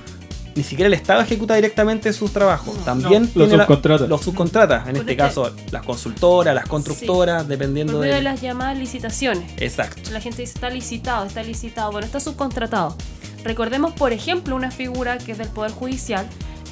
ni 0.55 0.63
siquiera 0.63 0.87
el 0.87 0.95
Estado 0.95 1.21
ejecuta 1.23 1.55
directamente 1.57 2.13
sus 2.13 2.33
trabajos. 2.33 2.77
También 2.85 3.25
No, 3.35 3.41
los 3.47 3.51
la- 3.53 3.65
subcontrata. 3.65 4.07
los 4.07 4.21
subcontrata. 4.21 4.77
En 4.77 4.83
Porque 4.97 4.99
este 5.01 5.17
caso, 5.17 5.51
las 5.73 5.83
consultoras, 5.85 6.55
las 6.55 6.67
constructoras, 6.69 7.49
dependiendo 7.49 7.99
de. 8.01 8.11
de 8.15 8.23
las 8.23 8.41
llamadas 8.41 8.79
licitaciones. 8.79 9.51
Exacto. 9.57 10.11
La 10.13 10.21
gente 10.21 10.43
dice 10.43 10.53
está 10.55 10.71
licitado, 10.71 11.25
está 11.25 11.43
licitado. 11.43 11.91
Bueno, 11.91 12.07
está 12.07 12.21
subcontratado. 12.21 12.97
Recordemos, 13.43 13.93
por 13.95 14.13
ejemplo, 14.13 14.55
una 14.55 14.71
figura 14.71 15.19
que 15.19 15.33
es 15.33 15.39
del 15.39 15.49
Poder 15.49 15.73
Judicial. 15.73 16.27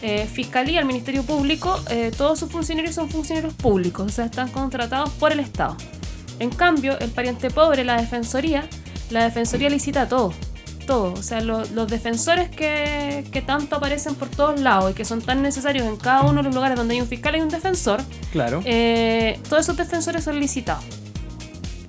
eh, 0.05 0.27
Fiscalía, 0.27 0.81
el 0.81 0.85
Ministerio 0.87 1.23
Público, 1.23 1.79
eh, 1.89 2.11
todos 2.17 2.37
sus 2.39 2.51
funcionarios 2.51 2.95
son 2.97 3.09
funcionarios 3.09 3.55
públicos, 3.55 4.05
o 4.05 4.09
sea, 4.09 4.25
están 4.25 4.49
contratados 4.51 5.11
por 5.11 5.31
el 5.31 5.39
Estado. 5.39 5.77
En 6.41 6.51
cambio, 6.51 6.99
el 6.99 7.11
pariente 7.11 7.51
pobre, 7.51 7.85
la 7.85 7.97
Defensoría, 8.01 8.67
la 9.11 9.23
Defensoría 9.23 9.71
licita 9.71 10.09
todo. 10.09 10.35
Todo. 10.93 11.13
O 11.15 11.23
sea, 11.23 11.41
lo- 11.41 11.65
los 11.75 11.89
defensores 11.89 12.51
que, 12.51 13.25
que 13.33 13.41
tanto 13.41 13.77
aparecen 13.77 14.15
por 14.15 14.29
todos 14.29 14.61
lados 14.61 14.91
y 14.91 14.95
que 14.95 15.05
son 15.07 15.23
tan 15.23 15.41
necesarios 15.41 15.87
en 15.87 15.97
cada 15.97 16.21
uno 16.23 16.35
de 16.39 16.43
los 16.43 16.55
lugares 16.55 16.77
donde 16.77 16.95
hay 16.95 17.01
un 17.01 17.07
fiscal 17.09 17.35
y 17.37 17.41
un 17.41 17.49
defensor, 17.49 18.03
Claro. 18.31 18.61
eh, 18.67 19.41
todos 19.49 19.63
esos 19.63 19.77
defensores 19.79 20.23
son 20.25 20.39
licitados. 20.39 20.85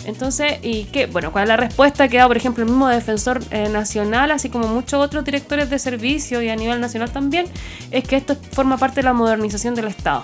Entonces, 0.06 0.60
¿y 0.62 0.86
qué? 0.86 1.06
Bueno, 1.08 1.32
¿cuál 1.34 1.44
es 1.44 1.48
la 1.50 1.58
respuesta 1.58 2.08
que 2.08 2.18
da, 2.18 2.28
por 2.28 2.38
ejemplo, 2.38 2.64
el 2.64 2.70
mismo 2.70 2.88
defensor 2.88 3.42
eh, 3.52 3.68
nacional, 3.70 4.32
así 4.32 4.50
como 4.50 4.68
muchos 4.68 5.02
otros 5.02 5.24
directores 5.26 5.70
de 5.70 5.80
servicio 5.80 6.42
y 6.42 6.50
a 6.50 6.56
nivel 6.56 6.80
nacional 6.82 7.12
también? 7.12 7.46
Es 7.92 8.06
que 8.06 8.16
esto 8.18 8.36
forma 8.52 8.78
parte 8.78 8.98
de 9.02 9.04
la 9.04 9.14
modernización 9.14 9.76
del 9.76 9.88
Estado. 9.88 10.22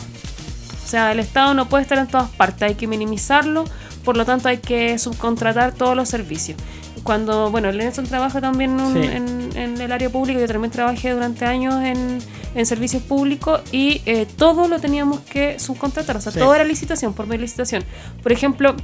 O 0.84 0.88
sea, 0.88 1.12
el 1.12 1.20
Estado 1.20 1.54
no 1.54 1.68
puede 1.70 1.84
estar 1.84 1.98
en 1.98 2.08
todas 2.08 2.30
partes, 2.30 2.62
hay 2.63 2.76
que 2.76 2.88
minimizarlo, 2.88 3.63
por 4.04 4.18
lo 4.18 4.26
tanto 4.26 4.50
hay 4.50 4.58
que 4.58 4.98
subcontratar 4.98 5.74
todos 5.74 5.96
los 5.96 6.10
servicios. 6.10 6.58
Cuando, 7.04 7.50
bueno, 7.52 7.72
Nelson 7.72 8.06
trabaja 8.06 8.42
también 8.42 8.72
en, 8.72 8.82
un- 8.86 8.94
Sí. 8.94 9.00
en- 9.04 9.58
en 9.58 9.82
el 9.82 9.92
área 9.92 10.10
pública, 10.10 10.40
yo 10.40 10.48
también 10.48 10.72
trabajé 10.72 11.12
durante 11.12 11.46
años 11.46 11.76
en, 11.84 12.20
en 12.56 12.66
servicios 12.66 13.02
públicos 13.04 13.62
y 13.72 14.02
eh, 14.06 14.26
todo 14.38 14.68
lo 14.68 14.80
teníamos 14.80 15.20
que 15.22 15.60
subcontratar, 15.60 16.18
o 16.18 16.22
sea, 16.22 16.32
Sí. 16.32 16.40
todo 16.40 16.54
era 16.56 16.64
licitación, 16.64 17.14
por 17.14 17.26
medio 17.26 17.40
de 17.40 17.44
licitación. 17.46 17.84
Por 18.24 18.32
ejemplo, 18.32 18.76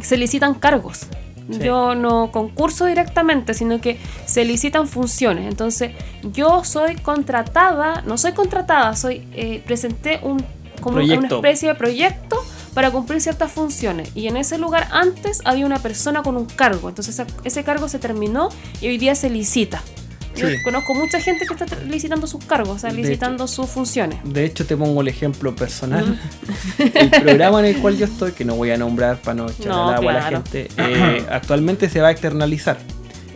se 0.00 0.16
licitan 0.16 0.54
cargos. 0.54 1.06
Sí. 1.50 1.60
Yo 1.60 1.94
no 1.94 2.30
concurso 2.30 2.84
directamente, 2.84 3.54
sino 3.54 3.80
que 3.80 3.98
se 4.26 4.44
licitan 4.44 4.86
funciones. 4.86 5.46
Entonces, 5.48 5.92
yo 6.34 6.62
soy 6.64 6.96
contratada, 6.96 8.02
no 8.06 8.18
soy 8.18 8.32
contratada, 8.32 8.94
soy 8.96 9.26
eh, 9.32 9.62
presenté 9.66 10.20
un 10.22 10.44
como 10.82 10.98
una 10.98 11.26
especie 11.26 11.68
de 11.70 11.74
proyecto 11.74 12.36
para 12.74 12.90
cumplir 12.90 13.20
ciertas 13.20 13.52
funciones. 13.52 14.10
Y 14.14 14.28
en 14.28 14.36
ese 14.36 14.58
lugar 14.58 14.88
antes 14.90 15.40
había 15.44 15.66
una 15.66 15.78
persona 15.78 16.22
con 16.22 16.36
un 16.36 16.46
cargo. 16.46 16.88
Entonces 16.88 17.20
ese 17.44 17.64
cargo 17.64 17.88
se 17.88 17.98
terminó 17.98 18.48
y 18.80 18.88
hoy 18.88 18.98
día 18.98 19.14
se 19.14 19.30
licita. 19.30 19.82
Yo 20.38 20.46
conozco 20.62 20.94
mucha 20.94 21.20
gente 21.20 21.46
que 21.46 21.54
está 21.54 21.66
licitando 21.84 22.26
sus 22.26 22.44
cargos, 22.44 22.76
o 22.76 22.78
sea, 22.78 22.92
licitando 22.92 23.48
sus 23.48 23.66
funciones. 23.66 24.20
De 24.24 24.44
hecho, 24.44 24.64
te 24.64 24.76
pongo 24.76 25.00
el 25.00 25.08
ejemplo 25.08 25.54
personal. 25.54 26.18
El 26.78 27.10
programa 27.10 27.60
en 27.60 27.66
el 27.74 27.82
cual 27.82 27.96
yo 27.96 28.04
estoy, 28.04 28.32
que 28.32 28.44
no 28.44 28.54
voy 28.54 28.70
a 28.70 28.76
nombrar 28.76 29.20
para 29.20 29.34
no 29.34 29.48
echar 29.48 29.66
No, 29.66 29.90
agua 29.90 30.12
a 30.12 30.14
la 30.14 30.22
gente, 30.22 30.68
eh, 30.76 31.24
actualmente 31.30 31.88
se 31.88 32.00
va 32.00 32.08
a 32.08 32.10
externalizar. 32.12 32.78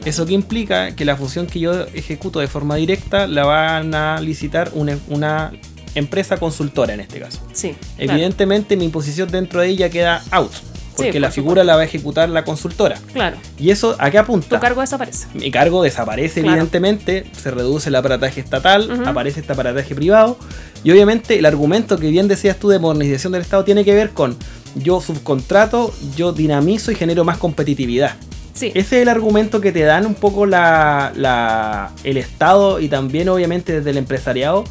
¿Eso 0.04 0.26
que 0.26 0.32
implica? 0.32 0.94
Que 0.94 1.04
la 1.04 1.16
función 1.16 1.46
que 1.46 1.60
yo 1.60 1.86
ejecuto 1.94 2.40
de 2.40 2.48
forma 2.48 2.76
directa 2.76 3.26
la 3.26 3.44
van 3.44 3.94
a 3.94 4.20
licitar 4.20 4.70
una, 4.74 4.98
una 5.08 5.52
empresa 5.94 6.36
consultora 6.36 6.94
en 6.94 7.00
este 7.00 7.20
caso. 7.20 7.38
Sí. 7.52 7.74
claro. 7.96 8.12
Evidentemente 8.12 8.76
mi 8.76 8.88
posición 8.88 9.30
dentro 9.30 9.60
de 9.60 9.68
ella 9.68 9.90
queda 9.90 10.22
out, 10.30 10.52
porque 10.96 11.12
por 11.12 11.20
la 11.22 11.30
figura 11.30 11.64
la 11.64 11.74
va 11.76 11.82
a 11.82 11.84
ejecutar 11.84 12.28
la 12.28 12.44
consultora. 12.44 12.98
Claro. 13.12 13.36
¿Y 13.58 13.70
eso 13.70 13.96
a 13.98 14.10
qué 14.10 14.18
apunta? 14.18 14.48
Tu 14.56 14.60
cargo 14.60 14.80
desaparece. 14.80 15.26
Mi 15.34 15.50
cargo 15.50 15.82
desaparece 15.82 16.40
Claro. 16.40 16.56
evidentemente, 16.56 17.24
se 17.36 17.50
reduce 17.50 17.88
el 17.88 17.94
aparataje 17.96 18.40
estatal, 18.40 19.02
aparece 19.06 19.40
este 19.40 19.52
aparataje 19.52 19.94
privado 19.94 20.38
y 20.84 20.90
obviamente 20.90 21.38
el 21.38 21.46
argumento 21.46 21.98
que 21.98 22.08
bien 22.10 22.28
decías 22.28 22.56
tú 22.58 22.68
de 22.68 22.78
modernización 22.78 23.32
del 23.32 23.42
Estado 23.42 23.64
tiene 23.64 23.84
que 23.84 23.94
ver 23.94 24.10
con 24.10 24.36
yo 24.74 25.00
subcontrato, 25.00 25.92
yo 26.16 26.32
dinamizo 26.32 26.90
y 26.92 26.94
genero 26.94 27.24
más 27.24 27.38
competitividad. 27.38 28.16
Sí. 28.54 28.66
Ese 28.74 28.96
es 28.96 29.02
el 29.02 29.08
argumento 29.08 29.60
que 29.62 29.72
te 29.72 29.80
dan 29.80 30.04
un 30.06 30.14
poco 30.14 30.44
la, 30.44 31.12
la- 31.16 31.90
el 32.04 32.18
Estado 32.18 32.80
y 32.80 32.88
también 32.88 33.28
obviamente 33.30 33.72
desde 33.72 33.90
el 33.90 33.96
empresariado 33.96 34.64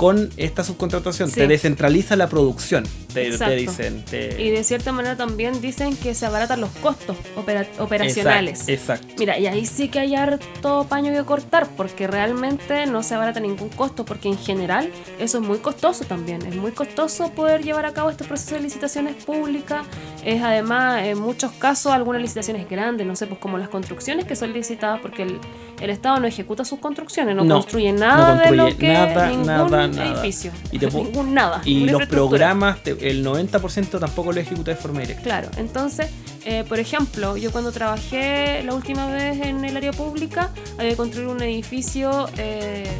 con 0.00 0.30
esta 0.38 0.64
subcontratación. 0.64 1.28
Sí. 1.28 1.34
Te 1.34 1.46
descentraliza 1.46 2.16
la 2.16 2.26
producción, 2.26 2.84
te, 3.10 3.22
te 3.22 3.28
Exacto. 3.28 3.54
dicen. 3.54 4.04
te- 4.04 4.40
Y 4.42 4.50
de 4.50 4.64
cierta 4.64 4.92
manera 4.92 5.16
también 5.16 5.60
dicen 5.60 5.96
que 5.96 6.14
se 6.14 6.26
abaratan 6.26 6.60
los 6.60 6.70
costos 6.82 7.16
opera- 7.36 7.66
operacionales. 7.78 8.68
Exacto. 8.68 8.72
exacto. 9.04 9.14
Mira, 9.18 9.38
y 9.38 9.46
ahí 9.46 9.66
sí 9.66 9.88
que 9.88 10.00
hay 10.00 10.14
harto 10.14 10.86
paño 10.88 11.12
que 11.12 11.24
cortar, 11.24 11.66
porque 11.76 12.06
realmente 12.06 12.86
no 12.86 13.02
se 13.02 13.14
abarata 13.14 13.40
ningún 13.40 13.68
costo, 13.70 14.04
porque 14.04 14.28
en 14.28 14.38
general 14.38 14.90
eso 15.18 15.38
es 15.38 15.44
muy 15.44 15.58
costoso 15.58 16.04
también. 16.04 16.40
Es 16.46 16.56
muy 16.56 16.72
costoso 16.72 17.30
poder 17.32 17.62
llevar 17.62 17.86
a 17.86 17.92
cabo 17.92 18.10
este 18.10 18.24
proceso 18.24 18.54
de 18.54 18.62
licitaciones 18.62 19.14
públicas. 19.24 19.84
Es 20.24 20.42
además, 20.42 21.02
en 21.04 21.18
muchos 21.18 21.52
casos, 21.52 21.92
algunas 21.92 22.20
licitaciones 22.22 22.68
grandes, 22.68 23.06
no 23.06 23.16
sé, 23.16 23.26
pues 23.26 23.40
como 23.40 23.58
las 23.58 23.68
construcciones 23.68 24.24
que 24.26 24.36
son 24.36 24.52
licitadas, 24.52 25.00
porque 25.00 25.22
el, 25.22 25.38
el 25.80 25.90
Estado 25.90 26.20
no 26.20 26.26
ejecuta 26.26 26.64
sus 26.64 26.78
construcciones, 26.78 27.34
no, 27.34 27.44
No, 27.44 27.54
construye 27.56 27.92
nada 27.92 28.34
no 28.34 28.40
de 28.40 28.50
lo 28.56 28.64
construye 28.64 28.76
que 28.76 28.92
nada, 28.92 29.28
ningún 29.28 29.46
nada, 29.46 29.86
nada. 29.88 30.12
edificio, 30.12 30.52
Y 30.72 30.78
te 30.78 30.88
puedo- 30.88 31.04
ningún 31.04 31.34
nada. 31.34 31.62
Y 31.64 31.74
ninguna 31.76 31.92
los 32.00 32.08
programas, 32.08 32.82
te- 32.82 32.92
el 33.00 33.24
90% 33.24 33.98
tampoco 33.98 34.32
lo 34.32 34.40
ejecuta 34.40 34.70
de 34.70 34.76
forma 34.76 35.00
directa. 35.00 35.22
Claro, 35.22 35.50
entonces, 35.56 36.08
eh, 36.44 36.64
por 36.68 36.78
ejemplo, 36.78 37.36
yo 37.36 37.52
cuando 37.52 37.72
trabajé 37.72 38.62
la 38.64 38.74
última 38.74 39.06
vez 39.06 39.40
en 39.40 39.64
el 39.64 39.76
área 39.76 39.92
pública, 39.92 40.50
había 40.78 40.90
que 40.90 40.96
construir 40.96 41.28
un 41.28 41.42
edificio 41.42 42.28
eh, 42.36 42.90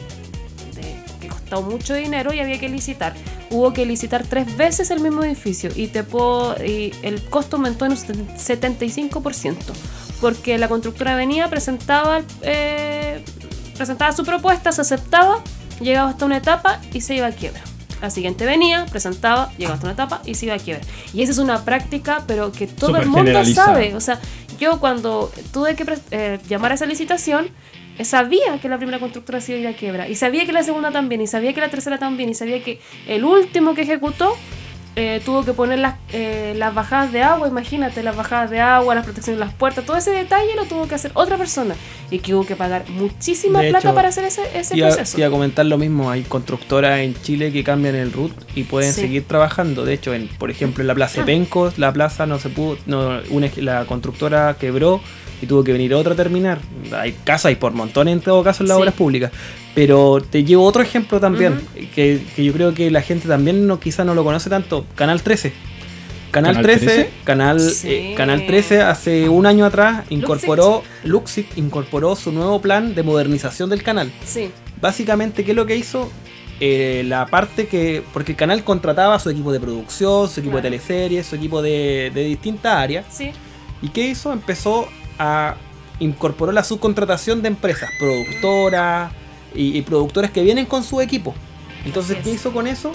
que 1.20 1.28
costaba 1.28 1.62
mucho 1.62 1.94
dinero 1.94 2.32
y 2.32 2.40
había 2.40 2.58
que 2.58 2.68
licitar. 2.68 3.14
Hubo 3.50 3.72
que 3.72 3.84
licitar 3.84 4.24
tres 4.26 4.56
veces 4.56 4.90
el 4.90 5.00
mismo 5.00 5.24
edificio 5.24 5.70
y, 5.74 5.88
te 5.88 6.04
puedo, 6.04 6.54
y 6.64 6.94
el 7.02 7.22
costo 7.24 7.56
aumentó 7.56 7.84
en 7.84 7.92
un 7.92 7.98
75%, 7.98 9.56
porque 10.20 10.56
la 10.56 10.68
constructora 10.68 11.16
venía, 11.16 11.48
presentaba, 11.50 12.22
eh, 12.42 13.24
presentaba 13.76 14.12
su 14.12 14.24
propuesta, 14.24 14.70
se 14.70 14.82
aceptaba, 14.82 15.42
llegaba 15.80 16.10
hasta 16.10 16.26
una 16.26 16.36
etapa 16.36 16.80
y 16.92 17.00
se 17.00 17.16
iba 17.16 17.26
a 17.26 17.32
quiebra. 17.32 17.62
La 18.00 18.10
siguiente 18.10 18.46
venía, 18.46 18.86
presentaba, 18.86 19.52
llegaba 19.58 19.74
hasta 19.74 19.86
una 19.86 19.94
etapa 19.94 20.22
y 20.24 20.34
se 20.34 20.46
iba 20.46 20.54
a 20.54 20.58
quiebra. 20.58 20.84
Y 21.12 21.22
esa 21.22 21.32
es 21.32 21.38
una 21.38 21.64
práctica, 21.64 22.24
pero 22.26 22.52
que 22.52 22.66
todo 22.66 22.96
el 22.96 23.06
mundo 23.06 23.44
sabe. 23.44 23.94
O 23.94 24.00
sea, 24.00 24.20
yo 24.58 24.80
cuando 24.80 25.30
tuve 25.52 25.74
que 25.74 25.84
eh, 26.10 26.38
llamar 26.48 26.72
a 26.72 26.74
esa 26.74 26.86
licitación, 26.86 27.48
eh, 27.98 28.04
sabía 28.04 28.58
que 28.60 28.68
la 28.68 28.78
primera 28.78 28.98
constructora 28.98 29.40
se 29.40 29.52
iba 29.52 29.58
a 29.58 29.60
ir 29.62 29.76
a 29.76 29.78
quiebra. 29.78 30.08
Y 30.08 30.14
sabía 30.14 30.46
que 30.46 30.52
la 30.52 30.62
segunda 30.62 30.90
también. 30.90 31.20
Y 31.20 31.26
sabía 31.26 31.52
que 31.52 31.60
la 31.60 31.68
tercera 31.68 31.98
también. 31.98 32.30
Y 32.30 32.34
sabía 32.34 32.62
que 32.62 32.80
el 33.06 33.24
último 33.24 33.74
que 33.74 33.82
ejecutó 33.82 34.36
eh, 34.96 35.20
tuvo 35.24 35.44
que 35.44 35.52
poner 35.52 35.78
las, 35.78 35.94
eh, 36.12 36.54
las 36.56 36.74
bajadas 36.74 37.12
de 37.12 37.22
agua. 37.22 37.46
Imagínate, 37.48 38.02
las 38.02 38.16
bajadas 38.16 38.50
de 38.50 38.60
agua, 38.60 38.94
las 38.94 39.04
protecciones 39.04 39.38
de 39.38 39.44
las 39.46 39.54
puertas. 39.54 39.84
Todo 39.86 39.96
ese 39.96 40.10
detalle 40.10 40.54
lo 40.56 40.64
tuvo 40.64 40.86
que 40.88 40.94
hacer 40.96 41.10
otra 41.14 41.36
persona. 41.38 41.74
Y 42.10 42.18
que 42.18 42.34
hubo 42.34 42.44
que 42.44 42.56
pagar 42.56 42.88
muchísima 42.88 43.60
De 43.60 43.70
plata 43.70 43.88
hecho, 43.88 43.94
para 43.94 44.08
hacer 44.08 44.24
ese, 44.24 44.42
ese 44.54 44.76
proceso. 44.76 45.16
iba 45.18 45.28
a 45.28 45.30
comentar 45.30 45.64
lo 45.66 45.78
mismo, 45.78 46.10
hay 46.10 46.22
constructoras 46.22 47.00
en 47.00 47.14
Chile 47.22 47.52
que 47.52 47.62
cambian 47.62 47.94
el 47.94 48.12
root 48.12 48.32
y 48.56 48.64
pueden 48.64 48.92
Sí. 48.92 49.02
seguir 49.02 49.24
trabajando. 49.24 49.84
De 49.84 49.94
hecho, 49.94 50.12
en, 50.12 50.26
por 50.26 50.50
ejemplo, 50.50 50.82
en 50.82 50.88
la 50.88 50.94
Plaza 50.94 51.20
Ah. 51.20 51.24
de 51.24 51.32
Pencos, 51.32 51.78
la 51.78 51.92
plaza 51.92 52.26
no 52.26 52.38
se 52.38 52.48
pudo, 52.48 52.76
no, 52.86 53.20
una, 53.30 53.48
la 53.58 53.84
constructora 53.84 54.56
quebró 54.58 55.00
y 55.40 55.46
tuvo 55.46 55.62
que 55.64 55.72
venir 55.72 55.94
otra 55.94 56.14
a 56.14 56.16
terminar. 56.16 56.58
Hay 56.92 57.12
casos, 57.24 57.46
hay 57.46 57.54
por 57.54 57.72
montones 57.72 58.12
en 58.12 58.20
todo 58.20 58.42
caso 58.42 58.62
en 58.64 58.68
las 58.68 58.76
Sí. 58.76 58.80
obras 58.82 58.94
públicas. 58.94 59.30
Pero 59.74 60.20
te 60.20 60.42
llevo 60.44 60.64
otro 60.64 60.82
ejemplo 60.82 61.20
también, 61.20 61.60
que, 61.94 62.20
que 62.34 62.44
yo 62.44 62.52
creo 62.52 62.74
que 62.74 62.90
la 62.90 63.02
gente 63.02 63.28
también 63.28 63.66
no 63.66 63.78
quizá 63.78 64.04
no 64.04 64.14
lo 64.14 64.24
conoce 64.24 64.50
tanto. 64.50 64.84
Canal 64.96 65.22
13. 65.22 65.52
Canal, 66.32 66.54
¿Canal 66.56 66.62
13, 66.64 66.84
13? 66.86 67.10
Canal, 67.24 67.60
Sí. 67.60 67.88
eh, 67.90 68.14
Canal 68.16 68.46
13 68.46 68.82
hace 68.82 69.28
un 69.28 69.46
año 69.46 69.64
atrás 69.64 70.04
incorporó, 70.10 70.82
Luxic 71.04 71.56
incorporó 71.56 72.14
su 72.14 72.30
nuevo 72.30 72.60
plan 72.60 72.94
de 72.94 73.02
modernización 73.02 73.68
del 73.68 73.82
canal 73.82 74.12
Sí, 74.24 74.50
básicamente, 74.80 75.44
¿qué 75.44 75.50
es 75.50 75.56
lo 75.56 75.66
que 75.66 75.74
hizo? 75.76 76.08
Eh, 76.60 77.02
la 77.06 77.26
parte 77.26 77.66
que. 77.68 78.02
Porque 78.12 78.32
el 78.32 78.36
canal 78.36 78.62
contrataba 78.64 79.18
su 79.18 79.30
equipo 79.30 79.50
de 79.50 79.58
producción, 79.60 80.28
su 80.28 80.40
equipo 80.40 80.56
de 80.56 80.62
teleseries, 80.62 81.26
su 81.26 81.34
equipo 81.36 81.62
de, 81.62 82.12
de 82.14 82.22
distintas 82.24 82.74
áreas. 82.76 83.06
sí. 83.10 83.30
¿Y 83.82 83.88
qué 83.88 84.06
hizo? 84.08 84.32
Empezó 84.32 84.86
a. 85.18 85.54
Incorporó 86.00 86.52
la 86.52 86.62
subcontratación 86.64 87.40
de 87.42 87.48
empresas, 87.48 87.88
productoras 87.98 89.10
y, 89.54 89.76
y 89.76 89.82
productores 89.82 90.30
que 90.30 90.42
vienen 90.42 90.66
con 90.66 90.82
su 90.84 91.00
equipo. 91.00 91.34
Entonces, 91.84 92.18
¿qué 92.22 92.30
hizo 92.30 92.52
con 92.52 92.66
eso? 92.66 92.92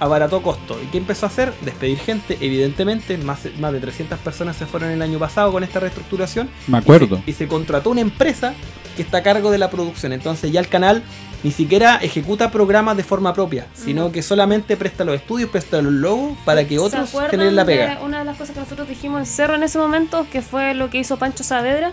Abarató 0.00 0.42
costo. 0.42 0.76
¿Y 0.82 0.86
qué 0.86 0.98
empezó 0.98 1.26
a 1.26 1.28
hacer? 1.28 1.52
Despedir 1.62 1.98
gente, 1.98 2.36
evidentemente. 2.40 3.16
Más, 3.18 3.40
más 3.60 3.72
de 3.72 3.80
300 3.80 4.18
personas 4.18 4.56
se 4.56 4.66
fueron 4.66 4.90
el 4.90 5.00
año 5.02 5.18
pasado 5.18 5.52
con 5.52 5.62
esta 5.62 5.80
reestructuración 5.80 6.48
Me 6.66 6.78
acuerdo. 6.78 7.22
y 7.26 7.32
se 7.32 7.46
contrató 7.46 7.90
una 7.90 8.00
empresa 8.00 8.54
que 8.96 9.02
está 9.02 9.18
a 9.18 9.22
cargo 9.22 9.50
de 9.50 9.58
la 9.58 9.70
producción. 9.70 10.12
Entonces 10.12 10.50
ya 10.52 10.60
el 10.60 10.68
canal 10.68 11.02
ni 11.42 11.50
siquiera 11.52 11.96
ejecuta 11.96 12.50
programas 12.50 12.96
de 12.96 13.04
forma 13.04 13.34
propia, 13.34 13.66
sino 13.74 14.10
que 14.10 14.22
solamente 14.22 14.76
presta 14.78 15.04
los 15.04 15.14
estudios, 15.16 15.50
presta 15.50 15.80
los 15.82 15.92
logos 15.92 16.36
para 16.44 16.64
que 16.66 16.74
¿Se 16.76 16.80
otros 16.80 17.10
generen 17.30 17.54
la 17.54 17.64
de 17.64 17.74
pega. 17.76 17.98
una 18.02 18.20
de 18.20 18.24
las 18.24 18.36
cosas 18.38 18.54
que 18.54 18.60
nosotros 18.60 18.88
dijimos 18.88 19.20
en 19.20 19.26
Cerro 19.26 19.54
en 19.54 19.62
ese 19.62 19.78
momento, 19.78 20.26
que 20.32 20.40
fue 20.42 20.72
lo 20.74 20.88
que 20.90 20.98
hizo 20.98 21.18
Pancho 21.18 21.44
Saavedra, 21.44 21.92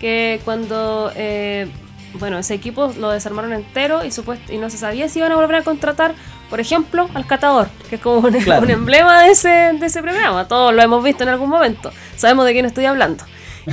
que 0.00 0.40
cuando, 0.44 1.10
eh, 1.16 1.66
bueno, 2.14 2.38
ese 2.38 2.54
equipo 2.54 2.92
lo 2.98 3.10
desarmaron 3.10 3.52
entero 3.52 4.04
y, 4.04 4.08
supuest- 4.08 4.50
y 4.50 4.58
no 4.58 4.70
se 4.70 4.78
sabía 4.78 5.08
si 5.08 5.18
iban 5.18 5.32
a 5.32 5.36
volver 5.36 5.56
a 5.56 5.62
contratar, 5.62 6.14
por 6.50 6.60
ejemplo, 6.60 7.08
al 7.14 7.26
catador, 7.26 7.68
que 7.88 7.96
es 7.96 8.00
como 8.00 8.26
un, 8.26 8.32
Claro. 8.40 8.62
un 8.62 8.70
emblema 8.70 9.22
de 9.22 9.30
ese, 9.32 9.48
de 9.48 9.86
ese 9.86 10.00
programa, 10.02 10.48
todos 10.48 10.74
lo 10.74 10.82
hemos 10.82 11.02
visto 11.04 11.22
en 11.22 11.28
algún 11.30 11.50
momento, 11.50 11.90
sabemos 12.16 12.46
de 12.46 12.52
quién 12.52 12.64
estoy 12.66 12.86
hablando. 12.86 13.24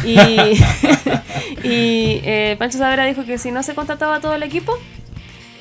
Y, 0.04 0.18
y 1.64 2.22
eh, 2.24 2.56
Pancho 2.60 2.78
Saavedra 2.78 3.06
dijo 3.06 3.26
que 3.26 3.38
si 3.38 3.52
no 3.52 3.64
se 3.64 3.76
contrataba 3.76 4.20
todo 4.20 4.34
el 4.34 4.44
equipo, 4.44 4.78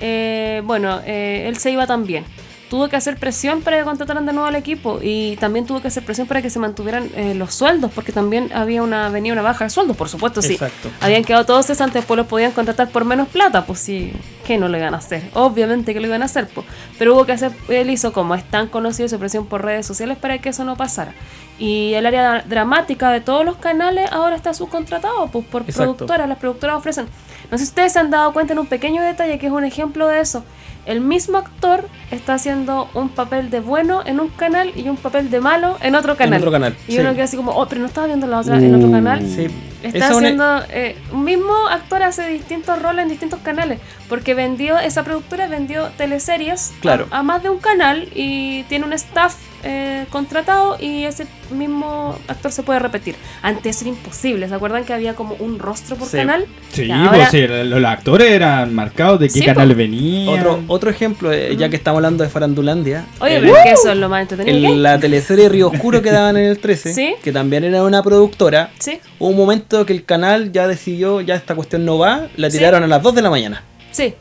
eh, 0.01 0.63
bueno, 0.65 1.01
eh, 1.07 1.45
él 1.49 1.57
se 1.59 1.71
iba 1.71 1.87
también. 1.87 2.25
Tuvo 2.71 2.89
que 2.89 2.97
hacer 2.97 3.17
presión 3.19 3.63
para 3.63 3.79
que 3.79 3.85
contrataran 3.85 4.27
de 4.27 4.33
nuevo 4.33 4.49
al 4.49 4.57
equipo 4.57 4.99
y 5.03 5.37
también 5.37 5.67
tuvo 5.67 5.81
que 5.81 5.89
hacer 5.89 6.05
presión 6.05 6.27
para 6.27 6.43
que 6.43 6.51
se 6.51 6.59
mantuvieran 6.59 7.09
eh, 7.15 7.35
los 7.35 7.55
sueldos, 7.55 7.91
porque 7.95 8.11
también 8.11 8.51
había 8.55 8.83
una 8.83 9.09
venía 9.11 9.33
una 9.33 9.43
baja 9.43 9.65
de 9.65 9.71
sueldos, 9.71 9.97
por 9.97 10.09
supuesto, 10.09 10.43
sí. 10.43 10.55
Exacto. 10.55 10.91
Habían 11.01 11.25
quedado 11.25 11.45
todos 11.45 11.67
cesantes, 11.67 12.05
pues 12.05 12.17
los 12.17 12.27
podían 12.27 12.53
contratar 12.53 12.89
por 12.89 13.05
menos 13.05 13.29
plata, 13.29 13.67
pues 13.67 13.79
sí, 13.79 14.13
¿qué 14.47 14.59
no 14.59 14.69
lo 14.69 14.79
iban 14.79 14.95
a 14.95 14.99
hacer? 14.99 15.31
Obviamente 15.35 15.93
que 15.93 16.01
lo 16.01 16.07
iban 16.07 16.23
a 16.23 16.25
hacer, 16.25 16.49
pues. 16.49 16.67
Pero 16.99 17.15
hubo 17.15 17.27
que 17.27 17.33
hacer, 17.33 17.53
él 17.69 17.91
hizo 17.91 18.13
como 18.13 18.35
es 18.35 18.45
tan 18.45 18.69
conocido 18.69 19.09
su 19.09 19.19
presión 19.19 19.47
por 19.47 19.63
redes 19.63 19.87
sociales 19.87 20.17
para 20.17 20.39
que 20.39 20.49
eso 20.49 20.65
no 20.65 20.77
pasara. 20.77 21.15
Y 21.59 21.95
el 21.95 22.05
área 22.07 22.43
dramática 22.49 23.11
de 23.11 23.21
todos 23.21 23.45
los 23.45 23.57
canales 23.57 24.11
ahora 24.11 24.35
está 24.35 24.55
subcontratado 24.55 25.29
pues, 25.29 25.45
por 25.47 25.63
Exacto. 25.63 25.95
productoras. 25.95 26.29
Las 26.29 26.39
productoras 26.39 26.77
ofrecen. 26.77 27.07
No 27.51 27.59
sé 27.59 27.65
si 27.65 27.69
ustedes 27.69 27.93
se 27.93 28.01
han 28.01 28.11
dado 28.11 28.33
cuenta 28.33 28.55
en 28.55 28.59
un 28.59 28.67
pequeño 28.67 29.03
detalle 29.03 29.39
que 29.39 29.47
es 29.47 29.53
un 29.53 29.65
ejemplo 29.65 30.09
de 30.09 30.21
eso. 30.21 30.43
El 30.87 31.01
mismo 31.01 31.39
actor 31.39 31.89
está 32.11 32.35
haciendo 32.35 32.89
un 32.95 33.09
papel 33.09 33.49
de 33.51 33.61
bueno 33.61 34.03
en 34.05 34.21
un 34.21 34.29
canal 34.29 34.73
y 34.77 34.89
un 34.89 34.97
papel 34.97 35.31
de 35.31 35.41
malo 35.41 35.79
en 35.81 35.95
otro 35.95 36.17
canal. 36.17 36.39
otro 36.41 36.53
canal, 36.53 36.77
Y 36.89 36.93
sí. 36.93 36.99
uno 36.99 37.15
queda 37.15 37.25
así 37.25 37.37
como, 37.37 37.53
oh, 37.53 37.67
pero 37.67 37.81
no 37.81 37.87
estaba 37.87 38.07
viendo 38.07 38.27
la 38.27 38.39
otra 38.41 38.57
en 38.59 38.75
otro 38.75 38.89
Uh. 38.89 38.93
canal. 38.93 39.27
Sí. 39.27 39.47
Está 39.83 39.99
Esa 39.99 40.17
haciendo. 40.17 40.63
eh, 40.71 40.97
un 41.13 41.25
mismo 41.25 41.53
actor 41.71 42.03
hace 42.03 42.27
distintos 42.29 42.81
roles 42.81 43.03
en 43.03 43.09
distintos 43.11 43.41
canales. 43.41 43.81
Porque 44.09 44.33
vendió, 44.35 44.79
esa 44.79 45.05
productora 45.05 45.47
vendió 45.47 45.89
teleseries 45.97 46.73
a, 47.11 47.23
más 47.23 47.43
de 47.43 47.51
un 47.51 47.59
canal 47.59 48.09
y 48.15 48.63
tiene 48.65 48.87
un 48.87 48.93
staff 48.95 49.35
eh, 49.65 50.05
contratado 50.11 50.77
y 50.81 51.05
ese 51.05 51.27
mismo 51.51 52.17
actor 52.29 52.53
se 52.53 52.63
puede 52.63 52.79
repetir. 52.79 53.17
Antes 53.43 53.81
era 53.81 53.91
imposible. 53.91 54.49
¿Se 54.49 54.55
acuerdan 54.55 54.85
que 54.85 54.93
había 54.93 55.15
como 55.15 55.35
un 55.39 55.59
rostro 55.59 55.97
por 55.97 56.07
Sí. 56.09 56.17
canal? 56.19 56.47
Sí, 56.73 56.87
pues 56.87 56.91
ahora- 56.93 57.31
sí, 57.31 57.47
los, 57.47 57.85
actores 57.85 58.31
eran 58.31 58.75
marcados 58.75 59.21
de 59.21 59.29
qué 59.29 59.41
Sí, 59.41 59.45
canal 59.45 59.67
pues. 59.69 59.77
venían. 59.79 60.29
Otro, 60.39 60.61
otro 60.69 60.91
ejemplo, 60.91 61.33
eh, 61.33 61.57
ya 61.57 61.69
que 61.69 61.77
estamos 61.77 61.99
hablando 61.99 62.25
de 62.25 62.31
Farandulandia. 62.31 63.07
Oye, 63.21 63.41
pero 63.41 63.55
que 63.65 63.73
eso 63.73 63.91
es 63.91 63.97
lo 63.97 64.09
más 64.09 64.23
entretenido. 64.23 64.73
en 64.73 64.83
la 64.83 64.99
teleserie 64.99 65.49
Río 65.49 65.69
Oscuro 65.69 66.03
que 66.03 66.11
daban 66.11 66.37
en 66.37 66.45
el 66.45 66.59
13, 66.59 66.93
Sí. 66.93 67.15
que 67.23 67.33
también 67.33 67.65
era 67.65 67.83
una 67.83 68.03
productora, 68.03 68.71
Sí, 68.79 69.01
hubo 69.19 69.31
un 69.31 69.37
momento 69.37 69.85
que 69.87 69.93
el 69.93 70.05
canal 70.05 70.53
ya 70.53 70.67
decidió, 70.69 71.21
ya 71.21 71.35
esta 71.35 71.55
cuestión 71.55 71.85
no 71.85 71.99
va, 71.99 72.27
la 72.37 72.51
Sí. 72.51 72.59
tiraron 72.59 72.83
a 72.83 72.87
las 72.87 73.03
2 73.03 73.15
de 73.15 73.23
la 73.23 73.31
mañana. 73.31 73.63
sí. 73.93 74.15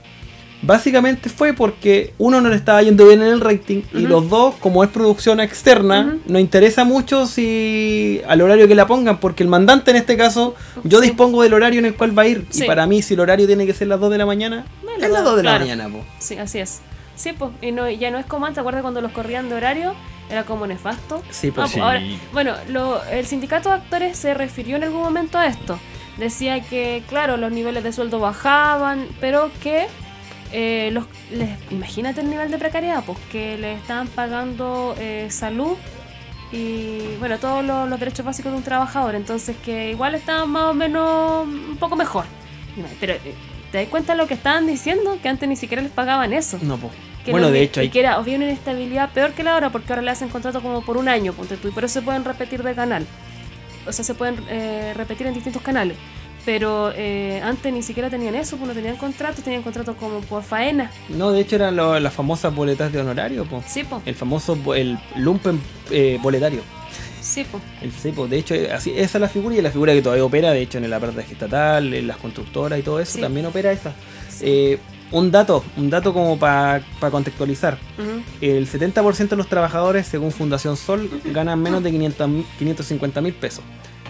Básicamente 0.66 1.30
fue 1.30 1.54
porque 1.54 2.14
uno 2.18 2.40
no 2.40 2.48
le 2.50 2.56
estaba 2.56 2.82
yendo 2.82 3.06
bien 3.08 3.22
en 3.22 3.28
el 3.28 3.42
rating 3.42 3.82
y 3.94 4.00
los 4.08 4.30
dos, 4.30 4.56
como 4.56 4.84
es 4.84 4.90
producción 4.90 5.40
externa, 5.42 6.18
no 6.26 6.40
interesa 6.40 6.86
mucho 6.86 7.26
si 7.28 8.22
al 8.28 8.42
horario 8.42 8.68
que 8.68 8.76
la 8.76 8.88
pongan, 8.88 9.18
porque 9.20 9.44
el 9.44 9.50
mandante 9.50 9.92
en 9.92 9.98
este 9.98 10.16
caso, 10.16 10.56
yo 10.86 11.00
Sí. 11.02 11.08
dispongo 11.08 11.42
del 11.44 11.54
horario 11.54 11.80
en 11.80 11.86
el 11.86 11.96
cual 11.96 12.18
va 12.18 12.24
a 12.24 12.28
ir. 12.28 12.46
Sí. 12.50 12.64
Y 12.64 12.68
para 12.68 12.88
mí, 12.88 13.02
si 13.02 13.14
el 13.14 13.20
horario 13.20 13.46
tiene 13.46 13.66
que 13.66 13.74
ser 13.74 13.90
las 13.90 14.00
2 14.00 14.10
de 14.10 14.18
la 14.18 14.26
mañana, 14.26 14.66
es 15.02 15.10
las 15.10 15.24
2 15.24 15.36
de 15.36 15.44
la 15.44 15.60
mañana. 15.60 15.90
po. 15.90 16.04
Sí, 16.20 16.38
así 16.38 16.60
es. 16.60 16.80
Sí, 17.16 17.32
pues, 17.38 17.52
y 17.62 17.72
no, 17.74 17.90
ya 17.90 18.10
no 18.10 18.18
es 18.18 18.26
como 18.26 18.46
antes, 18.46 18.56
¿te 18.56 18.60
acuerdas 18.62 18.82
cuando 18.82 19.02
los 19.02 19.12
corrían 19.12 19.50
de 19.50 19.56
horario? 19.56 19.94
Era 20.30 20.46
como 20.46 20.66
nefasto. 20.66 21.22
Sí, 21.30 21.50
Ah, 21.50 21.52
pues 21.54 21.54
pues, 21.56 21.72
sí. 21.72 21.80
ahora- 21.82 22.02
bueno, 22.32 22.54
lo- 22.70 23.04
el 23.06 23.26
sindicato 23.26 23.70
de 23.70 23.76
actores 23.76 24.18
se 24.18 24.34
refirió 24.34 24.78
en 24.78 24.84
algún 24.86 25.02
momento 25.02 25.38
a 25.38 25.46
esto. 25.46 25.78
Decía 26.18 26.62
que, 26.62 27.04
claro, 27.10 27.38
los 27.38 27.52
niveles 27.52 27.84
de 27.84 27.92
sueldo 27.92 28.20
bajaban, 28.20 29.08
pero 29.20 29.52
que 29.62 29.88
eh, 30.54 30.92
los, 30.92 31.06
les, 31.32 31.50
imagínate 31.72 32.22
el 32.22 32.30
nivel 32.30 32.52
de 32.52 32.60
precariedad, 32.60 33.04
pues 33.04 33.18
que 33.32 33.58
le 33.58 33.74
estaban 33.74 34.08
pagando 34.08 34.96
eh, 35.00 35.28
salud 35.32 35.76
y, 36.52 37.16
bueno, 37.18 37.40
todos 37.40 37.66
los, 37.66 37.90
los 37.90 38.00
derechos 38.00 38.24
básicos 38.24 38.52
de 38.52 38.60
un 38.60 38.64
trabajador. 38.64 39.16
Entonces, 39.16 39.58
que 39.66 39.90
igual 39.90 40.14
estaban 40.14 40.50
más 40.52 40.66
o 40.66 40.74
menos 40.76 41.48
un 41.48 41.78
poco 41.80 41.96
mejor. 41.96 42.26
Pero, 43.00 43.14
eh, 43.14 43.34
¿te 43.72 43.80
das 43.80 43.88
cuenta 43.88 44.14
de 44.14 44.20
lo 44.20 44.28
que 44.28 44.36
estaban 44.36 44.68
diciendo? 44.68 45.18
Que 45.24 45.30
antes 45.30 45.50
ni 45.50 45.56
siquiera 45.56 45.82
les 45.82 45.92
pagaban 45.92 46.32
eso. 46.32 46.60
No, 46.62 46.78
po. 46.78 46.92
Que 47.26 47.32
Bueno, 47.32 47.50
de 47.50 47.64
hecho, 47.64 47.82
y 47.82 47.86
hay 47.86 47.90
que 47.90 48.02
era, 48.02 48.16
había 48.16 48.36
una 48.36 48.46
inestabilidad 48.46 49.10
peor 49.12 49.32
que 49.32 49.44
la 49.44 49.56
hora, 49.56 49.72
porque 49.72 49.92
ahora 49.92 50.04
le 50.04 50.12
hacen 50.12 50.30
contrato 50.30 50.62
como 50.62 50.86
por 50.86 50.98
un 50.98 51.10
año, 51.10 51.34
ponte 51.34 51.58
tú, 51.58 51.70
y 51.70 51.72
por 51.72 51.86
eso 51.86 51.96
se 51.96 52.02
pueden 52.02 52.26
repetir 52.26 52.62
de 52.62 52.76
canal. 52.76 53.08
O 53.88 53.92
sea, 53.92 54.06
se 54.06 54.14
pueden 54.14 54.38
eh, 54.50 54.94
repetir 54.96 55.26
en 55.26 55.34
distintos 55.34 55.62
canales. 55.62 55.98
Pero 56.46 56.92
eh, 56.96 57.40
antes 57.44 57.72
ni 57.72 57.82
siquiera 57.84 58.10
tenían 58.10 58.36
eso, 58.36 58.58
pues 58.58 58.68
no 58.68 58.74
tenían 58.74 58.98
contrato, 58.98 59.42
tenían 59.42 59.62
contrato 59.64 59.96
como 59.96 60.20
por 60.22 60.44
faena. 60.44 60.92
No, 61.10 61.32
de 61.32 61.40
hecho 61.42 61.56
eran 61.56 61.76
lo- 61.76 61.98
las 62.00 62.14
famosas 62.14 62.54
boletas 62.54 62.92
de 62.92 63.00
honorario, 63.00 63.46
po. 63.46 63.64
Sí, 63.66 63.84
pues. 63.84 64.02
El 64.06 64.16
famoso 64.16 64.58
el 64.76 65.00
lumpen 65.16 65.62
eh, 65.90 66.20
boletario. 66.22 66.62
Sí, 67.22 67.46
pues. 67.50 67.64
El 67.82 67.92
cepo, 67.94 68.28
de 68.28 68.38
hecho, 68.40 68.54
así, 68.76 68.92
esa 68.92 69.18
es 69.18 69.22
la 69.22 69.30
figura 69.30 69.56
y 69.56 69.62
la 69.62 69.72
figura 69.72 69.94
que 69.94 70.02
todavía 70.02 70.26
opera, 70.26 70.52
de 70.52 70.62
hecho, 70.62 70.78
en 70.80 70.84
el 70.84 70.92
aparato 70.92 71.22
estatal, 71.22 71.94
en 71.94 72.06
las 72.08 72.18
constructoras 72.18 72.78
y 72.78 72.82
todo 72.84 73.00
eso, 73.00 73.14
Sí. 73.14 73.22
también 73.22 73.46
opera 73.46 73.72
esa. 73.72 73.94
Eh, 74.42 74.78
un 75.12 75.32
dato, 75.32 75.64
un 75.78 75.90
dato 75.90 76.12
como 76.14 76.38
para 76.38 76.82
contextualizar. 77.12 77.78
Ujú. 77.98 78.22
El 78.42 78.68
70% 78.68 79.30
de 79.30 79.38
los 79.38 79.48
trabajadores, 79.48 80.08
según 80.08 80.32
Fundación 80.34 80.76
Sol, 80.76 81.10
ganan 81.26 81.62
menos 81.62 81.82
de 81.82 81.92
500 81.92 82.28
mi- 82.28 82.46
550 82.60 83.22
mil 83.22 83.34
pesos. 83.34 83.64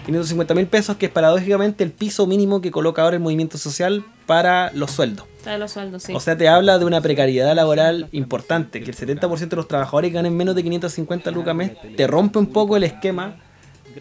550 0.04 0.54
mil 0.54 0.66
pesos, 0.66 0.96
que 0.96 1.06
es 1.06 1.12
paradójicamente 1.12 1.84
el 1.84 1.90
piso 1.90 2.26
mínimo 2.26 2.60
que 2.60 2.70
coloca 2.70 3.02
ahora 3.02 3.16
el 3.16 3.22
movimiento 3.22 3.58
social 3.58 4.04
para 4.26 4.70
los 4.72 4.90
sueldos. 4.90 5.26
Está 5.38 5.52
de 5.52 5.58
los 5.58 5.72
sueldos, 5.72 6.02
sí. 6.02 6.14
O 6.14 6.20
sea, 6.20 6.36
te 6.36 6.48
habla 6.48 6.78
de 6.78 6.84
una 6.84 7.00
precariedad 7.00 7.54
laboral 7.54 8.08
importante, 8.12 8.82
que 8.82 8.90
el 8.90 8.96
70% 8.96 9.48
de 9.48 9.56
los 9.56 9.68
trabajadores 9.68 10.12
ganen 10.12 10.36
menos 10.36 10.54
de 10.54 10.62
550 10.62 11.30
lucas 11.30 11.54
mes, 11.54 11.72
te 11.96 12.06
rompe 12.06 12.38
un 12.38 12.46
poco 12.46 12.76
el 12.76 12.84
esquema 12.84 13.36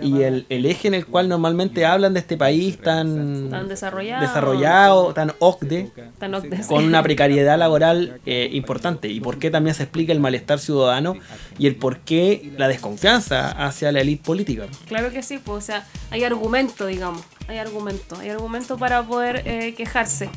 y 0.02 0.22
el, 0.24 0.46
el 0.50 0.66
eje 0.66 0.88
en 0.88 0.94
el 0.94 1.06
cual 1.06 1.30
normalmente 1.30 1.86
hablan 1.86 2.14
de 2.14 2.20
este 2.20 2.38
país 2.38 2.78
tan 2.80 3.50
Tan 3.50 3.68
desarrollado. 3.68 4.22
desarrollado, 4.22 5.14
tan 5.14 5.34
OCDE, 5.40 5.92
Tan 6.20 6.34
ocde- 6.34 6.66
con 6.68 6.84
una 6.86 7.02
precariedad 7.04 7.58
laboral 7.58 8.20
eh, 8.26 8.50
importante. 8.54 9.08
Y 9.10 9.20
por 9.20 9.40
qué 9.40 9.52
también 9.52 9.76
se 9.76 9.84
explica 9.84 10.12
el 10.14 10.20
malestar 10.20 10.60
ciudadano 10.60 11.16
y 11.58 11.68
el 11.68 11.76
por 11.76 12.00
qué 12.00 12.54
la 12.58 12.68
desconfianza 12.68 13.52
hacia 13.52 13.92
la 13.92 14.02
élite 14.02 14.24
política. 14.24 14.66
Claro 14.88 15.12
que 15.12 15.22
sí, 15.24 15.40
pues, 15.44 15.58
o 15.64 15.66
sea, 15.66 15.86
hay 16.12 16.24
argumento, 16.24 16.86
digamos. 16.86 17.22
Hay 17.48 17.58
argumento. 17.58 18.18
Hay 18.20 18.30
argumento 18.30 18.78
para 18.78 19.04
poder 19.04 19.44
eh, 19.46 19.74
quejarse. 19.76 20.30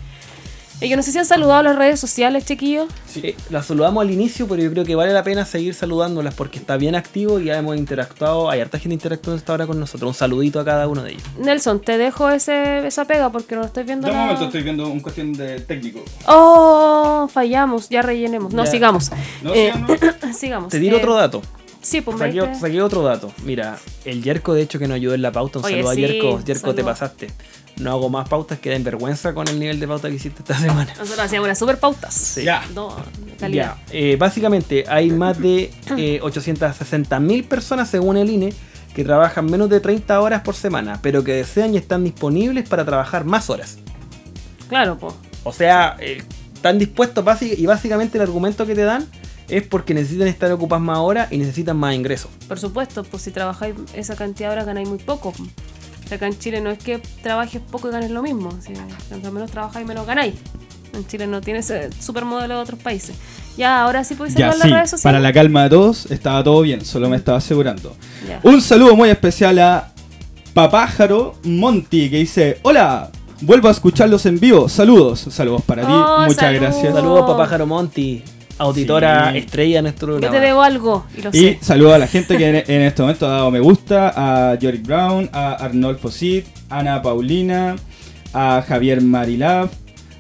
Y 0.79 0.91
yo 0.91 0.97
no 0.99 1.03
sé 1.03 1.11
si 1.11 1.19
han 1.19 1.25
saludado 1.25 1.63
las 1.63 1.77
redes 1.77 1.99
sociales, 1.99 2.45
chiquillos. 2.45 2.87
Eh, 3.17 3.35
las 3.49 3.65
saludamos 3.65 4.03
al 4.03 4.11
inicio, 4.11 4.47
pero 4.47 4.63
yo 4.63 4.71
creo 4.71 4.85
que 4.85 4.95
vale 4.95 5.15
la 5.15 5.23
pena 5.25 5.47
seguir 5.47 5.73
saludándolas 5.73 6.35
porque 6.35 6.59
está 6.59 6.77
bien 6.77 6.95
activo 6.95 7.41
y 7.41 7.47
ya 7.47 7.57
hemos 7.57 7.79
interactuado. 7.79 8.51
Hay 8.51 8.61
harta 8.61 8.79
gente 8.79 8.93
interactuando 8.93 9.39
hasta 9.39 9.53
ahora 9.53 9.67
con 9.67 9.81
nosotros. 9.81 10.09
Un 10.09 10.15
saludito 10.15 10.61
a 10.61 10.67
cada 10.67 10.87
uno 10.87 11.03
de 11.03 11.13
ellos. 11.13 11.23
Nelson, 11.39 11.81
te 11.81 11.97
dejo 11.97 12.29
ese, 12.29 12.87
esa 12.87 13.07
pega 13.07 13.33
porque 13.33 13.55
no 13.55 13.63
lo 13.63 13.67
estoy 13.69 13.85
viendo. 13.85 14.07
De 14.07 14.13
la- 14.13 14.19
momento 14.21 14.45
estoy 14.45 14.63
viendo 14.63 14.87
un 14.87 15.01
cuestión 15.01 15.33
de 15.33 15.61
técnico. 15.61 16.05
Oh, 16.27 17.27
fallamos, 17.33 17.89
ya 17.89 18.03
rellenemos. 18.03 18.53
No, 18.53 18.65
Ya. 18.65 18.71
sigamos. 18.71 19.11
No, 19.43 19.55
Eh, 19.55 19.73
sigamos. 19.73 19.99
sigamos. 20.39 20.69
Te 20.71 20.79
tiro 20.79 20.97
Eh, 20.97 21.01
otro 21.01 21.15
dato. 21.15 21.43
Sí, 21.81 22.01
pues 22.03 22.19
Saqué, 22.19 22.55
saqué 22.61 22.83
otro 22.83 23.03
dato. 23.03 23.33
Mira, 23.45 23.79
el 24.05 24.23
Yerko, 24.23 24.53
de 24.55 24.63
hecho, 24.63 24.79
que 24.79 24.89
nos 24.89 24.97
ayudó 24.97 25.15
en 25.15 25.23
la 25.23 25.31
pauta. 25.33 25.61
Un 25.61 25.65
Oye, 25.65 25.77
saludo 25.77 25.95
sí, 25.95 26.05
a 26.05 26.09
Yerko. 26.09 26.45
Yerko, 26.45 26.75
te 26.75 26.85
pasaste. 26.85 27.29
No 27.79 27.91
hago 27.91 28.09
más 28.09 28.29
pautas 28.29 28.59
que 28.59 28.71
den 28.71 28.85
vergüenza 28.85 29.35
con 29.35 29.49
el 29.49 29.59
nivel 29.59 29.79
de 29.79 29.87
pauta 29.87 30.09
que 30.09 30.15
hiciste 30.15 30.41
esta 30.41 30.59
semana. 30.59 30.93
Nosotros 30.99 31.19
hacíamos 31.19 31.47
unas 31.47 31.59
super 31.59 31.79
pautas. 31.79 32.37
Ya. 32.37 32.65
No, 32.75 32.97
de 33.25 33.33
calidad. 33.33 33.77
Ya, 33.87 33.93
eh, 33.93 34.17
básicamente 34.17 34.85
hay 34.89 35.11
más 35.11 35.39
de 35.39 35.71
eh, 35.97 36.21
860 36.23 37.21
mil 37.21 37.45
personas 37.45 37.91
según 37.91 38.17
el 38.17 38.31
INE 38.31 38.53
que 38.95 39.05
trabajan 39.05 39.45
menos 39.45 39.69
de 39.69 39.81
30 39.81 40.19
horas 40.21 40.41
por 40.41 40.55
semana, 40.55 41.01
pero 41.03 41.23
que 41.23 41.35
desean 41.35 41.75
y 41.75 41.77
están 41.77 42.03
disponibles 42.03 42.67
para 42.67 42.83
trabajar 42.85 43.27
más 43.27 43.51
horas. 43.51 43.77
Claro, 44.69 44.97
pues. 44.97 45.15
O 45.45 45.53
sea, 45.53 45.97
eh, 46.01 46.23
están 46.55 46.79
dispuestos 46.79 47.25
y 47.43 47.67
básicamente 47.67 48.17
el 48.17 48.23
argumento 48.23 48.67
que 48.67 48.75
te 48.75 48.83
dan 48.83 49.07
es 49.49 49.63
porque 49.63 49.95
necesitan 49.95 50.29
estar 50.29 50.51
ocupados 50.51 50.85
más 50.85 50.99
horas 50.99 51.31
y 51.31 51.39
necesitan 51.39 51.77
más 51.77 51.95
ingresos. 51.95 52.31
Por 52.49 52.59
supuesto, 52.59 53.05
pues 53.05 53.23
si 53.23 53.31
trabajáis 53.31 53.75
esa 53.95 54.17
cantidad 54.17 54.49
de 54.49 54.55
horas 54.55 54.67
ganáis 54.67 54.89
muy 54.89 54.99
poco. 54.99 55.33
Acá 56.11 56.27
en 56.27 56.39
Chile 56.39 56.61
no 56.61 56.71
es 56.71 56.79
que 56.79 56.99
trabajes 57.23 57.61
poco 57.71 57.89
y 57.89 57.93
ganes 57.93 58.11
lo 58.11 58.23
mismo. 58.23 58.51
Si, 58.65 58.73
cuanto 59.09 59.33
menos 59.33 59.51
trabajáis, 59.51 59.87
menos 59.87 60.07
ganáis. 60.07 60.35
En 60.95 61.07
Chile 61.07 61.27
no 61.27 61.41
tiene 61.41 61.61
ese 61.61 61.91
supermodelo 62.01 62.55
de 62.57 62.61
otros 62.61 62.81
países. 62.81 63.17
Ya, 63.57 63.83
ahora 63.83 64.05
sí 64.05 64.15
podéis 64.15 64.35
saludar 64.35 64.55
sí, 64.55 64.59
las 64.61 64.71
redes 64.71 64.91
sociales. 64.91 65.03
para 65.03 65.21
la 65.21 65.33
calma 65.33 65.65
de 65.65 65.71
todos 65.71 66.07
estaba 66.11 66.43
todo 66.45 66.61
bien, 66.63 66.85
solo 66.85 67.09
me 67.09 67.17
estaba 67.17 67.39
asegurando. 67.39 67.95
Ya. 68.27 68.41
Un 68.43 68.61
saludo 68.63 68.95
muy 68.97 69.09
especial 69.11 69.59
a 69.59 69.93
Papájaro 70.55 71.35
Monty 71.45 72.09
que 72.09 72.17
dice, 72.19 72.59
hola, 72.63 73.11
vuelvo 73.43 73.69
a 73.69 73.73
escucharlos 73.73 74.25
en 74.27 74.39
vivo, 74.41 74.69
saludos, 74.69 75.27
saludos 75.31 75.63
para 75.63 75.83
ti, 75.83 75.93
Oh, 75.93 76.21
muchas 76.23 76.37
saludos. 76.37 76.61
gracias. 76.63 76.95
Saludos 76.95 77.23
a 77.23 77.27
Papájaro 77.27 77.67
Monti, 77.67 78.23
auditora 78.59 79.33
Sí. 79.33 79.39
estrella 79.39 79.77
de 79.77 79.83
nuestro 79.83 80.09
Yo 80.09 80.13
programa. 80.21 80.41
te 80.41 80.47
debo 80.47 80.63
algo 80.63 81.07
y 81.17 81.23
lo 81.23 81.31
Y 81.31 81.39
sé. 81.39 81.59
saludo 81.61 81.95
a 81.95 81.99
la 81.99 82.07
gente 82.07 82.37
que 82.37 82.49
en, 82.49 82.57
en 82.57 82.83
este 82.83 83.03
momento 83.03 83.27
ha 83.27 83.31
dado 83.31 83.51
me 83.51 83.61
gusta, 83.61 84.13
a 84.17 84.55
Yorick 84.59 84.87
Brown, 84.87 85.29
a 85.33 85.53
Arnolfo 85.55 86.11
Cid, 86.11 86.45
Ana 86.71 87.03
Paulina, 87.03 87.77
a 88.33 88.63
Javier 88.67 89.01
Marilaf, 89.03 89.73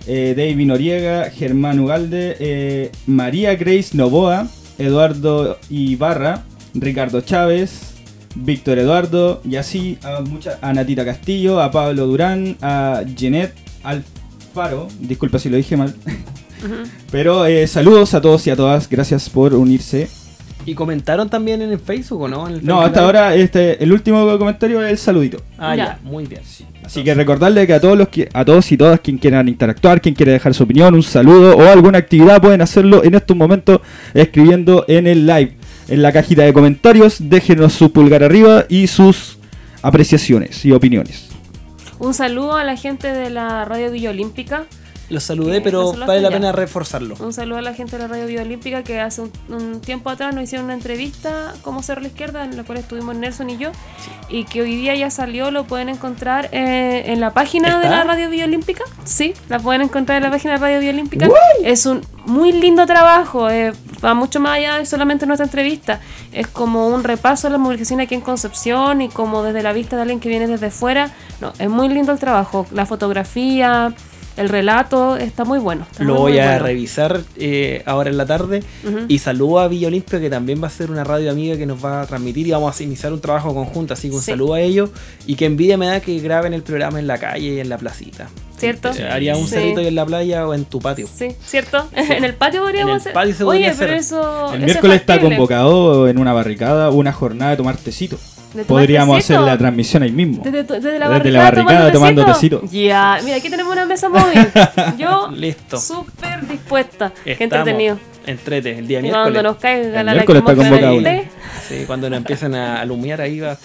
eh, 0.06 0.34
David 0.36 0.66
Noriega, 0.66 1.30
Germán 1.30 1.80
Ugalde, 1.80 2.36
eh, 2.38 2.92
María 3.06 3.54
Grace 3.56 3.90
Novoa, 3.96 4.46
Eduardo 4.78 5.58
Ibarra, 5.70 6.42
Ricardo 6.74 7.20
Chávez, 7.22 7.94
Víctor 8.34 8.78
Eduardo, 8.78 9.40
y 9.48 9.56
así 9.56 9.98
a, 10.04 10.20
mucha- 10.20 10.58
a 10.60 10.72
Natita 10.74 11.04
Castillo, 11.04 11.60
a 11.60 11.70
Pablo 11.70 12.06
Durán, 12.06 12.56
a 12.60 13.02
Jeanette 13.16 13.54
Alfaro, 13.82 14.88
disculpa 15.00 15.38
si 15.38 15.48
lo 15.48 15.56
dije 15.56 15.76
mal, 15.76 15.94
Pero 17.10 17.46
eh, 17.46 17.66
saludos 17.66 18.14
a 18.14 18.20
todos 18.20 18.46
y 18.46 18.50
a 18.50 18.56
todas, 18.56 18.88
gracias 18.88 19.28
por 19.30 19.54
unirse 19.54 20.08
Y 20.64 20.74
comentaron 20.74 21.28
también 21.28 21.62
en 21.62 21.70
el 21.70 21.78
Facebook, 21.78 22.22
¿o 22.22 22.28
no? 22.28 22.48
En 22.48 22.54
el 22.54 22.64
No, 22.64 22.80
hasta 22.80 23.04
ahora 23.04 23.34
este, 23.34 23.82
el 23.82 23.92
último 23.92 24.36
comentario 24.38 24.82
es 24.82 24.90
el 24.90 24.98
saludito. 24.98 25.38
Ah, 25.58 25.76
ya, 25.76 25.84
Ya. 25.84 25.98
muy 26.02 26.26
bien. 26.26 26.42
Así 26.84 27.02
que 27.04 27.14
recordarle 27.14 27.66
que 27.66 27.74
a 27.74 27.80
todos 27.80 27.96
los 27.98 28.08
que, 28.08 28.28
a 28.32 28.44
todos 28.44 28.70
y 28.72 28.76
todas 28.76 29.00
quien 29.00 29.18
quieran 29.18 29.48
interactuar, 29.48 30.00
quien 30.00 30.14
quiere 30.14 30.32
dejar 30.32 30.54
su 30.54 30.62
opinión, 30.64 30.94
un 30.94 31.02
saludo 31.02 31.56
o 31.56 31.62
alguna 31.68 31.98
actividad 31.98 32.40
pueden 32.40 32.62
hacerlo 32.62 33.02
en 33.04 33.14
estos 33.14 33.36
momentos 33.36 33.80
escribiendo 34.14 34.84
en 34.88 35.06
el 35.06 35.26
live, 35.26 35.56
en 35.88 36.02
la 36.02 36.12
cajita 36.12 36.42
de 36.42 36.52
comentarios, 36.52 37.16
déjenos 37.20 37.72
su 37.72 37.92
pulgar 37.92 38.22
arriba 38.24 38.66
y 38.68 38.86
sus 38.88 39.38
apreciaciones 39.82 40.64
y 40.64 40.72
opiniones. 40.72 41.28
Un 41.98 42.12
saludo 42.12 42.56
a 42.56 42.64
la 42.64 42.76
gente 42.76 43.08
de 43.12 43.30
la 43.30 43.64
Radio 43.64 43.90
Villa 43.90 44.10
Olímpica. 44.10 44.64
Los 45.08 45.22
saludé, 45.22 45.60
pero 45.60 45.78
¿Lo 45.78 45.86
saludaste 45.88 46.06
vale 46.08 46.20
la 46.22 46.30
ya? 46.30 46.34
pena 46.36 46.52
reforzarlo. 46.52 47.14
Un 47.20 47.32
saludo 47.32 47.58
a 47.58 47.62
la 47.62 47.74
gente 47.74 47.96
de 47.96 48.02
la 48.02 48.08
Radio 48.08 48.26
Vía 48.26 48.42
Olímpica 48.42 48.82
que 48.82 49.00
hace 49.00 49.20
un, 49.22 49.30
un 49.48 49.80
tiempo 49.80 50.10
atrás 50.10 50.34
nos 50.34 50.44
hicieron 50.44 50.64
una 50.64 50.74
entrevista 50.74 51.54
como 51.62 51.82
Cerro 51.82 52.00
a 52.00 52.02
la 52.02 52.08
Izquierda, 52.08 52.44
en 52.44 52.56
la 52.56 52.64
cual 52.64 52.78
estuvimos 52.78 53.14
Nelson 53.14 53.50
y 53.50 53.56
yo, 53.56 53.70
y 54.28 54.44
que 54.44 54.62
hoy 54.62 54.74
día 54.74 54.94
ya 54.96 55.10
salió, 55.10 55.50
lo 55.52 55.64
pueden 55.64 55.88
encontrar 55.88 56.48
eh, 56.52 57.04
en 57.06 57.20
la 57.20 57.32
página 57.32 57.78
de 57.78 57.84
¿Está? 57.84 57.98
la 57.98 58.04
Radio 58.04 58.30
Vía 58.30 58.44
Olímpica. 58.46 58.82
Sí, 59.04 59.34
la 59.48 59.60
pueden 59.60 59.82
encontrar 59.82 60.16
en 60.18 60.24
la 60.24 60.30
página 60.30 60.54
de 60.54 60.58
Radio 60.58 60.80
Vía 60.80 60.90
Olímpica. 60.90 61.28
Es 61.62 61.86
un 61.86 62.00
muy 62.24 62.50
lindo 62.50 62.84
trabajo, 62.86 63.48
eh, 63.48 63.72
va 64.04 64.14
mucho 64.14 64.40
más 64.40 64.56
allá 64.56 64.78
de 64.78 64.86
solamente 64.86 65.26
nuestra 65.26 65.44
entrevista. 65.44 66.00
Es 66.32 66.48
como 66.48 66.88
un 66.88 67.04
repaso 67.04 67.46
de 67.46 67.52
la 67.52 67.58
movilización 67.58 68.00
aquí 68.00 68.16
en 68.16 68.20
Concepción 68.20 69.00
y 69.02 69.08
como 69.08 69.44
desde 69.44 69.62
la 69.62 69.72
vista 69.72 69.94
de 69.94 70.02
alguien 70.02 70.18
que 70.18 70.28
viene 70.28 70.48
desde 70.48 70.70
fuera. 70.70 71.12
No, 71.40 71.52
es 71.58 71.68
muy 71.70 71.88
lindo 71.88 72.10
el 72.12 72.18
trabajo, 72.18 72.66
la 72.72 72.86
fotografía 72.86 73.94
el 74.36 74.48
relato 74.48 75.16
está 75.16 75.44
muy 75.44 75.58
bueno. 75.58 75.86
está 75.90 76.04
Lo 76.04 76.14
muy, 76.14 76.22
voy 76.22 76.32
muy 76.32 76.40
a 76.40 76.46
bueno. 76.52 76.64
revisar 76.64 77.20
eh, 77.36 77.82
ahora 77.86 78.10
en 78.10 78.16
la 78.16 78.26
tarde. 78.26 78.62
Y 79.08 79.18
saludo 79.18 79.60
a 79.60 79.68
Villa 79.68 79.88
Olimpia, 79.88 80.20
que 80.20 80.30
también 80.30 80.62
va 80.62 80.66
a 80.66 80.70
ser 80.70 80.90
una 80.90 81.04
radio 81.04 81.30
amiga 81.30 81.56
que 81.56 81.66
nos 81.66 81.84
va 81.84 82.02
a 82.02 82.06
transmitir 82.06 82.46
y 82.46 82.50
vamos 82.50 82.78
a 82.78 82.82
iniciar 82.82 83.12
un 83.12 83.20
trabajo 83.20 83.54
conjunto. 83.54 83.94
Así 83.94 84.08
que 84.08 84.14
un 84.16 84.22
Sí. 84.22 84.30
saludo 84.32 84.54
a 84.54 84.60
ellos. 84.60 84.90
Y 85.26 85.36
que 85.36 85.46
envidia 85.46 85.76
me 85.76 85.86
da 85.86 86.00
que 86.00 86.18
graben 86.20 86.52
el 86.54 86.62
programa 86.62 86.98
en 86.98 87.06
la 87.06 87.18
calle 87.18 87.54
y 87.54 87.60
en 87.60 87.68
la 87.68 87.78
placita. 87.78 88.28
¿Cierto? 88.58 88.90
Eh, 88.96 89.06
Haría 89.10 89.36
un 89.36 89.44
Sí. 89.44 89.50
cerrito 89.50 89.80
ahí 89.80 89.86
en 89.88 89.94
la 89.94 90.06
playa 90.06 90.46
o 90.48 90.54
en 90.54 90.64
tu 90.64 90.80
patio. 90.80 91.06
Sí, 91.14 91.28
¿cierto? 91.44 91.88
en 91.92 92.24
el 92.24 92.34
patio 92.34 92.62
podríamos 92.62 92.88
En 92.90 92.94
el 92.94 93.00
hacer. 93.00 93.12
patio 93.12 93.34
se 93.34 93.44
Oye, 93.44 93.60
pero 93.64 93.72
hacer. 93.72 93.90
eso. 93.92 94.54
El 94.54 94.62
miércoles 94.62 94.96
es 94.96 95.00
está 95.02 95.20
convocado 95.20 96.08
en 96.08 96.18
una 96.18 96.32
barricada 96.32 96.90
una 96.90 97.12
jornada 97.12 97.50
de 97.50 97.56
tomar 97.58 97.76
tecito. 97.76 98.18
¿De 98.56 98.64
tomar 98.64 98.80
Podríamos 98.82 99.18
hacer 99.18 99.40
la 99.40 99.56
transmisión 99.58 100.02
ahí 100.02 100.10
mismo. 100.12 100.42
Desde, 100.42 100.64
tu- 100.64 100.74
desde 100.74 100.98
la 100.98 101.08
Desde 101.08 101.18
barricada, 101.30 101.44
la 101.44 101.50
barricada 101.50 101.92
tomando 101.92 102.24
tecito. 102.24 102.62
Ya, 102.70 103.18
mira, 103.24 103.36
aquí 103.36 103.50
tenemos 103.50 103.72
una 103.72 103.84
mesa 103.86 104.08
móvil. 104.08 104.48
Yo, 104.98 105.28
Listo. 105.32 105.78
súper 105.78 106.46
dispuesta. 106.48 107.12
Qué 107.24 107.32
Estamos. 107.32 107.58
entretenido. 107.58 107.98
Entrete, 108.26 108.78
el 108.78 108.86
día 108.88 109.00
miércoles. 109.00 109.24
cuando 109.24 109.42
nos 109.42 109.56
caiga 109.58 110.00
El 110.00 110.06
la 110.06 110.12
miércoles 110.12 110.42
está 110.46 110.56
convocado. 110.56 111.00
Sí, 111.68 111.84
cuando 111.86 112.10
nos 112.10 112.16
empiecen 112.18 112.54
a 112.54 112.80
alumiar 112.80 113.20
ahí 113.20 113.38
va. 113.40 113.56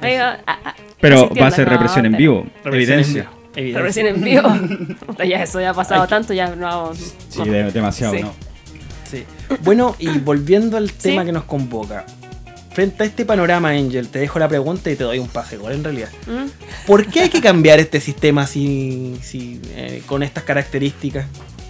ahí 0.00 0.16
va, 0.16 0.38
ah, 0.46 0.58
ah, 0.64 0.74
Pero 1.00 1.28
va 1.40 1.48
a 1.48 1.50
ser 1.50 1.66
No, 1.66 1.72
represión 1.72 2.06
en 2.06 2.16
vivo. 2.16 2.46
Represión 2.64 2.98
Evidencia. 3.00 3.28
en- 3.54 3.58
evidencia. 3.58 3.78
Represión 3.78 4.06
en 4.06 4.22
vivo. 4.22 5.24
Ya 5.28 5.42
eso 5.42 5.60
ya 5.60 5.70
ha 5.70 5.74
pasado 5.74 6.06
tanto, 6.06 6.32
ya 6.32 6.54
no. 6.54 6.94
Sí, 6.94 7.12
no. 7.38 7.44
de- 7.44 7.72
demasiado, 7.72 8.14
Sí. 8.14 8.22
¿no? 8.22 8.32
Sí. 9.10 9.24
Bueno, 9.62 9.94
y 9.98 10.08
volviendo 10.18 10.76
al 10.78 10.92
tema 10.92 11.22
Sí. 11.22 11.26
que 11.26 11.32
nos 11.32 11.44
convoca. 11.44 12.04
Frente 12.76 13.04
a 13.04 13.06
este 13.06 13.24
panorama, 13.24 13.70
Angel, 13.70 14.06
te 14.08 14.18
dejo 14.18 14.38
la 14.38 14.48
pregunta 14.48 14.90
y 14.90 14.96
te 14.96 15.04
doy 15.04 15.18
un 15.18 15.28
pase 15.28 15.56
gol 15.56 15.72
en 15.72 15.82
realidad. 15.82 16.10
¿Mm? 16.26 16.86
¿Por 16.86 17.06
qué 17.06 17.20
hay 17.22 17.30
que 17.30 17.40
cambiar 17.40 17.80
este 17.80 18.00
sistema 18.00 18.42
así, 18.42 19.18
si, 19.22 19.62
eh, 19.70 20.02
con 20.04 20.22
estas 20.22 20.44
características? 20.44 21.24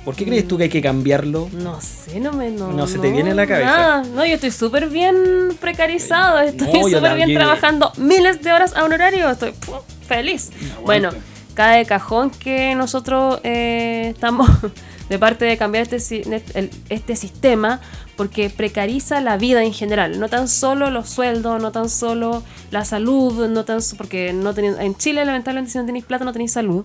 ¿Por 0.04 0.16
qué 0.16 0.24
crees 0.24 0.48
tú 0.48 0.57
que 0.57 0.64
hay 0.64 0.68
que 0.68 0.82
cambiarlo? 0.82 1.48
No 1.52 1.80
sé, 1.80 2.18
no 2.18 2.32
me. 2.32 2.50
No, 2.50 2.72
No 2.72 2.88
se 2.88 2.98
te 2.98 3.12
viene 3.12 3.30
a 3.30 3.34
la 3.34 3.46
cabeza. 3.46 3.70
nada. 3.70 4.02
No, 4.02 4.26
yo 4.26 4.34
estoy 4.34 4.50
súper 4.50 4.88
bien 4.88 5.16
precarizado. 5.61 6.40
Estoy 6.40 6.72
No, 6.72 6.88
súper 6.88 7.14
bien 7.14 7.34
trabajando 7.34 7.92
miles 7.98 8.42
de 8.42 8.52
horas 8.52 8.74
a 8.74 8.84
un 8.84 8.92
horario. 8.92 9.30
Estoy 9.30 9.52
puf, 9.52 9.76
feliz. 10.09 10.50
Bueno, 10.84 11.11
cada 11.54 11.84
cajón 11.84 12.30
que 12.30 12.74
nosotros 12.74 13.38
eh, 13.44 14.09
estamos 14.12 14.50
de 15.09 15.18
parte 15.20 15.44
de 15.44 15.57
cambiar 15.57 15.82
este, 15.84 16.00
si- 16.00 16.22
el- 16.54 16.70
este 16.88 17.14
sistema 17.14 17.80
porque 18.17 18.49
precariza 18.51 19.21
la 19.21 19.37
vida 19.37 19.62
en 19.62 19.73
general, 19.73 20.19
no 20.19 20.29
tan 20.29 20.49
solo 20.49 20.91
los 20.91 21.09
sueldos, 21.09 21.61
no 21.61 21.71
tan 21.73 21.89
solo 21.91 22.43
la 22.71 22.85
salud, 22.85 23.47
no 23.49 23.64
tan 23.64 23.81
porque 23.99 24.33
no 24.33 24.55
tenéis- 24.55 24.79
en 24.81 24.95
Chile 24.97 25.25
lamentablemente 25.25 25.71
si 25.73 25.79
no 25.79 25.85
tenéis 25.87 26.05
plata 26.05 26.25
no 26.25 26.33
tenéis 26.33 26.53
salud, 26.53 26.85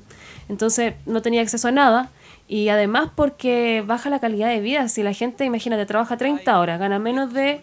entonces 0.50 0.94
no 1.06 1.22
tenía 1.22 1.42
acceso 1.42 1.70
a 1.70 1.72
nada 1.72 2.10
y 2.48 2.68
además 2.70 3.10
porque 3.16 3.84
baja 3.88 4.10
la 4.10 4.20
calidad 4.20 4.50
de 4.50 4.60
vida, 4.60 4.88
si 4.90 5.04
la 5.04 5.14
gente, 5.14 5.46
imagínate, 5.46 5.86
trabaja 5.86 6.18
30 6.18 6.60
horas, 6.60 6.80
gana 6.80 7.00
menos 7.00 7.34
de, 7.34 7.62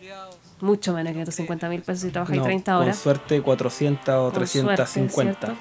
mucho 0.60 0.92
menos 0.94 1.08
que 1.12 1.18
550 1.18 1.68
mil 1.68 1.82
pesos 1.82 2.02
si 2.02 2.10
trabajáis 2.10 2.38
No, 2.40 2.44
30 2.46 2.72
con 2.72 2.82
horas. 2.84 2.98
suerte 2.98 3.42
400 3.42 4.08
o 4.14 4.32
Con 4.32 4.46
suerte, 4.46 4.76
350. 4.76 5.46
¿cierto? 5.46 5.60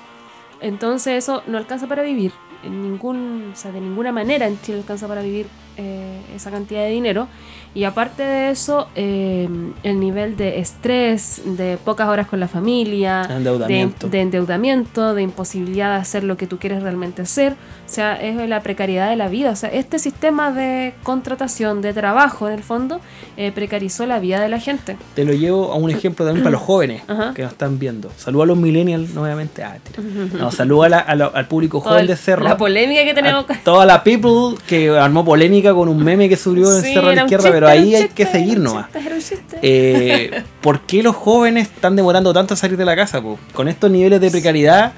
Entonces 0.61 1.13
eso 1.23 1.43
no 1.47 1.57
alcanza 1.57 1.87
para 1.87 2.03
vivir. 2.03 2.31
En 2.63 2.81
ningún, 2.81 3.51
o 3.53 3.55
sea, 3.55 3.71
de 3.71 3.79
ninguna 3.79 4.11
manera 4.11 4.47
en 4.47 4.59
Chile 4.61 4.79
alcanza 4.79 5.07
para 5.07 5.21
vivir 5.21 5.45
eh, 5.77 6.19
esa 6.35 6.49
cantidad 6.49 6.81
de 6.81 6.89
dinero. 6.89 7.27
Y 7.75 7.83
aparte 7.83 8.23
de 8.23 8.49
eso, 8.49 8.87
eh, 8.95 9.47
el 9.83 9.99
nivel 9.99 10.35
de 10.35 10.59
estrés, 10.59 11.41
de 11.45 11.77
pocas 11.83 12.07
horas 12.09 12.25
con 12.27 12.39
la 12.39 12.47
familia, 12.47 13.27
Endeudamiento. 13.29 14.07
De, 14.07 14.17
de 14.17 14.21
endeudamiento, 14.23 15.13
de 15.13 15.21
imposibilidad 15.21 15.93
de 15.93 16.01
hacer 16.01 16.23
lo 16.23 16.37
que 16.37 16.47
tú 16.47 16.57
quieres 16.57 16.81
realmente 16.81 17.21
hacer. 17.21 17.53
O 17.53 17.89
sea, 17.89 18.15
es 18.21 18.35
la 18.49 18.61
precariedad 18.61 19.09
de 19.09 19.15
la 19.15 19.27
vida. 19.29 19.51
O 19.51 19.55
sea, 19.55 19.69
este 19.69 19.99
sistema 19.99 20.51
de 20.51 20.93
contratación, 21.03 21.81
de 21.81 21.93
trabajo, 21.93 22.47
en 22.47 22.55
el 22.55 22.63
fondo, 22.63 22.99
eh, 23.37 23.51
precarizó 23.53 24.05
la 24.05 24.19
vida 24.19 24.39
de 24.41 24.49
la 24.49 24.59
gente. 24.59 24.97
Te 25.13 25.23
lo 25.23 25.33
llevo 25.33 25.71
a 25.71 25.75
un 25.75 25.89
ejemplo 25.91 26.25
también 26.25 26.43
para 26.43 26.53
los 26.53 26.61
jóvenes 26.67 27.03
Ajá. 27.07 27.33
que 27.35 27.43
nos 27.43 27.51
están 27.51 27.77
viendo. 27.79 28.09
Saludo 28.17 28.43
a 28.43 28.45
los 28.47 28.57
millennials 28.57 29.13
nuevamente. 29.13 29.63
Ah, 29.63 29.77
no, 30.37 30.51
saludo 30.51 30.83
a 30.83 30.89
la- 30.89 30.99
a 30.99 31.15
la- 31.15 31.25
al 31.27 31.47
público 31.47 31.79
joven 31.79 32.01
el- 32.01 32.07
de 32.07 32.15
Cerro. 32.15 32.43
La 32.43 32.57
polémica 32.57 33.03
que 33.03 33.13
tenemos 33.13 33.45
toda 33.63 33.85
la 33.85 34.03
people 34.03 34.57
que 34.67 34.89
armó 34.89 35.23
polémica 35.23 35.73
con 35.73 35.87
un 35.89 36.03
meme 36.03 36.27
que 36.27 36.35
subió 36.37 36.75
en 36.75 36.81
Sí, 36.83 36.93
Cerro 36.93 37.11
la 37.13 37.21
un 37.23 37.27
Izquierda, 37.27 37.49
pero 37.57 37.67
ahí 37.67 37.95
hay 37.95 38.07
que 38.09 38.25
seguir 38.27 38.59
nomás. 38.59 38.85
Eh, 39.63 40.43
¿Por 40.61 40.81
qué 40.81 41.01
los 41.01 41.15
jóvenes 41.15 41.67
están 41.69 41.95
demorando 41.95 42.31
tanto 42.33 42.53
a 42.53 42.57
salir 42.57 42.77
de 42.77 42.85
la 42.85 42.95
casa? 42.95 43.19
po? 43.21 43.39
Con 43.53 43.67
estos 43.67 43.89
niveles 43.89 44.21
de 44.21 44.29
precariedad, 44.29 44.91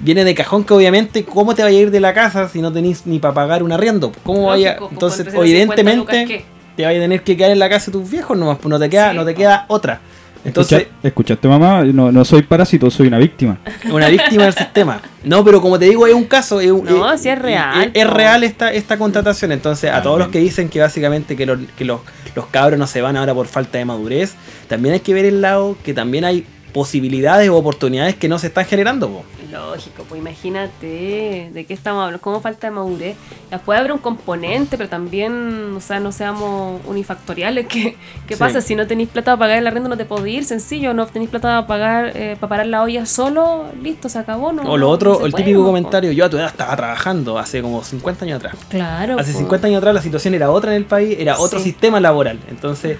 viene 0.00 0.22
de 0.24 0.34
cajón 0.34 0.64
que 0.64 0.74
obviamente, 0.74 1.24
¿cómo 1.24 1.54
te 1.54 1.62
vaya 1.62 1.78
a 1.78 1.80
ir 1.80 1.90
de 1.90 2.00
la 2.00 2.12
casa 2.12 2.48
si 2.48 2.60
no 2.60 2.70
tenés 2.72 3.06
ni 3.06 3.18
para 3.20 3.32
pagar 3.32 3.62
un 3.62 3.72
arriendo? 3.72 4.12
¿Cómo 4.22 4.48
vaya? 4.48 4.76
Pues, 4.78 4.92
Entonces, 4.92 5.24
con 5.24 5.34
350 5.44 5.94
lucas, 5.94 6.14
evidentemente, 6.14 6.44
te 6.76 6.84
vaya 6.84 6.98
a 6.98 7.02
tener 7.02 7.22
que 7.22 7.36
quedar 7.36 7.50
en 7.52 7.58
la 7.58 7.68
casa 7.70 7.86
de 7.86 7.92
tus 7.98 8.10
viejos 8.10 8.36
nomás, 8.36 8.58
pues 8.58 8.68
no 8.68 8.78
te 8.78 8.90
queda, 8.90 9.12
Sí, 9.12 9.16
no 9.16 9.24
te 9.24 9.32
po. 9.32 9.38
queda 9.38 9.64
otra. 9.68 10.00
Entonces, 10.44 10.82
Escucha- 10.82 11.08
¿Escuchaste, 11.08 11.48
mamá? 11.48 11.84
No, 11.84 12.12
no 12.12 12.24
soy 12.24 12.42
parásito, 12.42 12.90
soy 12.90 13.06
una 13.08 13.18
víctima. 13.18 13.58
una 13.90 14.08
víctima 14.08 14.44
del 14.44 14.54
sistema. 14.54 15.00
No, 15.24 15.42
pero 15.44 15.60
como 15.62 15.78
te 15.78 15.86
digo, 15.86 16.06
es 16.06 16.14
un 16.14 16.24
caso. 16.24 16.60
Es, 16.60 16.70
un- 16.70 16.84
No, 16.84 17.10
es- 17.12 17.20
sí 17.22 17.28
es 17.30 17.38
real, 17.38 17.90
Es, 17.94 18.06
real 18.08 18.44
esta, 18.44 18.72
esta 18.72 18.98
contratación. 18.98 19.52
Entonces, 19.52 19.90
a 19.90 20.02
todos 20.02 20.18
los 20.18 20.28
que 20.28 20.38
dicen 20.40 20.68
que 20.68 20.80
básicamente 20.80 21.34
que, 21.36 21.46
los, 21.46 21.58
que 21.78 21.84
los, 21.84 22.00
los 22.34 22.46
cabros 22.46 22.78
no 22.78 22.86
se 22.86 23.00
van 23.00 23.16
ahora 23.16 23.32
por 23.34 23.46
falta 23.46 23.78
de 23.78 23.84
madurez, 23.86 24.34
también 24.68 24.92
hay 24.94 25.00
que 25.00 25.14
ver 25.14 25.24
el 25.24 25.40
lado 25.40 25.76
que 25.82 25.94
también 25.94 26.24
hay 26.24 26.44
posibilidades 26.72 27.48
o 27.48 27.56
oportunidades 27.56 28.16
que 28.16 28.28
no 28.28 28.38
se 28.38 28.48
están 28.48 28.66
generando. 28.66 29.08
po. 29.08 29.24
Lógico, 29.54 30.04
pues 30.08 30.20
imagínate 30.20 31.50
de 31.54 31.64
qué 31.64 31.74
estamos 31.74 32.00
hablando, 32.02 32.20
cómo 32.20 32.40
falta 32.40 32.66
de 32.66 32.72
madurez. 32.72 33.16
Ya 33.52 33.58
puede 33.58 33.78
haber 33.78 33.92
un 33.92 33.98
componente, 33.98 34.76
pero 34.76 34.88
también, 34.88 35.74
o 35.76 35.80
sea, 35.80 36.00
no 36.00 36.10
seamos 36.10 36.80
unifactoriales. 36.86 37.66
¿Qué, 37.68 37.96
qué 38.26 38.34
Sí. 38.34 38.38
pasa 38.40 38.60
si 38.60 38.74
no 38.74 38.86
tenéis 38.88 39.08
plata 39.10 39.32
para 39.32 39.38
pagar 39.38 39.58
el 39.58 39.66
arrendo? 39.68 39.88
No 39.88 39.96
te 39.96 40.04
podéis 40.06 40.38
ir, 40.38 40.44
sencillo. 40.44 40.92
No 40.92 41.06
tenéis 41.06 41.30
plata 41.30 41.48
para 41.48 41.66
pagar, 41.68 42.12
eh, 42.16 42.36
para 42.40 42.48
parar 42.48 42.66
la 42.66 42.82
olla 42.82 43.06
solo, 43.06 43.66
listo, 43.80 44.08
se 44.08 44.18
acabó. 44.18 44.52
No, 44.52 44.62
o 44.62 44.76
lo 44.76 44.88
otro, 44.90 45.18
no 45.20 45.26
el 45.26 45.30
puede, 45.30 45.44
típico 45.44 45.64
comentario, 45.64 46.10
yo 46.10 46.24
a 46.24 46.30
tu 46.30 46.36
edad 46.36 46.48
estaba 46.48 46.74
trabajando 46.74 47.38
hace 47.38 47.62
como 47.62 47.84
50 47.84 48.24
años 48.24 48.38
atrás. 48.38 48.56
Claro. 48.68 49.18
Hace 49.20 49.32
po. 49.32 49.38
50 49.38 49.66
años 49.68 49.78
atrás 49.78 49.94
la 49.94 50.02
situación 50.02 50.34
era 50.34 50.50
otra 50.50 50.72
en 50.72 50.78
el 50.78 50.84
país, 50.84 51.16
era 51.18 51.38
otro 51.38 51.58
Sí. 51.60 51.66
sistema 51.66 52.00
laboral. 52.00 52.40
Entonces, 52.48 52.98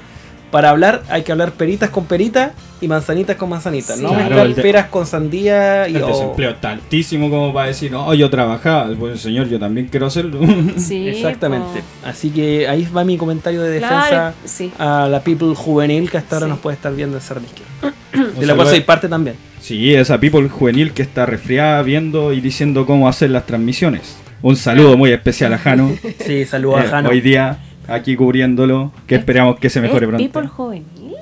para 0.54 0.70
hablar 0.70 1.02
hay 1.08 1.22
que 1.24 1.32
hablar 1.32 1.50
peritas 1.50 1.90
con 1.90 2.04
peritas 2.04 2.52
y 2.80 2.86
manzanitas 2.86 3.34
con 3.34 3.48
manzanitas. 3.48 3.96
Sí. 3.96 4.02
No 4.04 4.10
Claro, 4.10 4.36
mezclar 4.36 4.62
peras 4.62 4.86
con 4.86 5.04
sandía 5.04 5.88
y 5.88 5.96
El 5.96 6.02
o- 6.04 6.06
desempleo 6.06 6.50
está 6.50 6.70
altísimo 6.70 7.28
como 7.28 7.52
para 7.52 7.66
decir, 7.66 7.90
no, 7.90 8.14
yo 8.14 8.30
trabajaba. 8.30 8.88
Pues 8.96 9.20
señor, 9.20 9.48
yo 9.48 9.58
también 9.58 9.88
quiero 9.88 10.06
hacerlo. 10.06 10.38
Sí, 10.76 11.08
Exactamente. 11.16 11.80
po. 11.80 12.08
Así 12.08 12.30
que 12.30 12.68
ahí 12.68 12.86
va 12.96 13.02
mi 13.04 13.16
comentario 13.18 13.62
de 13.62 13.70
defensa 13.70 14.08
Claro, 14.08 14.34
sí. 14.44 14.70
a 14.78 15.08
la 15.10 15.20
people 15.24 15.56
juvenil 15.56 16.08
que 16.08 16.18
hasta 16.18 16.36
ahora 16.36 16.46
Sí. 16.46 16.50
nos 16.50 16.58
puede 16.60 16.76
estar 16.76 16.94
viendo 16.94 17.16
en 17.16 17.22
Cerro 17.22 17.40
Izquierda. 17.40 17.96
Un 18.14 18.20
De 18.40 18.46
la 18.46 18.54
cual 18.54 18.66
saludo- 18.68 18.70
soy 18.70 18.80
parte 18.82 19.08
también. 19.08 19.34
Sí, 19.60 19.92
esa 19.92 20.20
people 20.20 20.48
juvenil 20.48 20.92
que 20.92 21.02
está 21.02 21.26
resfriada 21.26 21.82
viendo 21.82 22.32
y 22.32 22.40
diciendo 22.40 22.86
cómo 22.86 23.08
hacer 23.08 23.30
las 23.30 23.44
transmisiones. 23.44 24.16
Un 24.40 24.54
saludo 24.54 24.96
muy 24.96 25.10
especial 25.10 25.52
a 25.52 25.58
Jano. 25.58 25.90
Sí, 26.24 26.44
saludos 26.44 26.80
Eh, 26.82 26.86
a 26.86 26.90
Jano. 26.90 27.08
Hoy 27.08 27.20
día, 27.20 27.58
aquí 27.88 28.16
cubriéndolo, 28.16 28.92
que 29.06 29.14
esperamos 29.16 29.58
que 29.58 29.70
se 29.70 29.80
mejore 29.80 30.06
¿Es 30.06 30.08
pronto. 30.10 30.24
people 30.24 30.48
juvenil? 30.48 31.14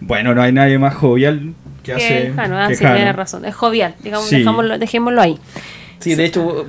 Bueno, 0.00 0.34
no 0.34 0.42
hay 0.42 0.52
nadie 0.52 0.78
más 0.78 0.94
jovial 0.94 1.54
que 1.82 1.92
hace. 1.94 2.08
Que 2.28 2.32
Jano, 2.34 2.58
ah, 2.58 2.68
que 2.68 2.76
sí, 2.76 2.82
Jano. 2.84 2.96
tienes 2.96 3.16
razón. 3.16 3.44
Es 3.44 3.54
jovial, 3.54 3.94
digamos, 4.02 4.26
Sí. 4.28 4.38
dejámoslo, 4.38 4.78
dejémoslo 4.78 5.20
ahí. 5.22 5.38
Sí, 6.00 6.14
de 6.14 6.24
hecho, 6.26 6.66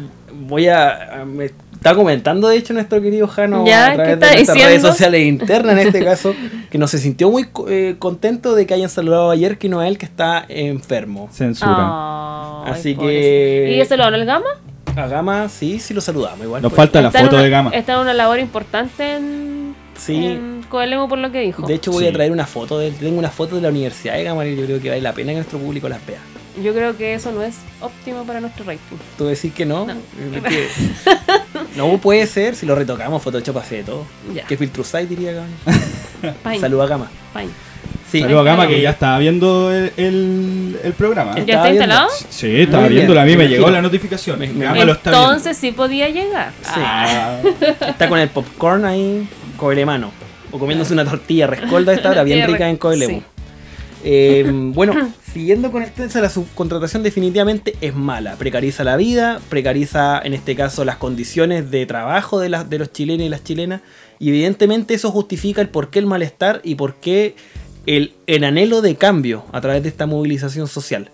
voy 0.48 0.68
a. 0.70 1.24
Me 1.28 1.46
está 1.74 1.94
comentando, 1.94 2.48
de 2.48 2.58
hecho, 2.58 2.74
nuestro 2.74 3.02
querido 3.02 3.28
Jano 3.28 3.66
Ya, 3.66 3.88
a 3.88 3.90
¿qué 3.92 3.96
través 3.98 4.10
de 4.20 4.26
nuestras 4.26 4.38
diciendo? 4.40 4.66
redes 4.68 4.82
sociales 4.82 5.28
internas, 5.28 5.74
en 5.78 5.88
este 5.88 6.04
caso, 6.06 6.34
que 6.72 6.78
no 6.78 6.88
se 6.88 6.98
sintió 6.98 7.30
muy 7.30 7.46
eh, 7.70 7.96
contento 8.00 8.56
de 8.56 8.66
que 8.66 8.74
hayan 8.74 8.90
saludado 8.90 9.30
ayer 9.30 9.58
que 9.58 9.68
no 9.70 9.80
a 9.82 9.88
él, 9.88 9.98
que 9.98 10.06
está 10.06 10.46
enfermo. 10.48 11.28
Censura. 11.32 12.64
Así 12.64 12.96
que- 12.96 13.76
¿Y 13.78 13.82
ese 13.82 13.98
lo 13.98 14.04
ganó 14.06 14.16
el 14.18 14.26
Gama? 14.26 14.46
A 15.00 15.08
Gama, 15.08 15.50
sí, 15.50 15.80
sí 15.80 15.94
lo 15.94 16.02
saludamos. 16.02 16.42
Igual 16.46 16.62
Nos 16.62 16.72
pues. 16.72 16.78
falta 16.78 17.02
la 17.02 17.08
Está 17.10 17.22
foto 17.22 17.36
una- 17.36 17.44
de 17.44 17.50
gama. 17.50 17.70
Está 17.72 17.94
en 17.94 18.00
una 18.00 18.14
labor 18.14 18.40
importante 18.40 19.16
en, 19.16 19.76
Sí. 19.98 20.16
en 20.26 20.64
Coelemo 20.70 21.08
por 21.08 21.18
lo 21.20 21.32
que 21.32 21.40
dijo. 21.42 21.66
De 21.68 21.76
hecho, 21.76 21.92
voy 21.92 22.04
Sí. 22.06 22.10
a 22.10 22.14
traer 22.14 22.32
una 22.32 22.46
foto 22.46 22.78
de 22.80 22.88
él. 22.88 22.96
Tengo 22.96 23.18
una 23.18 23.30
foto 23.30 23.56
de 23.56 23.62
la 23.62 23.70
Universidad 23.70 24.16
de 24.16 24.24
Gama 24.24 24.46
y 24.46 24.56
yo 24.56 24.66
creo 24.66 24.82
que 24.82 24.90
vale 24.90 25.02
la 25.02 25.14
pena 25.14 25.32
que 25.32 25.36
nuestro 25.38 25.60
público 25.60 25.88
las 25.90 26.06
vea. 26.06 26.20
Yo 26.64 26.74
creo 26.74 26.98
que 26.98 27.14
eso 27.14 27.32
no 27.32 27.44
es 27.44 27.56
óptimo 27.82 28.24
para 28.24 28.40
nuestro 28.42 28.66
rating. 28.66 28.98
Tú 29.18 29.26
decís 29.26 29.54
que 29.54 29.66
no. 29.66 29.86
No. 29.86 29.94
Es 29.94 30.44
que- 30.44 30.68
no 31.76 31.98
puede 32.00 32.26
ser 32.26 32.56
si 32.56 32.66
lo 32.66 32.74
retocamos, 32.76 33.22
Photoshop 33.22 33.58
hace 33.58 33.76
de 33.78 33.84
todo. 33.84 34.06
Ya. 34.34 34.44
Que 34.46 34.58
filtrusai 34.58 35.06
diría 35.06 35.34
Gama. 35.34 35.48
Pain, 36.44 36.60
Saluda 36.60 36.86
a 36.86 36.88
Gama. 36.88 37.08
pain. 37.34 37.50
Sí. 38.12 38.22
Saludos 38.22 38.42
a 38.42 38.44
Gama 38.52 38.68
que 38.68 38.82
ya 38.82 38.92
estaba 38.92 39.20
viendo 39.20 39.72
el, 39.72 39.92
el- 39.98 40.80
el 40.84 40.94
programa. 40.94 41.36
¿Ya 41.46 41.56
está 41.56 41.70
instalado? 41.70 42.08
Sí, 42.30 42.62
estaba 42.62 42.84
Muy 42.84 42.90
bien, 42.90 43.00
viéndolo. 43.02 43.20
A 43.20 43.24
mí 43.26 43.32
me 43.32 43.38
me 43.38 43.44
imagino. 43.44 43.60
llegó 43.60 43.70
la 43.72 43.82
notificación. 43.82 44.40
Me- 44.40 44.48
me- 44.48 44.64
Gama 44.66 44.86
lo 44.86 44.94
está 44.94 45.10
viendo. 45.12 45.28
Entonces 45.28 45.58
sí 45.58 45.72
podía 45.74 46.08
llegar. 46.10 46.52
Sí. 46.62 46.72
Ah, 46.78 47.40
Está 47.88 48.08
con 48.08 48.20
el 48.20 48.30
popcorn 48.30 48.86
ahí, 48.86 49.28
coelemano. 49.58 50.12
O 50.52 50.58
comiéndose 50.60 50.94
una 50.94 51.04
tortilla 51.04 51.48
rescolda 51.48 51.94
esta 51.94 52.10
hora, 52.12 52.24
bien 52.24 52.48
rica 52.48 52.70
en 52.70 52.78
coelemo. 52.78 53.20
sí. 53.20 53.24
Eh, 54.06 54.46
bueno, 54.54 54.94
siguiendo 55.34 55.72
con 55.72 55.84
el 55.84 55.92
tema, 55.92 56.08
la 56.22 56.30
subcontratación 56.30 57.04
definitivamente 57.04 57.76
es 57.82 57.94
mala. 57.94 58.36
Precariza 58.38 58.86
la 58.86 58.96
vida, 58.96 59.42
precariza 59.50 60.22
en 60.24 60.34
este 60.34 60.56
caso 60.56 60.86
las 60.86 60.96
condiciones 60.96 61.72
de 61.72 61.86
trabajo 61.86 62.40
de, 62.40 62.48
las 62.48 62.70
de 62.70 62.80
los 62.80 62.94
chilenos 62.94 63.26
y 63.26 63.30
las 63.30 63.44
chilenas. 63.44 63.82
Y 64.20 64.30
evidentemente 64.30 64.94
eso 64.94 65.12
justifica 65.12 65.62
el 65.62 65.68
por 65.68 65.90
qué 65.90 66.00
el 66.00 66.06
malestar 66.06 66.62
y 66.64 66.76
por 66.76 66.96
qué 66.96 67.36
el, 67.88 68.14
el 68.28 68.44
anhelo 68.44 68.82
de 68.82 68.96
cambio 68.96 69.46
a 69.52 69.60
través 69.62 69.82
de 69.82 69.90
esta 69.90 70.06
movilización 70.06 70.68
social. 70.68 71.10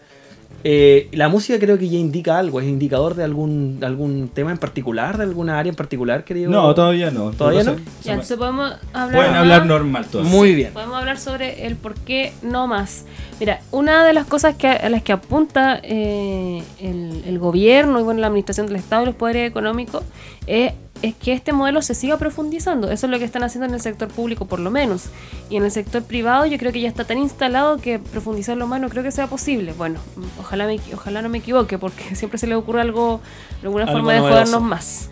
Eh, 0.65 1.09
la 1.11 1.27
música 1.27 1.59
creo 1.59 1.77
que 1.77 1.89
ya 1.89 1.97
indica 1.97 2.39
algo, 2.39 2.61
es 2.61 2.67
indicador 2.67 3.15
de 3.15 3.25
algún, 3.25 3.81
de 3.81 3.85
algún 3.85 4.29
tema 4.29 4.49
en 4.51 4.57
particular, 4.57 5.17
de 5.17 5.23
alguna 5.25 5.59
área 5.59 5.69
en 5.69 5.75
particular, 5.75 6.23
querido. 6.23 6.49
No, 6.49 6.73
todavía 6.73 7.11
no. 7.11 7.31
¿Todavía 7.31 7.65
no? 7.65 7.75
Ya, 8.01 8.13
entonces 8.13 8.37
podemos 8.37 8.71
hablar. 8.93 9.13
Pueden 9.17 9.31
más- 9.31 9.39
hablar 9.41 9.65
normal 9.65 10.05
todos. 10.09 10.25
Muy 10.25 10.55
bien. 10.55 10.71
Podemos 10.71 10.95
hablar 10.95 11.19
sobre 11.19 11.65
el 11.67 11.75
por 11.75 11.95
qué 11.95 12.31
no 12.43 12.65
más. 12.67 13.03
Mira, 13.41 13.59
una 13.71 14.05
de 14.05 14.13
las 14.13 14.25
cosas 14.25 14.55
que, 14.55 14.67
a 14.69 14.87
las 14.89 15.03
que 15.03 15.11
apunta 15.11 15.81
eh, 15.83 16.63
el, 16.79 17.23
el 17.27 17.39
gobierno 17.39 17.99
y 17.99 18.03
bueno, 18.03 18.21
la 18.21 18.27
administración 18.27 18.67
del 18.67 18.77
Estado 18.77 19.03
y 19.03 19.07
los 19.07 19.15
poderes 19.15 19.49
económicos 19.49 20.03
es, 20.47 20.71
es 21.03 21.13
que 21.13 21.33
este 21.33 21.53
modelo 21.53 21.81
se 21.83 21.93
siga 21.93 22.17
profundizando. 22.17 22.89
Eso 22.89 23.05
es 23.05 23.11
lo 23.11 23.19
que 23.19 23.25
están 23.25 23.43
haciendo 23.43 23.67
en 23.67 23.73
el 23.75 23.81
sector 23.81 24.07
público 24.07 24.45
por 24.45 24.59
lo 24.59 24.71
menos. 24.71 25.05
Y 25.49 25.57
en 25.57 25.63
el 25.63 25.69
sector 25.71 26.01
privado 26.03 26.45
yo 26.47 26.57
creo 26.57 26.71
que 26.71 26.81
ya 26.81 26.87
está 26.87 27.03
tan 27.03 27.17
instalado 27.19 27.77
que 27.77 27.99
profundizarlo 27.99 28.65
más 28.67 28.81
no 28.81 28.89
creo 28.89 29.03
que 29.03 29.11
sea 29.11 29.27
posible. 29.27 29.73
Bueno, 29.73 29.99
ojalá, 30.39 30.65
me, 30.65 30.79
ojalá 30.93 31.21
no 31.21 31.29
me 31.29 31.37
equivoque 31.37 31.77
porque 31.77 32.15
siempre 32.15 32.39
se 32.39 32.47
le 32.47 32.55
ocurre 32.55 32.81
algo, 32.81 33.19
alguna 33.61 33.83
Algo 33.83 33.97
forma 33.97 34.13
de 34.13 34.19
novedoso. 34.19 34.41
jodernos 34.45 34.61
más. 34.69 35.09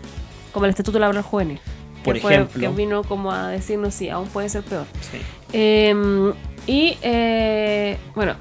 Como 0.52 0.64
el 0.64 0.70
Estatuto 0.70 0.98
Laboral 0.98 1.22
Juvenil. 1.22 1.60
Por 2.04 2.14
que 2.16 2.20
fue- 2.20 2.34
ejemplo. 2.34 2.60
que 2.70 2.74
vino 2.76 3.04
como 3.04 3.30
a 3.30 3.48
decirnos 3.48 3.94
si 3.94 4.08
aún 4.08 4.26
puede 4.28 4.48
ser 4.48 4.62
peor. 4.64 4.86
Sí. 5.10 5.18
Eh, 5.52 6.32
y 6.66 6.96
eh, 7.02 7.98
bueno, 8.14 8.34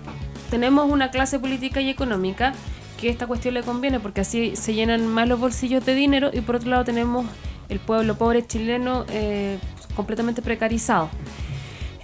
tenemos 0.49 0.89
una 0.89 1.11
clase 1.11 1.37
política 1.39 1.81
y 1.81 1.89
económica 1.89 2.53
que 3.01 3.09
esta 3.09 3.25
cuestión 3.25 3.55
le 3.55 3.63
conviene 3.63 3.99
porque 3.99 4.21
así 4.21 4.55
se 4.55 4.75
llenan 4.75 5.07
más 5.07 5.27
los 5.27 5.39
bolsillos 5.39 5.83
de 5.83 5.95
dinero 5.95 6.29
y 6.31 6.41
por 6.41 6.57
otro 6.57 6.69
lado 6.69 6.85
tenemos 6.85 7.25
el 7.67 7.79
pueblo 7.79 8.15
pobre 8.15 8.45
chileno 8.45 9.05
eh, 9.09 9.57
completamente 9.95 10.43
precarizado. 10.43 11.09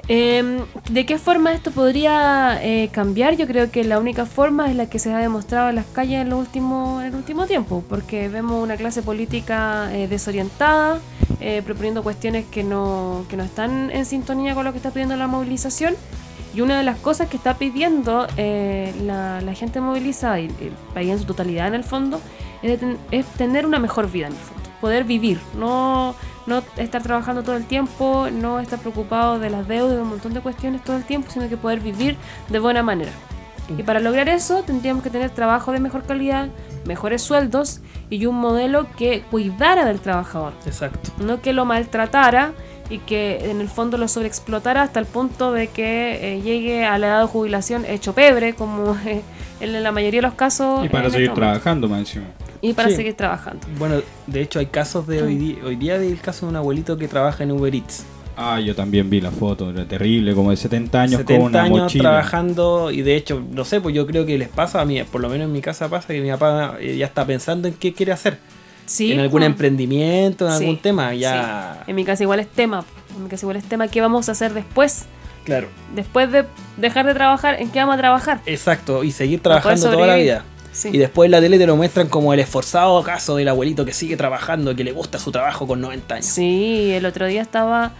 Eh, 0.10 0.64
¿De 0.90 1.06
qué 1.06 1.20
forma 1.20 1.54
esto 1.54 1.70
podría 1.70 2.60
eh, 2.64 2.90
cambiar? 2.92 3.36
Yo 3.36 3.46
creo 3.46 3.70
que 3.70 3.84
la 3.84 4.00
única 4.00 4.26
forma 4.26 4.72
es 4.72 4.76
la 4.76 4.90
que 4.90 4.98
se 4.98 5.14
ha 5.14 5.20
demostrado 5.20 5.70
en 5.70 5.76
las 5.76 5.86
calles 5.86 6.22
en, 6.22 6.32
en 6.32 7.04
el 7.04 7.16
último 7.16 7.46
tiempo, 7.46 7.84
porque 7.88 8.28
vemos 8.30 8.64
una 8.64 8.76
clase 8.76 9.04
política 9.04 9.94
eh, 9.94 10.08
desorientada, 10.08 11.00
proponiendo 11.66 12.02
cuestiones 12.02 12.46
que 12.46 12.64
no, 12.64 13.26
que 13.30 13.38
no 13.38 13.44
están 13.44 13.92
en 13.92 14.06
sintonía 14.06 14.56
con 14.56 14.66
lo 14.66 14.72
que 14.72 14.78
está 14.78 14.90
pidiendo 14.90 15.16
la 15.16 15.28
movilización. 15.28 15.96
Y 16.58 16.62
una 16.62 16.76
de 16.80 16.84
las 16.84 16.98
cosas 16.98 17.30
que 17.30 17.38
está 17.38 17.54
pidiendo 17.54 18.26
eh, 18.36 18.92
la, 19.04 19.42
la 19.42 19.54
gente 19.54 19.80
movilizada 19.80 20.40
y 20.40 20.46
el 20.48 20.74
país 20.94 21.12
en 21.12 21.20
su 21.20 21.26
totalidad 21.26 21.68
en 21.68 21.76
el 21.76 21.84
fondo 21.84 22.20
es, 22.64 22.72
de 22.72 22.78
ten- 22.80 22.98
es 23.12 23.28
tener 23.28 23.66
una 23.68 23.78
mejor 23.78 24.10
vida 24.10 24.26
en 24.26 24.34
el 24.34 24.40
fondo, 24.40 24.64
poder 24.82 25.04
vivir, 25.04 25.40
no, 25.56 26.16
no 26.48 26.64
estar 26.78 27.04
trabajando 27.04 27.44
todo 27.44 27.56
el 27.58 27.66
tiempo, 27.66 28.28
no 28.32 28.60
estar 28.60 28.80
preocupado 28.80 29.38
de 29.38 29.52
las 29.52 29.68
deudas, 29.68 29.98
de 29.98 30.02
un 30.02 30.10
montón 30.10 30.34
de 30.34 30.42
cuestiones 30.42 30.84
todo 30.84 30.98
el 30.98 31.04
tiempo, 31.04 31.30
sino 31.30 31.48
que 31.48 31.58
poder 31.58 31.80
vivir 31.80 32.18
de 32.50 32.58
buena 32.58 32.82
manera. 32.82 33.12
Y 33.78 33.84
para 33.84 34.00
lograr 34.00 34.28
eso 34.30 34.64
tendríamos 34.64 35.04
que 35.04 35.10
tener 35.12 35.30
trabajo 35.30 35.72
de 35.74 35.80
mejor 35.80 36.04
calidad, 36.06 36.48
mejores 36.86 37.22
sueldos 37.22 37.82
y 38.10 38.26
un 38.26 38.36
modelo 38.40 38.88
que 38.98 39.22
cuidara 39.30 39.84
del 39.86 40.00
trabajador 40.00 40.54
Exacto. 40.66 41.12
no 41.20 41.42
que 41.42 41.52
lo 41.54 41.66
maltratara 41.66 42.54
y 42.90 43.00
que 43.00 43.50
en 43.52 43.60
el 43.62 43.68
fondo 43.70 43.98
lo 43.98 44.08
sobreexplotara 44.08 44.82
hasta 44.84 45.00
el 45.00 45.06
punto 45.06 45.52
de 45.52 45.68
que 45.68 46.36
eh, 46.38 46.42
llegue 46.42 46.86
a 46.86 46.98
la 46.98 47.08
edad 47.08 47.22
de 47.22 47.28
jubilación 47.28 47.86
hecho 47.86 48.14
pebre, 48.14 48.54
como 48.54 48.96
eh, 49.06 49.22
en 49.60 49.84
la 49.84 49.92
mayoría 49.92 50.20
de 50.22 50.28
los 50.28 50.36
casos. 50.36 50.86
Y 50.86 50.90
para 50.90 51.10
seguir 51.10 51.28
este 51.28 51.30
momento. 51.30 51.36
trabajando 51.60 51.88
más 51.90 52.00
encima. 52.00 52.26
Y 52.62 52.74
para 52.74 52.90
Sí. 52.90 52.96
seguir 52.96 53.14
trabajando. 53.16 53.68
Bueno, 53.78 54.02
de 54.26 54.42
hecho 54.42 54.60
hay 54.60 54.68
casos 54.68 55.06
de 55.08 55.22
hoy 55.22 55.36
día, 55.36 55.56
hoy 55.66 55.76
día 55.76 56.00
del 56.00 56.20
caso 56.20 56.46
de 56.46 56.52
un 56.52 56.56
abuelito 56.56 56.98
que 56.98 57.08
trabaja 57.08 57.44
en 57.44 57.52
Uber 57.52 57.74
Eats. 57.76 58.06
Ah, 58.40 58.60
yo 58.60 58.76
también 58.76 59.10
vi 59.10 59.20
la 59.20 59.32
foto, 59.32 59.72
era 59.72 59.84
terrible, 59.86 60.34
como 60.36 60.52
de 60.52 60.58
70 60.58 61.02
años 61.02 61.18
70 61.22 61.34
con 61.42 61.50
una 61.52 61.64
años 61.64 61.80
mochila. 61.80 62.04
trabajando 62.04 62.92
y 62.92 63.02
de 63.02 63.16
hecho, 63.16 63.42
no 63.52 63.66
sé, 63.66 63.82
pues 63.82 63.96
yo 63.96 64.06
creo 64.06 64.28
que 64.28 64.38
les 64.38 64.48
pasa 64.48 64.80
a 64.80 64.86
mí, 64.86 65.02
por 65.12 65.22
lo 65.22 65.30
menos 65.30 65.46
en 65.48 65.52
mi 65.54 65.62
casa 65.62 65.90
pasa 65.90 66.10
que 66.10 66.22
mi 66.22 66.30
papá 66.30 66.76
eh, 66.80 66.98
ya 66.98 67.08
está 67.08 67.26
pensando 67.26 67.68
en 67.68 67.74
qué 67.74 67.94
quiere 67.94 68.12
hacer. 68.12 68.38
Sí, 68.88 69.12
en 69.12 69.20
algún 69.20 69.42
pues. 69.42 69.46
emprendimiento, 69.52 70.48
en 70.48 70.58
Sí, 70.58 70.64
algún 70.64 70.78
tema, 70.82 71.12
sí. 71.12 71.20
ya... 71.20 71.84
En 71.86 71.96
mi 71.96 72.04
casa 72.04 72.24
igual 72.24 72.40
es 72.40 72.48
tema. 72.48 72.84
En 73.16 73.24
mi 73.24 73.30
casa 73.30 73.46
igual 73.46 73.58
es 73.58 73.64
tema. 73.66 73.88
¿Qué 73.88 74.02
vamos 74.02 74.30
a 74.30 74.32
hacer 74.32 74.54
después? 74.54 75.06
Claro. 75.44 75.68
Después 75.96 76.32
de 76.32 76.46
dejar 76.78 77.06
de 77.06 77.14
trabajar, 77.14 77.62
¿en 77.62 77.70
qué 77.70 77.80
vamos 77.80 77.96
a 77.96 77.98
trabajar? 78.00 78.42
Exacto, 78.46 79.04
y 79.04 79.12
seguir 79.12 79.42
trabajando 79.42 79.92
toda 79.92 80.08
la 80.08 80.16
vida. 80.16 80.44
Sí. 80.74 80.90
Y 80.94 80.98
después 80.98 81.28
en 81.28 81.32
la 81.32 81.42
tele 81.42 81.58
te 81.58 81.66
lo 81.66 81.76
muestran 81.76 82.08
como 82.08 82.34
el 82.34 82.40
esforzado 82.40 83.02
caso 83.04 83.36
del 83.36 83.48
abuelito 83.48 83.84
que 83.86 83.94
sigue 83.94 84.16
trabajando, 84.18 84.76
que 84.76 84.84
le 84.84 84.92
gusta 84.92 85.20
su 85.20 85.32
trabajo 85.32 85.66
con 85.66 85.82
90 85.82 86.16
años. 86.16 86.26
Sí, 86.26 86.92
el 86.92 87.06
otro 87.06 87.26
día 87.28 87.42
estaba, 87.42 87.92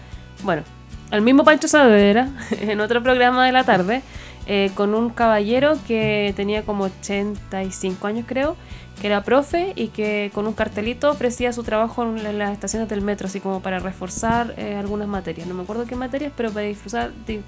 bueno, 0.42 0.62
al 1.10 1.22
mismo 1.22 1.42
Pancho 1.44 1.68
Saavedra, 1.68 2.28
en 2.60 2.80
otro 2.80 3.02
programa 3.02 3.46
de 3.46 3.52
la 3.52 3.64
tarde, 3.64 4.02
eh, 4.46 4.70
con 4.74 4.94
un 4.94 5.10
caballero 5.10 5.76
que 5.86 6.32
tenía 6.36 6.62
como 6.62 6.84
85 6.84 8.06
años 8.06 8.24
creo, 8.28 8.56
que 9.00 9.06
era 9.06 9.22
profe 9.22 9.72
y 9.76 9.88
que 9.88 10.30
con 10.34 10.46
un 10.46 10.52
cartelito 10.54 11.10
ofrecía 11.10 11.52
su 11.52 11.62
trabajo 11.62 12.02
en 12.02 12.22
la- 12.22 12.30
en 12.30 12.38
las 12.38 12.52
estaciones 12.52 12.88
del 12.88 13.00
metro, 13.02 13.26
así 13.28 13.40
como 13.40 13.60
para 13.62 13.78
reforzar 13.78 14.54
eh, 14.56 14.74
algunas 14.76 15.06
materias. 15.08 15.46
No 15.46 15.54
me 15.54 15.62
acuerdo 15.62 15.84
qué 15.86 15.94
materias, 15.96 16.32
pero 16.36 16.50
para 16.50 16.66
disfrutar, 16.66 17.12
di- 17.26 17.40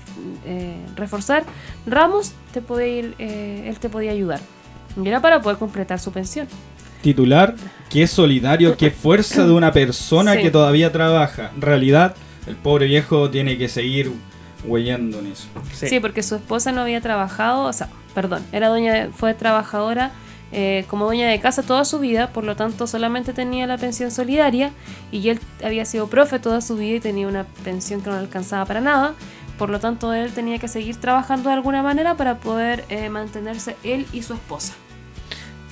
eh, 0.45 0.77
reforzar 0.97 1.45
ramos, 1.87 2.33
te 2.53 2.61
podía 2.63 2.87
ir, 2.87 3.15
eh, 3.19 3.65
él 3.67 3.79
te 3.79 3.89
podía 3.89 4.13
ayudar. 4.13 4.41
Y 5.03 5.07
era 5.09 5.21
para 5.21 5.41
poder 5.43 5.59
completar 5.59 5.99
su 5.99 6.13
pensión. 6.13 6.47
Titular, 7.03 7.55
qué 7.89 8.07
solidario, 8.07 8.77
qué 8.77 8.91
fuerza 8.91 9.47
de 9.47 9.53
una 9.53 9.73
persona 9.73 10.35
Sí. 10.35 10.43
que 10.43 10.51
todavía 10.51 10.93
trabaja. 10.93 11.51
En 11.55 11.63
realidad, 11.63 12.15
el 12.47 12.57
pobre 12.57 12.87
viejo 12.87 13.31
tiene 13.31 13.57
que 13.57 13.69
seguir 13.69 14.13
huellando 14.65 15.19
en 15.21 15.29
eso. 15.29 15.49
Sí. 15.73 15.99
porque 16.01 16.23
su 16.23 16.35
esposa 16.35 16.73
no 16.73 16.83
había 16.83 17.01
trabajado, 17.01 17.63
o 17.65 17.73
sea, 17.73 17.89
perdón, 18.15 18.43
era 18.53 18.69
dueña 18.69 18.93
de- 18.93 19.09
fue 19.09 19.33
trabajadora 19.33 20.11
eh, 20.53 20.85
como 20.89 21.05
dueña 21.05 21.29
de 21.29 21.39
casa 21.41 21.63
toda 21.63 21.85
su 21.85 21.99
vida, 22.01 22.33
por 22.33 22.45
lo 22.45 22.57
tanto 22.57 22.87
solamente 22.87 23.33
tenía 23.33 23.67
la 23.67 23.79
pensión 23.79 24.11
solidaria 24.11 24.73
y 25.13 25.29
él 25.29 25.41
había 25.65 25.85
sido 25.85 26.09
profe 26.09 26.39
toda 26.39 26.61
su 26.61 26.77
vida 26.77 26.97
y 26.97 27.01
tenía 27.01 27.29
una 27.29 27.45
pensión 27.65 28.01
que 28.01 28.11
no 28.11 28.17
alcanzaba 28.17 28.65
para 28.65 28.81
nada, 28.81 29.15
por 29.59 29.71
lo 29.71 29.79
tanto 29.79 30.13
él 30.13 30.33
tenía 30.33 30.59
que 30.59 30.69
seguir 30.69 30.97
trabajando 30.97 31.51
de 31.51 31.55
alguna 31.55 31.83
manera 31.83 32.17
para 32.17 32.39
poder 32.39 32.85
eh, 32.89 33.09
mantenerse 33.11 33.77
él 33.85 34.07
y 34.13 34.23
su 34.23 34.35
esposa. 34.35 34.73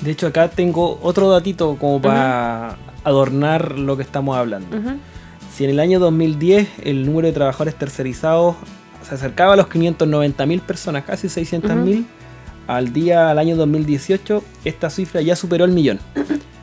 De 0.00 0.12
hecho, 0.12 0.28
acá 0.28 0.48
tengo 0.48 0.98
otro 1.02 1.28
datito 1.28 1.76
como 1.76 2.00
para 2.00 2.76
adornar 3.02 3.78
lo 3.78 3.96
que 3.96 4.02
estamos 4.04 4.36
hablando. 4.36 4.76
Si 5.52 5.64
en 5.64 5.70
el 5.70 5.80
año 5.80 5.98
2010 5.98 6.68
el 6.84 7.04
número 7.04 7.26
de 7.26 7.32
trabajadores 7.32 7.74
tercerizados 7.74 8.54
se 9.02 9.14
acercaba 9.16 9.54
a 9.54 9.56
los 9.56 9.66
590.000 9.66 10.60
personas, 10.60 11.04
casi 11.04 11.26
600.000, 11.26 12.04
al 12.68 12.92
día, 12.92 13.30
al 13.30 13.38
año 13.40 13.56
2018, 13.56 14.44
esta 14.64 14.90
cifra 14.90 15.20
ya 15.20 15.34
superó 15.34 15.64
el 15.64 15.72
millón. 15.72 15.98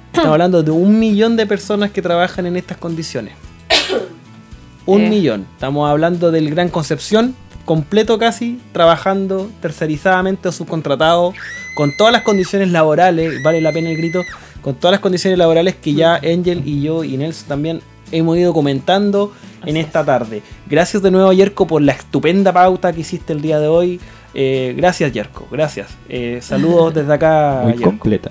Estamos 0.08 0.32
hablando 0.32 0.64
de 0.64 0.72
un 0.72 0.97
millón 0.99 1.36
de 1.36 1.45
personas 1.45 1.91
que 1.91 2.01
trabajan 2.01 2.45
en 2.45 2.56
estas 2.56 2.78
condiciones. 2.78 3.34
Un 4.86 5.01
Eh. 5.01 5.10
millón. 5.10 5.45
Estamos 5.53 5.89
hablando 5.89 6.32
del 6.32 6.49
Gran 6.51 6.70
Concepción, 6.70 7.36
completo 7.66 8.18
casi, 8.20 8.60
trabajando 8.72 9.49
tercerizadamente 9.62 10.47
o 10.47 10.51
subcontratado, 10.51 11.34
con 11.76 11.91
todas 11.97 12.14
las 12.14 12.22
condiciones 12.22 12.70
laborales, 12.72 13.41
vale 13.43 13.60
la 13.60 13.72
pena 13.74 13.89
el 13.89 13.97
grito, 13.97 14.22
con 14.62 14.76
todas 14.76 14.91
las 14.93 14.99
condiciones 15.01 15.38
laborales 15.39 15.76
que 15.76 15.93
ya 15.95 16.16
Angel 16.16 16.62
y 16.66 16.82
yo 16.82 17.03
y 17.03 17.18
Nelson 17.18 17.47
también 17.47 17.82
hemos 18.12 18.38
ido 18.38 18.53
comentando 18.53 19.34
en 19.66 19.76
esta 19.78 20.06
tarde. 20.06 20.43
Gracias 20.68 21.01
de 21.01 21.10
nuevo, 21.12 21.34
Yerko, 21.34 21.66
por 21.68 21.82
la 21.82 21.91
estupenda 21.93 22.53
pauta 22.53 22.93
que 22.93 23.01
hiciste 23.01 23.34
el 23.34 23.41
día 23.41 23.60
de 23.60 23.68
hoy. 23.68 23.99
Eh, 24.36 24.74
gracias, 24.76 25.12
Yerko, 25.14 25.48
gracias. 25.50 25.96
Eh, 26.10 26.40
saludos 26.42 26.94
desde 26.94 27.14
acá. 27.14 27.62
Muy 27.64 27.74
Yerko. 27.74 27.86
completa. 27.86 28.30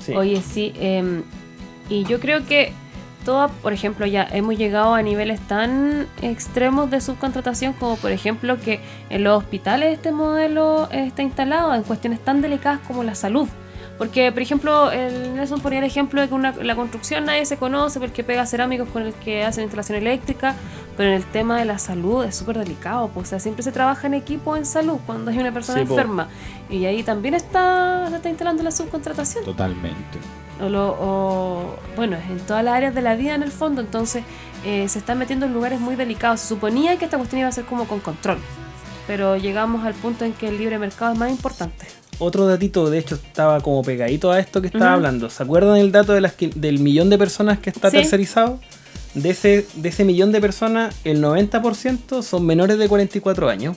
Sí. 0.00 0.12
Oye, 0.12 0.42
sí, 0.42 0.72
em, 0.78 1.22
y 1.88 2.04
yo 2.04 2.20
creo 2.20 2.44
que 2.44 2.72
toda, 3.24 3.48
por 3.48 3.72
ejemplo, 3.72 4.06
ya 4.06 4.26
hemos 4.32 4.56
llegado 4.56 4.94
a 4.94 5.02
niveles 5.02 5.40
tan 5.40 6.06
extremos 6.20 6.90
de 6.90 7.00
subcontratación 7.00 7.72
como, 7.72 7.96
por 7.96 8.10
ejemplo, 8.12 8.58
que 8.60 8.80
en 9.08 9.24
los 9.24 9.38
hospitales 9.38 9.94
este 9.94 10.12
modelo 10.12 10.88
está 10.90 11.22
instalado 11.22 11.74
en 11.74 11.82
cuestiones 11.82 12.20
tan 12.20 12.42
delicadas 12.42 12.80
como 12.86 13.02
la 13.02 13.14
salud. 13.14 13.48
Porque, 13.98 14.30
por 14.30 14.42
ejemplo, 14.42 14.90
el 14.90 15.34
Nelson 15.36 15.60
ponía 15.60 15.78
el 15.78 15.84
ejemplo 15.86 16.20
de 16.20 16.28
que 16.28 16.34
una- 16.34 16.52
la 16.52 16.76
construcción 16.76 17.24
nadie 17.24 17.46
se 17.46 17.56
conoce 17.56 17.98
porque 17.98 18.22
pega 18.22 18.44
cerámicos 18.44 18.88
con 18.90 19.02
el 19.02 19.14
que 19.14 19.42
hacen 19.42 19.62
instalación 19.64 19.96
eléctrica, 19.96 20.54
pero 20.98 21.08
en 21.08 21.14
el 21.16 21.24
tema 21.24 21.58
de 21.58 21.64
la 21.64 21.78
salud 21.78 22.22
es 22.24 22.36
súper 22.36 22.58
delicado. 22.58 23.08
pues, 23.08 23.28
o 23.28 23.30
sea, 23.30 23.40
siempre 23.40 23.62
se 23.62 23.72
trabaja 23.72 24.06
en 24.06 24.12
equipo 24.14 24.54
en 24.56 24.66
salud 24.66 24.98
cuando 25.06 25.30
hay 25.30 25.38
una 25.38 25.50
persona 25.52 25.78
Sí, 25.80 25.86
po. 25.86 25.94
enferma. 25.94 26.28
Y 26.68 26.84
ahí 26.84 27.02
también 27.02 27.32
está, 27.34 28.06
se 28.10 28.16
está 28.16 28.28
instalando 28.28 28.62
la 28.62 28.70
subcontratación 28.70 29.44
Totalmente. 29.44 30.18
o, 30.62 30.68
lo- 30.68 30.96
o, 31.00 31.76
bueno, 31.96 32.16
en 32.28 32.38
todas 32.40 32.62
las 32.64 32.74
áreas 32.74 32.94
de 32.94 33.00
la 33.02 33.14
vida 33.14 33.34
en 33.34 33.42
el 33.42 33.50
fondo, 33.52 33.80
entonces 33.80 34.24
eh, 34.64 34.88
se 34.88 34.98
están 34.98 35.16
metiendo 35.18 35.46
en 35.46 35.54
lugares 35.54 35.80
muy 35.80 35.96
delicados. 35.96 36.40
Se 36.40 36.48
suponía 36.48 36.98
que 36.98 37.04
esta 37.06 37.16
cuestión 37.16 37.38
iba 37.40 37.48
a 37.48 37.52
ser 37.52 37.64
como 37.64 37.86
con 37.86 38.00
control. 38.00 38.38
pero 39.06 39.36
llegamos 39.36 39.86
al 39.86 39.94
punto 39.94 40.24
en 40.24 40.32
que 40.32 40.48
el 40.48 40.58
libre 40.58 40.78
mercado 40.80 41.12
es 41.12 41.18
más 41.18 41.30
importante. 41.30 41.86
Otro 42.18 42.46
datito, 42.46 42.88
de 42.88 42.98
hecho, 42.98 43.16
estaba 43.16 43.60
como 43.60 43.82
pegadito 43.82 44.30
a 44.30 44.38
esto 44.40 44.60
que 44.62 44.68
estaba 44.68 44.94
hablando. 44.94 45.28
¿Se 45.28 45.42
acuerdan 45.42 45.76
el 45.76 45.92
dato 45.92 46.12
de 46.14 46.20
las 46.22 46.32
que- 46.32 46.48
del 46.54 46.78
millón 46.78 47.10
de 47.10 47.18
personas 47.18 47.58
que 47.58 47.70
está 47.70 47.90
Sí. 47.90 47.98
tercerizado? 47.98 48.58
De 49.14 49.30
ese, 49.30 49.66
de 49.74 49.88
ese 49.88 50.04
millón 50.04 50.32
de 50.32 50.40
personas, 50.40 50.94
el 51.04 51.20
90% 51.20 52.22
son 52.22 52.44
menores 52.46 52.78
de 52.78 52.88
44 52.88 53.48
años. 53.48 53.76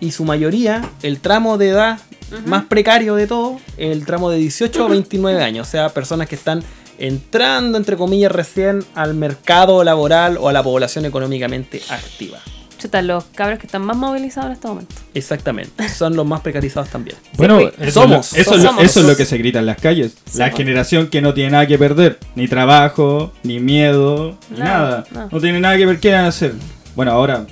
Y 0.00 0.10
su 0.12 0.24
mayoría, 0.24 0.82
el 1.02 1.20
tramo 1.20 1.58
de 1.58 1.68
edad 1.70 1.98
más 2.46 2.64
precario 2.64 3.14
de 3.14 3.26
todo, 3.26 3.58
el 3.76 4.04
tramo 4.06 4.30
de 4.30 4.38
18 4.38 4.84
a 4.84 4.88
29 4.88 5.42
años. 5.42 5.68
O 5.68 5.70
sea, 5.70 5.88
personas 5.90 6.28
que 6.28 6.34
están 6.34 6.62
entrando, 6.98 7.76
entre 7.78 7.96
comillas, 7.96 8.32
recién 8.32 8.84
al 8.94 9.14
mercado 9.14 9.82
laboral 9.84 10.38
o 10.38 10.48
a 10.48 10.52
la 10.52 10.62
población 10.62 11.04
económicamente 11.04 11.80
activa. 11.88 12.38
Chuta, 12.82 13.00
los 13.02 13.24
cabros 13.34 13.58
que 13.58 13.66
están 13.66 13.82
más 13.82 13.96
movilizados 13.96 14.46
en 14.48 14.52
este 14.54 14.68
momento. 14.68 14.94
Exactamente. 15.14 15.88
Son 15.88 16.16
los 16.16 16.26
más 16.26 16.40
precarizados 16.40 16.88
también. 16.90 17.16
Bueno, 17.36 17.60
eso, 17.78 18.02
somos, 18.02 18.32
eso, 18.34 18.54
es 18.56 18.62
lo- 18.62 18.68
somos. 18.70 18.84
eso 18.84 19.00
es 19.00 19.06
lo 19.06 19.16
que 19.16 19.24
se 19.24 19.38
grita 19.38 19.60
en 19.60 19.66
las 19.66 19.78
calles. 19.80 20.16
La 20.34 20.50
generación 20.50 21.06
que 21.08 21.20
no 21.22 21.32
tiene 21.34 21.50
nada 21.52 21.66
que 21.66 21.78
perder, 21.78 22.18
ni 22.34 22.48
trabajo, 22.48 23.32
ni 23.42 23.60
miedo, 23.60 24.36
ni 24.50 24.58
Nada. 24.58 25.04
No 25.30 25.40
tiene 25.40 25.60
nada 25.60 25.76
que 25.76 25.86
ver, 25.86 26.00
¿qué 26.00 26.12
van 26.12 26.24
a 26.24 26.28
hacer? 26.28 26.54
Bueno, 26.96 27.12
ahora, 27.12 27.46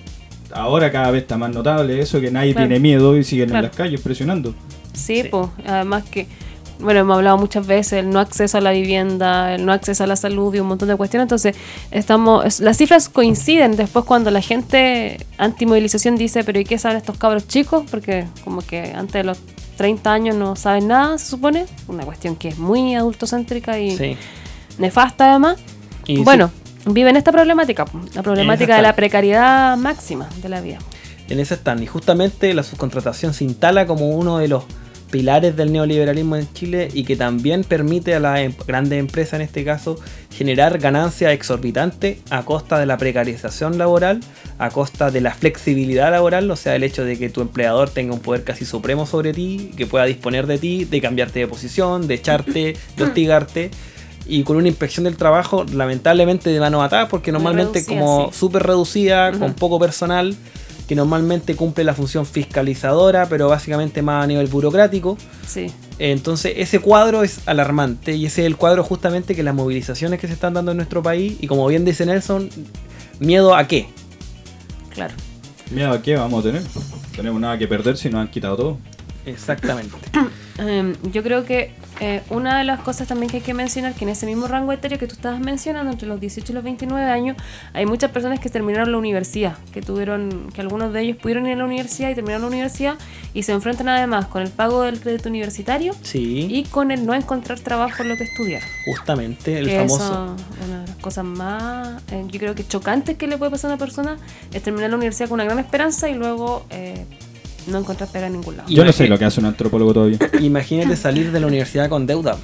ahora 0.52 0.90
cada 0.90 1.10
vez 1.10 1.22
está 1.22 1.36
más 1.38 1.50
notable 1.50 2.00
eso, 2.00 2.20
que 2.20 2.30
nadie 2.30 2.52
Claro. 2.52 2.68
tiene 2.68 2.80
miedo 2.80 3.16
y 3.16 3.24
siguen 3.24 3.48
Claro. 3.50 3.66
en 3.66 3.70
las 3.70 3.76
calles 3.76 4.00
presionando. 4.00 4.54
Sí, 4.92 5.22
Sí. 5.22 5.28
pues, 5.30 5.48
además 5.66 6.04
que, 6.10 6.26
bueno, 6.80 7.00
hemos 7.00 7.16
hablado 7.16 7.38
muchas 7.38 7.66
veces 7.66 7.94
el 7.94 8.10
no 8.10 8.18
acceso 8.20 8.58
a 8.58 8.60
la 8.60 8.72
vivienda, 8.72 9.54
el 9.54 9.64
no 9.66 9.72
acceso 9.72 10.04
a 10.04 10.06
la 10.06 10.16
salud 10.16 10.54
y 10.54 10.60
un 10.60 10.66
montón 10.68 10.88
de 10.88 10.96
cuestiones, 10.96 11.24
entonces 11.24 11.56
estamos, 11.90 12.44
es- 12.44 12.60
las 12.60 12.76
cifras 12.76 13.08
coinciden 13.08 13.76
después 13.76 14.04
cuando 14.04 14.30
la 14.30 14.40
gente 14.40 15.24
antimovilización 15.38 16.16
dice, 16.16 16.44
pero 16.44 16.58
¿y 16.60 16.64
qué 16.64 16.78
saben 16.78 16.96
estos 16.98 17.16
cabros 17.18 17.46
chicos? 17.48 17.84
Porque 17.90 18.26
como 18.44 18.62
que 18.62 18.92
antes 18.94 19.14
de 19.14 19.24
los 19.24 19.38
30 19.76 20.12
años 20.12 20.36
no 20.36 20.56
saben 20.56 20.88
nada, 20.88 21.16
se 21.18 21.26
supone, 21.26 21.66
una 21.88 22.04
cuestión 22.04 22.36
que 22.36 22.48
es 22.48 22.58
muy 22.58 22.94
adultocéntrica 22.94 23.78
y 23.78 23.96
Sí. 23.96 24.16
nefasta 24.78 25.30
además. 25.30 25.56
Y 26.06 26.22
bueno, 26.22 26.50
viven 26.86 27.16
esta 27.16 27.32
problemática, 27.32 27.84
la 28.14 28.22
problemática 28.22 28.76
de 28.76 28.82
la 28.82 28.94
precariedad 28.94 29.76
máxima 29.76 30.28
de 30.42 30.48
la 30.48 30.60
vida. 30.60 30.78
En 31.28 31.38
ese 31.38 31.54
están. 31.54 31.82
Y 31.82 31.86
justamente 31.86 32.52
la 32.54 32.62
subcontratación 32.64 33.32
se 33.34 33.44
instala 33.44 33.86
como 33.86 34.08
uno 34.10 34.38
de 34.38 34.48
los 34.48 34.64
pilares 35.10 35.56
del 35.56 35.72
neoliberalismo 35.72 36.36
en 36.36 36.52
Chile 36.52 36.88
y 36.92 37.04
que 37.04 37.16
también 37.16 37.64
permite 37.64 38.14
a 38.14 38.20
las 38.20 38.40
em- 38.40 38.54
grandes 38.66 38.98
empresas, 38.98 39.34
en 39.34 39.42
este 39.42 39.64
caso, 39.64 39.98
generar 40.32 40.78
ganancias 40.78 41.32
exorbitantes 41.32 42.18
a 42.30 42.44
costa 42.44 42.78
de 42.78 42.86
la 42.86 42.96
precarización 42.96 43.78
laboral, 43.78 44.20
a 44.58 44.70
costa 44.70 45.10
de 45.10 45.20
la 45.20 45.34
flexibilidad 45.34 46.10
laboral, 46.10 46.50
o 46.50 46.56
sea, 46.56 46.76
el 46.76 46.82
hecho 46.82 47.04
de 47.04 47.18
que 47.18 47.28
tu 47.28 47.40
empleador 47.40 47.90
tenga 47.90 48.14
un 48.14 48.20
poder 48.20 48.44
casi 48.44 48.64
supremo 48.64 49.06
sobre 49.06 49.32
ti, 49.32 49.72
que 49.76 49.86
pueda 49.86 50.04
disponer 50.04 50.46
de 50.46 50.58
ti, 50.58 50.84
de 50.84 51.00
cambiarte 51.00 51.40
de 51.40 51.46
posición, 51.46 52.06
de 52.06 52.14
echarte, 52.14 52.76
de 52.96 53.04
hostigarte. 53.04 53.70
Y 54.26 54.44
con 54.44 54.56
una 54.56 54.68
inspección 54.68 55.04
del 55.04 55.16
trabajo, 55.16 55.64
lamentablemente 55.64 56.50
de 56.50 56.60
mano 56.60 56.82
atada, 56.82 57.08
porque 57.08 57.32
normalmente 57.32 57.80
reducida, 57.80 58.00
como 58.00 58.30
sí. 58.30 58.38
súper 58.38 58.62
reducida, 58.62 59.32
con 59.32 59.54
poco 59.54 59.80
personal, 59.80 60.36
que 60.90 60.96
normalmente 60.96 61.54
cumple 61.54 61.84
la 61.84 61.94
función 61.94 62.26
fiscalizadora, 62.26 63.26
pero 63.26 63.48
básicamente 63.48 64.02
más 64.02 64.24
a 64.24 64.26
nivel 64.26 64.48
burocrático. 64.48 65.16
Sí, 65.46 65.68
Entonces 66.00 66.54
ese 66.56 66.80
cuadro 66.80 67.22
es 67.22 67.46
alarmante 67.46 68.16
y 68.16 68.26
ese 68.26 68.40
es 68.40 68.48
el 68.48 68.56
cuadro 68.56 68.82
justamente 68.82 69.36
que 69.36 69.44
las 69.44 69.54
movilizaciones 69.54 70.18
que 70.18 70.26
se 70.26 70.32
están 70.32 70.52
dando 70.52 70.72
en 70.72 70.78
nuestro 70.78 71.00
país, 71.00 71.36
y 71.40 71.46
como 71.46 71.64
bien 71.68 71.84
dice 71.84 72.04
Nelson, 72.06 72.50
miedo 73.20 73.54
a 73.54 73.68
qué. 73.68 73.86
claro. 74.92 75.14
Miedo 75.70 75.92
a 75.92 76.02
qué 76.02 76.16
vamos 76.16 76.44
a 76.44 76.48
tener. 76.48 76.62
Tenemos 77.14 77.40
nada 77.40 77.56
que 77.56 77.68
perder 77.68 77.96
si 77.96 78.10
nos 78.10 78.22
han 78.22 78.28
quitado 78.28 78.56
todo. 78.56 78.78
Exactamente. 79.26 79.96
Em, 80.58 80.94
yo 81.12 81.22
creo 81.22 81.44
que 81.44 81.72
eh, 82.00 82.22
una 82.30 82.58
de 82.58 82.64
las 82.64 82.80
cosas 82.80 83.06
también 83.08 83.30
que 83.30 83.38
hay 83.38 83.42
que 83.42 83.52
mencionar 83.52 83.94
que 83.94 84.04
en 84.04 84.10
ese 84.10 84.24
mismo 84.26 84.48
rango 84.48 84.72
etario 84.72 84.98
que 84.98 85.06
tú 85.06 85.14
estabas 85.14 85.40
mencionando, 85.40 85.92
entre 85.92 86.08
los 86.08 86.18
18 86.18 86.50
y 86.50 86.54
los 86.54 86.64
29 86.64 87.04
años, 87.10 87.36
hay 87.74 87.84
muchas 87.84 88.10
personas 88.10 88.40
que 88.40 88.48
terminaron 88.48 88.90
la 88.90 88.98
universidad, 88.98 89.56
que 89.72 89.82
tuvieron, 89.82 90.50
que 90.54 90.62
algunos 90.62 90.92
de 90.92 91.02
ellos 91.02 91.16
pudieron 91.18 91.46
ir 91.46 91.54
a 91.54 91.56
la 91.56 91.64
universidad 91.64 92.10
y 92.10 92.14
terminaron 92.14 92.42
la 92.42 92.48
universidad 92.48 92.94
y 93.34 93.42
se 93.42 93.52
enfrentan 93.52 93.88
además 93.88 94.26
con 94.26 94.42
el 94.42 94.48
pago 94.48 94.82
del 94.82 95.00
crédito 95.00 95.28
universitario 95.28 95.94
Sí, 96.02 96.46
y 96.50 96.64
con 96.64 96.90
el 96.90 97.04
no 97.04 97.14
encontrar 97.14 97.60
trabajo 97.60 98.02
en 98.02 98.08
lo 98.08 98.16
que 98.16 98.24
estudiaron. 98.24 98.68
justamente 98.86 99.58
el 99.58 99.66
que 99.68 99.76
famoso... 99.76 99.96
eso, 99.96 100.36
una 100.66 100.80
de 100.80 100.86
las 100.86 100.96
cosas 100.96 101.24
más, 101.24 102.02
eh, 102.12 102.24
yo 102.28 102.38
creo 102.40 102.54
que 102.54 102.66
chocantes 102.66 103.16
que 103.16 103.26
le 103.26 103.36
puede 103.36 103.50
pasar 103.50 103.70
a 103.70 103.74
una 103.74 103.78
persona 103.78 104.16
es 104.52 104.62
terminar 104.62 104.90
la 104.90 104.96
universidad 104.96 105.28
con 105.28 105.36
una 105.36 105.44
gran 105.44 105.58
esperanza 105.58 106.08
y 106.08 106.14
luego 106.14 106.64
eh, 106.70 107.04
no 107.70 107.78
encontrar 107.78 108.08
pega 108.10 108.26
en 108.26 108.34
ningún 108.34 108.56
lado. 108.58 108.68
Yo 108.68 108.84
no 108.84 108.92
sé 108.92 109.06
lo 109.08 109.18
que 109.18 109.24
hace 109.24 109.40
un 109.40 109.46
antropólogo 109.46 109.94
todavía. 109.94 110.18
Imagínate 110.40 110.96
salir 110.96 111.32
de 111.32 111.40
la 111.40 111.46
universidad 111.46 111.88
con 111.88 112.06
deuda. 112.06 112.36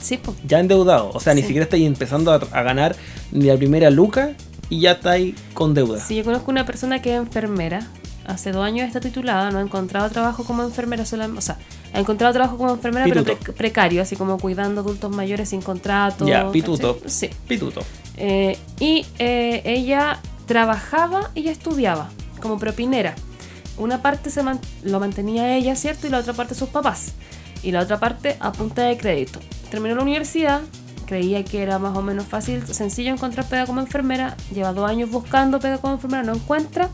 Sí, 0.00 0.18
pues. 0.22 0.36
Ya 0.46 0.60
endeudado. 0.60 1.10
O 1.14 1.20
sea, 1.20 1.32
ni 1.34 1.42
siquiera 1.42 1.64
estáis 1.64 1.86
empezando 1.86 2.32
a, 2.32 2.36
a 2.36 2.62
ganar 2.62 2.94
ni 3.32 3.46
la 3.46 3.56
primera 3.56 3.90
luca 3.90 4.32
y 4.68 4.80
ya 4.80 4.92
estáis 4.92 5.34
con 5.54 5.72
deuda. 5.74 5.98
Sí, 6.00 6.16
yo 6.16 6.24
conozco 6.24 6.50
una 6.50 6.66
persona 6.66 7.00
que 7.00 7.12
es 7.14 7.18
enfermera. 7.18 7.86
Hace 8.26 8.52
dos 8.52 8.64
años 8.64 8.86
está 8.86 9.00
titulada, 9.00 9.50
no 9.50 9.58
ha 9.58 9.60
encontrado 9.62 10.08
trabajo 10.10 10.44
como 10.44 10.62
enfermera 10.62 11.04
solamente. 11.04 11.38
O 11.38 11.42
sea, 11.42 11.58
ha 11.92 12.00
encontrado 12.00 12.32
trabajo 12.32 12.56
como 12.56 12.70
enfermera, 12.72 13.04
pero 13.06 13.22
pre- 13.22 13.36
precario, 13.52 14.00
así 14.00 14.16
como 14.16 14.38
cuidando 14.38 14.80
adultos 14.80 15.10
mayores 15.14 15.50
sin 15.50 15.60
contrato. 15.60 16.26
Ya, 16.26 16.50
pituto. 16.50 16.94
¿cachai? 16.96 17.10
Sí. 17.10 17.30
Pituto. 17.46 17.82
Eh, 18.16 18.56
y 18.80 19.04
eh, 19.18 19.62
ella 19.64 20.20
trabajaba 20.46 21.30
y 21.34 21.48
estudiaba 21.48 22.08
como 22.40 22.58
propinera. 22.58 23.14
Una 23.76 24.02
parte 24.02 24.30
se 24.30 24.42
man- 24.42 24.60
lo 24.82 25.00
mantenía 25.00 25.54
ella, 25.56 25.74
¿cierto? 25.76 26.06
Y 26.06 26.10
la 26.10 26.18
otra 26.18 26.32
parte 26.32 26.54
sus 26.54 26.68
papás. 26.68 27.12
Y 27.62 27.72
la 27.72 27.80
otra 27.80 27.98
parte 27.98 28.36
a 28.40 28.52
punta 28.52 28.82
de 28.82 28.96
crédito. 28.96 29.40
Terminó 29.70 29.94
la 29.96 30.02
universidad, 30.02 30.60
creía 31.06 31.44
que 31.44 31.62
era 31.62 31.78
más 31.78 31.96
o 31.96 32.02
menos 32.02 32.26
fácil, 32.26 32.64
sencillo 32.66 33.12
encontrar 33.12 33.46
pega 33.48 33.66
como 33.66 33.80
enfermera. 33.80 34.36
Lleva 34.54 34.72
dos 34.72 34.88
años 34.88 35.10
buscando 35.10 35.58
pega 35.60 35.78
como 35.78 35.94
enfermera, 35.94 36.22
no 36.22 36.34
encuentra. 36.34 36.90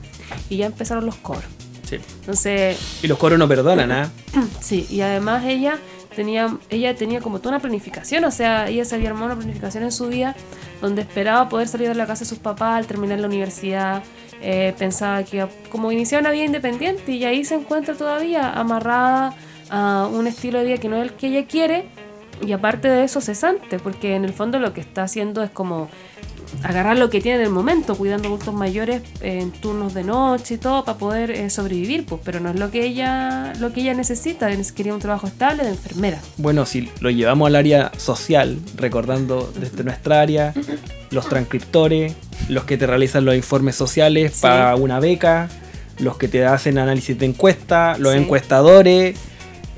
Y 0.49 0.57
ya 0.59 0.67
empezaron 0.67 1.05
los 1.07 1.17
cobros. 1.17 1.45
Sí. 1.89 1.97
Entonces, 2.21 2.79
Y 3.03 3.09
los 3.09 3.19
coros 3.19 3.39
no 3.39 3.49
perdonan, 3.49 3.91
¿ah? 3.93 4.09
Sí, 4.61 4.87
y 4.89 5.01
además 5.01 5.45
ella 5.45 5.77
tenía, 6.15 6.57
ella 6.71 6.95
tenía 6.95 7.21
como 7.21 7.39
toda 7.41 7.51
una 7.57 7.61
planificación, 7.61 8.23
o 8.25 8.31
sea, 8.31 8.69
ella 8.69 8.85
se 8.85 8.95
había 8.95 9.09
armado 9.09 9.27
una 9.27 9.37
planificación 9.37 9.83
en 9.85 9.91
su 9.93 10.07
vida 10.09 10.37
donde 10.81 11.03
esperaba 11.03 11.49
poder 11.49 11.67
salir 11.69 11.89
de 11.89 11.95
la 11.97 12.07
casa 12.07 12.21
de 12.21 12.29
sus 12.29 12.39
papás 12.39 12.79
al 12.79 12.87
terminar 12.87 13.19
la 13.19 13.27
universidad, 13.27 14.03
eh, 14.43 14.75
pensaba 14.79 15.23
que 15.25 15.47
como 15.71 15.93
iniciar 15.93 16.21
una 16.23 16.31
vida 16.31 16.45
independiente 16.45 17.13
y 17.13 17.25
ahí 17.25 17.45
se 17.45 17.55
encuentra 17.57 17.95
todavía 17.95 18.51
amarrada 18.53 19.35
a 19.71 20.09
un 20.13 20.27
estilo 20.27 20.59
de 20.59 20.65
vida 20.65 20.77
que 20.79 20.89
no 20.89 20.97
es 20.97 21.03
el 21.05 21.13
que 21.13 21.27
ella 21.29 21.47
quiere 21.47 21.85
y 22.47 22.53
aparte 22.53 22.89
de 22.89 23.05
eso 23.05 23.21
cesante, 23.21 23.79
porque 23.79 24.15
en 24.15 24.25
el 24.25 24.33
fondo 24.33 24.59
lo 24.59 24.73
que 24.73 24.81
está 24.81 25.03
haciendo 25.03 25.43
es 25.43 25.51
como 25.51 25.89
agarrar 26.65 26.99
lo 26.99 27.11
que 27.11 27.21
tiene 27.21 27.39
en 27.39 27.45
el 27.45 27.51
momento, 27.51 27.95
cuidando 27.97 28.27
adultos 28.29 28.53
mayores 28.55 29.03
en 29.21 29.53
turnos 29.53 29.95
de 29.95 30.03
noche 30.03 30.55
y 30.55 30.59
todo 30.59 30.85
para 30.85 30.99
poder 30.99 31.31
eh, 31.31 31.49
sobrevivir, 31.49 32.05
pues, 32.07 32.21
pero 32.25 32.41
no 32.41 32.51
es 32.51 32.59
lo 32.59 32.71
que 32.73 32.85
ella 32.85 33.53
lo 33.61 33.73
que 33.73 33.83
ella 33.83 33.95
necesita, 33.95 34.51
es- 34.51 34.73
quería 34.73 34.93
un 34.95 35.01
trabajo 35.01 35.27
estable 35.29 35.63
de 35.63 35.69
enfermera. 35.71 36.19
Bueno, 36.39 36.67
si 36.67 36.91
lo 37.01 37.11
llevamos 37.11 37.47
al 37.47 37.57
área 37.57 37.93
social, 37.97 38.59
recordando 38.77 39.53
desde 39.61 39.85
nuestra 39.85 40.21
área, 40.23 40.53
los 41.11 41.29
transcriptores, 41.29 42.15
los 42.49 42.65
que 42.65 42.77
te 42.77 42.87
realizan 42.87 43.25
los 43.25 43.35
informes 43.35 43.77
sociales 43.77 44.33
Sí. 44.35 44.43
para 44.43 44.77
una 44.77 45.01
beca, 45.01 45.49
los 45.99 46.17
que 46.17 46.29
te 46.29 46.45
hacen 46.45 46.79
análisis 46.79 47.19
de 47.19 47.27
encuesta, 47.27 47.97
los 47.99 48.13
Sí. 48.15 48.19
encuestadores, 48.19 49.17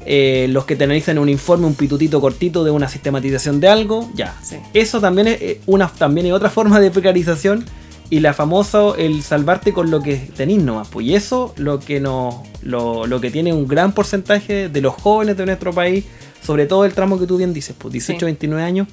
eh, 0.04 0.46
los 0.50 0.64
que 0.64 0.74
te 0.76 0.84
analizan 0.84 1.18
un 1.18 1.28
informe, 1.28 1.66
un 1.66 1.74
pitutito 1.74 2.20
cortito 2.20 2.64
de 2.64 2.70
una 2.70 2.88
sistematización 2.88 3.60
de 3.60 3.68
algo, 3.68 4.10
ya. 4.14 4.34
Sí. 4.42 4.56
Eso 4.74 5.00
también 5.00 5.28
es 5.28 5.40
eh, 5.42 5.60
una 5.66 5.88
también 5.88 6.26
es 6.26 6.32
otra 6.32 6.50
forma 6.58 6.80
de 6.80 6.90
precarización 6.90 7.64
y 8.10 8.20
la 8.20 8.34
famosa 8.34 8.92
el 8.98 9.22
salvarte 9.22 9.72
con 9.72 9.90
lo 9.90 10.02
que 10.02 10.16
tenís 10.36 10.62
nomás. 10.62 10.88
Pues 10.88 11.06
y 11.06 11.14
eso 11.14 11.54
lo 11.56 11.78
que 11.80 12.00
nos 12.00 12.34
lo, 12.62 13.06
lo 13.06 13.20
que 13.20 13.30
tiene 13.30 13.52
un 13.52 13.66
gran 13.66 13.92
porcentaje 13.92 14.68
de 14.68 14.80
los 14.80 14.94
jóvenes 14.94 15.36
de 15.36 15.46
nuestro 15.46 15.72
país, 15.72 16.04
sobre 16.44 16.66
todo 16.66 16.84
el 16.84 16.92
tramo 16.94 17.18
que 17.18 17.26
tú 17.26 17.36
bien 17.36 17.52
dices, 17.52 17.74
pues 17.78 17.92
18, 17.92 18.20
Sí. 18.20 18.24
29 18.26 18.62
años, 18.62 18.88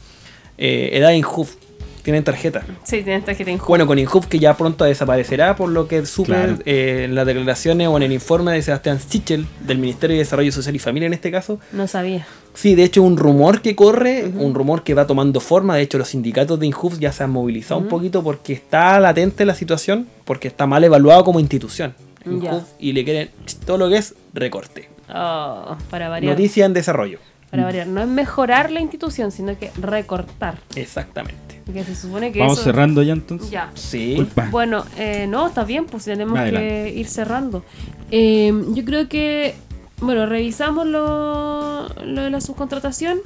eh, 0.57 0.89
edad 0.93 1.11
INJUF, 1.11 1.55
tienen 2.03 2.23
tarjeta. 2.23 2.63
Sí, 2.83 3.03
tiene 3.03 3.21
tarjeta 3.21 3.51
injusta. 3.51 3.67
Bueno, 3.67 3.87
con 3.87 3.99
INJUF 3.99 4.27
que 4.27 4.39
ya 4.39 4.55
pronto 4.55 4.85
desaparecerá, 4.85 5.55
por 5.55 5.69
lo 5.69 5.87
que 5.87 6.05
supe 6.05 6.27
Claro. 6.29 6.57
eh, 6.65 7.03
en 7.05 7.15
las 7.15 7.25
declaraciones 7.25 7.87
o 7.87 7.97
en 7.97 8.03
el 8.03 8.11
informe 8.11 8.51
de 8.53 8.61
Sebastián 8.61 8.99
Sichel, 8.99 9.45
del 9.61 9.77
Ministerio 9.77 10.15
de 10.15 10.19
Desarrollo 10.23 10.51
Social 10.51 10.75
y 10.75 10.79
Familia 10.79 11.07
en 11.07 11.13
este 11.13 11.31
caso, 11.31 11.59
No 11.71 11.87
sabía. 11.87 12.25
Sí, 12.53 12.75
de 12.75 12.83
hecho 12.83 13.03
un 13.03 13.15
rumor 13.17 13.61
que 13.61 13.75
corre, 13.75 14.25
un 14.25 14.53
rumor 14.53 14.83
que 14.83 14.93
va 14.93 15.05
tomando 15.07 15.39
forma, 15.39 15.75
de 15.75 15.83
hecho 15.83 15.97
los 15.97 16.09
sindicatos 16.09 16.59
de 16.59 16.65
Injuf 16.65 16.97
ya 16.99 17.11
se 17.11 17.23
han 17.23 17.29
movilizado 17.29 17.79
un 17.79 17.87
poquito 17.87 18.23
porque 18.23 18.53
está 18.53 18.99
latente 18.99 19.45
la 19.45 19.53
situación, 19.55 20.07
porque 20.25 20.47
está 20.47 20.65
mal 20.67 20.83
evaluado 20.83 21.23
como 21.23 21.39
institución. 21.39 21.93
Injuf, 22.25 22.63
y 22.79 22.91
le 22.93 23.03
quieren 23.05 23.29
todo 23.65 23.77
lo 23.77 23.89
que 23.89 23.97
es 23.97 24.13
recorte. 24.33 24.89
Oh, 25.13 25.75
para 25.89 26.09
variar. 26.09 26.33
Noticia 26.33 26.65
en 26.65 26.73
desarrollo. 26.73 27.19
Para 27.49 27.63
variar. 27.63 27.87
No 27.87 28.01
es 28.01 28.07
mejorar 28.07 28.71
la 28.71 28.79
institución, 28.81 29.31
sino 29.31 29.57
que 29.57 29.71
recortar. 29.81 30.55
Exactamente. 30.75 31.61
Que 31.71 31.83
se 31.83 31.95
supone 31.95 32.31
que 32.31 32.39
Vamos 32.39 32.55
eso- 32.55 32.63
cerrando 32.63 33.03
ya 33.03 33.13
entonces. 33.13 33.49
Ya. 33.51 33.69
Sí. 33.75 34.25
Bueno, 34.51 34.85
eh, 34.97 35.27
no, 35.27 35.47
está 35.47 35.63
bien, 35.63 35.85
pues 35.85 36.05
tenemos 36.05 36.37
Adelante. 36.37 36.67
que 36.67 36.99
ir 36.99 37.07
cerrando. 37.07 37.63
Eh, 38.11 38.51
yo 38.73 38.83
creo 38.85 39.07
que, 39.07 39.53
bueno, 40.01 40.25
revisamos 40.25 40.87
lo, 40.87 41.87
lo 42.03 42.21
de 42.23 42.29
la 42.31 42.41
subcontratación. 42.41 43.19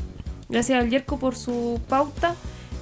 Gracias 0.50 0.78
al 0.82 0.90
Yerko 0.90 1.18
por 1.20 1.36
su 1.36 1.80
pauta. 1.88 2.36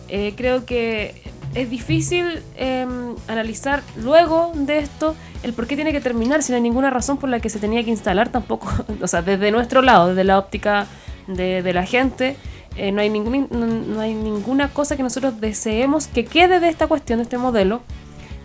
Eh, 0.09 0.33
creo 0.35 0.65
que 0.65 1.21
es 1.53 1.69
difícil 1.69 2.41
eh, 2.57 2.85
analizar 3.27 3.81
luego 3.97 4.51
de 4.55 4.79
esto 4.79 5.15
el 5.43 5.53
por 5.53 5.67
qué 5.67 5.75
tiene 5.75 5.91
que 5.91 6.01
terminar 6.01 6.43
si 6.43 6.51
no 6.51 6.55
hay 6.57 6.61
ninguna 6.61 6.89
razón 6.89 7.17
por 7.17 7.29
la 7.29 7.39
que 7.39 7.49
se 7.49 7.59
tenía 7.59 7.83
que 7.83 7.91
instalar 7.91 8.29
tampoco. 8.29 8.67
O 9.01 9.07
sea, 9.07 9.21
desde 9.21 9.51
nuestro 9.51 9.81
lado, 9.81 10.09
desde 10.09 10.23
la 10.23 10.37
óptica 10.39 10.87
de, 11.28 11.74
la 11.74 11.86
gente. 11.86 12.36
eh, 12.76 12.91
no, 12.91 13.01
hay 13.01 13.09
ningún, 13.09 13.47
no, 13.51 13.99
hay 13.99 14.13
ninguna 14.13 14.69
cosa 14.69 14.95
que 14.95 15.03
nosotros 15.03 15.39
deseemos 15.41 16.07
que 16.07 16.26
quede 16.26 16.59
de 16.59 16.69
esta 16.69 16.88
cuestión, 16.88 17.19
de 17.19 17.24
este 17.24 17.38
modelo. 17.38 17.82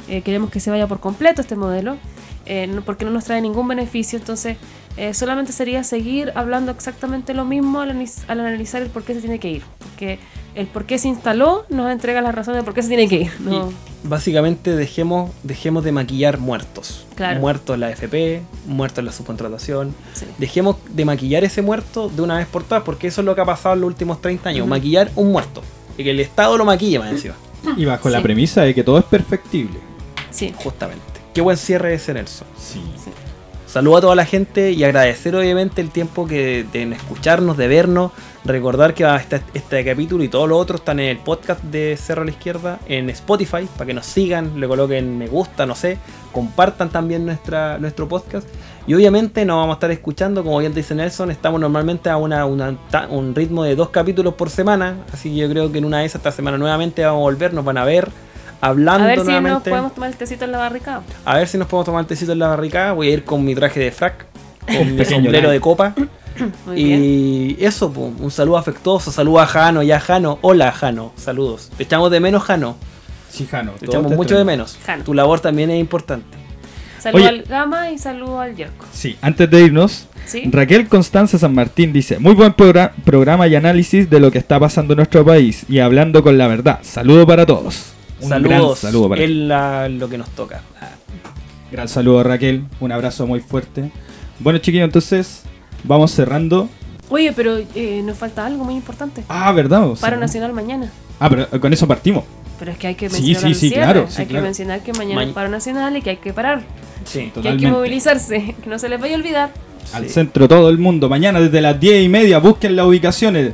Eh, 0.09 0.23
queremos 0.23 0.51
que 0.51 0.61
se 0.61 0.71
vaya 0.71 0.87
por 0.87 1.01
completo 1.01 1.41
este 1.41 1.57
modelo, 1.57 1.97
eh, 2.47 2.81
porque 2.85 3.05
no 3.05 3.11
nos 3.11 3.25
trae 3.25 3.41
ningún 3.41 3.67
beneficio. 3.69 4.19
Entonces, 4.19 4.57
solamente 5.13 5.53
sería 5.53 5.85
seguir 5.85 6.33
hablando 6.35 6.73
exactamente 6.73 7.35
lo 7.35 7.45
mismo 7.45 7.81
al, 7.81 7.91
analizar 8.29 8.81
el 8.81 8.89
por 8.89 9.03
qué 9.03 9.15
se 9.15 9.21
tiene 9.21 9.39
que 9.39 9.51
ir. 9.51 9.63
El 10.57 10.67
por 10.67 10.85
qué 10.87 10.99
se 10.99 11.09
instaló 11.09 11.65
nos 11.69 11.91
entrega 11.93 12.21
las 12.23 12.35
razones 12.35 12.63
de 12.63 12.65
por 12.65 12.75
qué 12.75 12.83
se 12.83 12.89
tiene 12.89 13.09
que 13.09 13.17
ir. 13.23 13.33
¿no? 13.41 13.71
Y 14.05 14.09
básicamente 14.09 14.75
dejemos, 14.75 15.31
dejemos 15.43 15.85
de 15.85 15.93
maquillar 15.93 16.39
muertos. 16.39 17.07
Claro. 17.15 17.41
Muertos 17.41 17.79
la 17.79 17.91
FP, 17.91 18.43
muertos 18.67 19.05
la 19.05 19.13
subcontratación. 19.13 19.95
Sí. 20.15 20.27
Dejemos 20.39 20.77
de 20.91 21.05
maquillar 21.05 21.45
ese 21.45 21.63
muerto 21.63 22.09
de 22.09 22.23
una 22.23 22.39
vez 22.39 22.47
por 22.47 22.65
todas, 22.65 22.83
porque 22.85 23.07
eso 23.09 23.21
es 23.21 23.25
lo 23.25 23.35
que 23.35 23.43
ha 23.43 23.45
pasado 23.45 23.75
en 23.75 23.83
los 23.83 23.89
últimos 23.89 24.21
30 24.21 24.49
años. 24.49 24.67
Maquillar 24.67 25.11
un 25.15 25.31
muerto. 25.33 25.63
Y 25.99 26.05
que 26.05 26.11
el 26.11 26.21
Estado 26.21 26.57
lo 26.59 26.65
maquille 26.65 26.99
más 26.99 27.11
encima. 27.13 27.35
Y 27.77 27.85
bajo 27.85 28.09
la 28.09 28.19
Sí. 28.19 28.23
premisa 28.25 28.63
de 28.63 28.75
que 28.75 28.83
todo 28.85 28.99
es 28.99 29.05
perfectible. 29.05 29.79
Sí. 30.31 30.53
Justamente. 30.57 31.03
Qué 31.35 31.41
buen 31.41 31.57
cierre 31.57 31.93
ese 31.95 32.15
Nelson. 32.15 32.47
Sí. 32.59 32.81
Saludo 33.67 33.97
a 33.99 34.01
toda 34.01 34.15
la 34.15 34.25
gente 34.25 34.71
y 34.73 34.85
agradecer 34.85 35.35
obviamente 35.37 35.83
el 35.83 35.91
tiempo 35.91 36.27
que 36.27 36.65
de 36.73 36.83
escucharnos, 36.95 37.57
de 37.59 37.69
vernos. 37.69 38.13
Recordar 38.47 38.95
que 38.95 39.03
va 39.03 39.17
a 39.17 39.19
estar 39.19 39.41
este 39.55 39.85
capítulo 39.85 40.23
y 40.23 40.29
todos 40.29 40.49
los 40.49 40.57
otros 40.61 40.81
están 40.81 41.01
en 41.01 41.09
el 41.09 41.19
podcast 41.19 41.63
de 41.65 41.97
Cerro 41.97 42.23
a 42.23 42.25
la 42.27 42.31
Izquierda 42.31 42.79
en 42.87 43.11
Spotify 43.11 43.67
para 43.77 43.87
que 43.87 43.95
nos 43.95 44.07
sigan, 44.07 44.61
le 44.61 44.69
coloquen 44.69 45.19
me 45.19 45.27
gusta, 45.27 45.67
no 45.67 45.75
sé, 45.75 45.99
compartan 46.31 46.89
también 46.91 47.27
nuestra, 47.27 47.79
nuestro 47.79 48.07
podcast. 48.09 48.47
Y 48.87 48.95
obviamente 48.95 49.45
nos 49.45 49.57
vamos 49.57 49.75
a 49.75 49.77
estar 49.79 49.91
escuchando, 49.91 50.45
como 50.45 50.59
bien 50.59 50.73
dice 50.73 50.95
Nelson, 50.95 51.33
estamos 51.33 51.61
normalmente 51.61 52.09
a 52.09 52.19
una, 52.19 52.45
una- 52.47 52.77
ta- 52.89 53.09
un 53.11 53.35
ritmo 53.35 53.65
de 53.65 53.75
dos 53.75 53.89
capítulos 53.89 54.35
por 54.35 54.49
semana. 54.49 54.95
Así 55.13 55.31
que 55.31 55.37
yo 55.39 55.49
creo 55.51 55.73
que 55.73 55.79
en 55.79 55.85
una 55.85 55.99
de 55.99 56.05
esas 56.05 56.21
esta 56.21 56.31
semana 56.31 56.57
nuevamente 56.57 57.05
vamos 57.05 57.19
a 57.19 57.23
volver, 57.23 57.53
nos 57.53 57.65
van 57.65 57.79
a 57.79 57.85
ver 57.85 58.09
hablando 58.61 59.05
A 59.05 59.09
ver 59.09 59.19
si 59.19 59.27
nos 59.27 59.63
podemos 59.71 59.95
tomar 59.95 60.11
el 60.11 60.17
tecito 60.17 60.45
en 60.45 60.53
la 60.53 60.59
barricada. 60.59 61.03
A 61.25 61.37
ver 61.37 61.49
si 61.49 61.59
nos 61.59 61.67
podemos 61.67 61.87
tomar 61.87 62.03
el 62.03 62.07
tecito 62.07 62.31
en 62.31 62.39
la 62.39 62.47
barricada. 62.49 62.93
Voy 62.93 63.09
a 63.09 63.11
ir 63.15 63.25
con 63.25 63.45
mi 63.45 63.57
traje 63.57 63.81
de 63.81 63.91
frac, 63.91 64.25
con 64.67 64.95
mi 64.95 65.05
sombrero 65.05 65.51
de 65.51 65.59
copa. 65.61 65.95
Muy 66.67 66.75
bien. 66.85 67.01
y 67.05 67.57
eso, 67.65 67.93
po, 67.93 68.13
un 68.19 68.31
saludo 68.31 68.57
afectuoso. 68.59 69.11
Saludo 69.11 69.41
a 69.41 69.47
Jano, 69.47 69.83
ya 69.83 70.01
Jano. 70.01 70.39
Hola 70.43 70.73
Jano, 70.73 71.13
saludos. 71.17 71.71
Te 71.77 71.83
echamos 71.85 72.11
de 72.11 72.21
menos, 72.21 72.43
Jano. 72.43 72.77
Sí, 73.31 73.47
Jano. 73.47 73.73
Te 73.73 73.87
echamos 73.87 74.11
te 74.11 74.17
mucho 74.17 74.37
de 74.39 74.45
menos. 74.45 74.79
Jano. 74.85 75.05
Tu 75.05 75.15
labor 75.15 75.41
también 75.41 75.71
es 75.71 75.79
importante. 75.81 76.37
Saludo 76.99 77.21
Oye. 77.23 77.29
al 77.29 77.43
Gama 77.43 77.91
y 77.91 77.99
saludo 77.99 78.41
al 78.41 78.57
Yerko. 78.57 78.85
Sí, 78.93 79.17
antes 79.21 79.49
de 79.51 79.61
irnos, 79.63 80.07
¿Sí? 80.25 80.43
Raquel 80.51 80.89
Constanza 80.89 81.39
San 81.39 81.55
Martín 81.55 81.93
dice, 81.93 82.19
muy 82.19 82.35
buen 82.35 82.53
progra- 82.55 82.93
programa 83.05 83.47
y 83.47 83.55
análisis 83.55 84.11
de 84.11 84.19
lo 84.19 84.33
que 84.33 84.39
está 84.39 84.59
pasando 84.59 84.95
en 84.95 84.97
nuestro 84.97 85.25
país 85.25 85.65
y 85.69 85.79
hablando 85.79 86.23
con 86.23 86.37
la 86.37 86.49
verdad. 86.49 86.81
Saludo 86.83 87.27
para 87.27 87.47
todos. 87.47 87.93
Un 88.21 88.31
gran 88.31 88.43
Saludos. 88.45 88.79
saludo 88.81 89.09
para 89.11 89.23
es 89.23 89.31
la- 89.31 89.89
lo 89.89 90.09
que 90.09 90.19
nos 90.19 90.31
toca. 90.31 90.63
Gran 91.71 91.89
saludo 91.89 92.23
Raquel, 92.23 92.65
un 92.81 92.91
abrazo 92.93 93.27
muy 93.27 93.41
fuerte. 93.41 93.91
Bueno 94.41 94.59
chiquillos, 94.59 94.85
entonces 94.87 95.43
vamos 95.85 96.11
cerrando. 96.13 96.69
Oye, 97.09 97.33
pero 97.33 97.59
eh, 97.75 98.03
nos 98.05 98.19
falta 98.19 98.45
algo 98.47 98.65
muy 98.65 98.75
importante. 98.75 99.23
Ah, 99.29 99.53
¿verdad? 99.53 99.89
O 99.89 99.97
sea, 99.97 100.09
Paro 100.09 100.21
nacional 100.21 100.53
mañana. 100.53 100.91
Ah, 101.21 101.29
pero 101.31 101.49
con 101.61 101.73
eso 101.73 101.87
partimos. 101.87 102.25
Pero 102.59 102.73
es 102.73 102.79
que 102.79 102.87
hay 102.89 102.95
que 102.95 103.09
Sí, 103.11 103.17
mencionar 103.23 103.43
sí, 103.43 103.55
sí, 103.55 103.69
cierre. 103.69 103.83
claro, 103.85 104.07
sí, 104.09 104.23
hay 104.23 104.27
claro. 104.27 104.43
que 104.43 104.47
mencionar 104.47 104.81
que 104.81 104.93
mañana 104.95 105.21
Ma- 105.23 105.25
es 105.29 105.33
paro 105.35 105.49
nacional 105.51 105.97
y 105.97 106.03
que 106.03 106.11
hay 106.11 106.17
que 106.17 106.33
parar. 106.33 106.63
sí. 107.05 107.19
Que 107.19 107.21
hay 107.21 107.27
que 107.29 107.33
Totalmente. 107.35 107.71
movilizarse. 107.71 108.55
Que 108.63 108.71
no 108.71 108.79
se 108.79 108.89
les 108.89 109.01
vaya 109.01 109.15
a 109.15 109.19
olvidar. 109.19 109.51
Al 109.93 110.05
Sí. 110.05 110.09
centro 110.15 110.49
todo 110.49 110.69
el 110.69 110.79
mundo. 110.79 111.09
Mañana 111.09 111.39
desde 111.39 111.61
las 111.61 111.79
10 111.79 112.03
y 112.05 112.09
media 112.09 112.39
busquen 112.39 112.75
las 112.75 112.87
ubicaciones. 112.87 113.53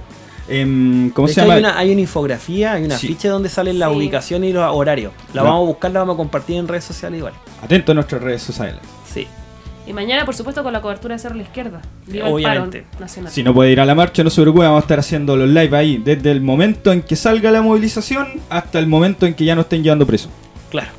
Em, 0.49 1.11
¿Cómo 1.11 1.29
De 1.29 1.35
se 1.35 1.41
hecho, 1.41 1.47
llama? 1.49 1.55
Hay 1.57 1.61
una, 1.61 1.79
hay 1.79 1.93
una 1.93 2.01
infografía, 2.01 2.73
hay 2.73 2.85
una 2.85 2.97
Sí. 2.99 3.09
ficha 3.09 3.29
donde 3.29 3.49
salen 3.49 3.79
la 3.79 3.89
Sí. 3.91 3.97
ubicación 3.97 4.45
y 4.45 4.53
los 4.53 4.65
horarios. 4.75 5.13
La 5.35 5.43
No. 5.43 5.49
vamos 5.49 5.63
a 5.65 5.67
buscar, 5.67 5.91
la 5.93 6.01
vamos 6.01 6.15
a 6.15 6.17
compartir 6.17 6.57
en 6.57 6.69
redes 6.69 6.85
sociales 6.85 7.19
igual. 7.19 7.35
Atento 7.63 7.93
a 7.93 7.95
nuestras 7.95 8.23
redes 8.23 8.43
sociales. 8.43 8.81
Sí. 9.13 9.27
Y 9.87 9.93
mañana, 9.93 10.25
por 10.25 10.35
supuesto, 10.35 10.63
con 10.63 10.73
la 10.73 10.81
cobertura 10.81 11.15
de 11.17 11.19
Cerro 11.19 11.35
a 11.35 11.39
la 11.39 11.43
Izquierda. 11.43 11.81
Viva 12.07 12.29
Obviamente. 12.29 12.87
el 12.95 13.01
nacional. 13.01 13.33
Si 13.33 13.43
no 13.43 13.53
puede 13.53 13.73
ir 13.73 13.81
a 13.81 13.85
la 13.85 13.95
marcha, 13.97 14.23
no 14.23 14.31
se 14.31 14.41
preocupe, 14.41 14.65
vamos 14.65 14.79
a 14.79 14.85
estar 14.85 14.99
haciendo 15.01 15.37
los 15.37 15.49
live 15.49 15.77
ahí. 15.77 15.99
Desde 15.99 16.31
el 16.31 16.41
momento 16.41 16.93
en 16.93 17.03
que 17.03 17.17
salga 17.17 17.51
la 17.51 17.63
movilización 17.63 18.29
hasta 18.49 18.79
el 18.79 18.87
momento 18.87 19.27
en 19.27 19.35
que 19.35 19.45
ya 19.45 19.57
no 19.57 19.63
estén 19.63 19.83
llevando 19.83 20.07
preso. 20.07 20.29
Claro. 20.71 20.91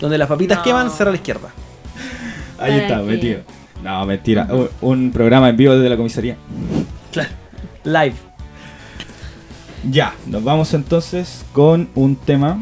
Donde 0.00 0.18
las 0.18 0.28
papitas 0.28 0.58
No. 0.58 0.64
queman, 0.64 0.90
cerra 0.90 1.10
a 1.10 1.12
la 1.12 1.16
izquierda. 1.16 1.48
Ahí 2.60 2.78
está, 2.78 2.98
metido. 3.02 3.40
No, 3.82 4.06
mentira. 4.06 4.46
Un, 4.50 4.68
un 4.82 5.10
programa 5.12 5.48
en 5.48 5.56
vivo 5.56 5.74
desde 5.74 5.88
la 5.88 5.96
comisaría. 5.96 6.36
Claro. 7.10 7.30
Live. 7.84 8.14
Ya, 9.90 10.14
nos 10.26 10.42
vamos 10.44 10.74
entonces 10.74 11.44
con 11.52 11.88
un 11.94 12.16
tema. 12.16 12.58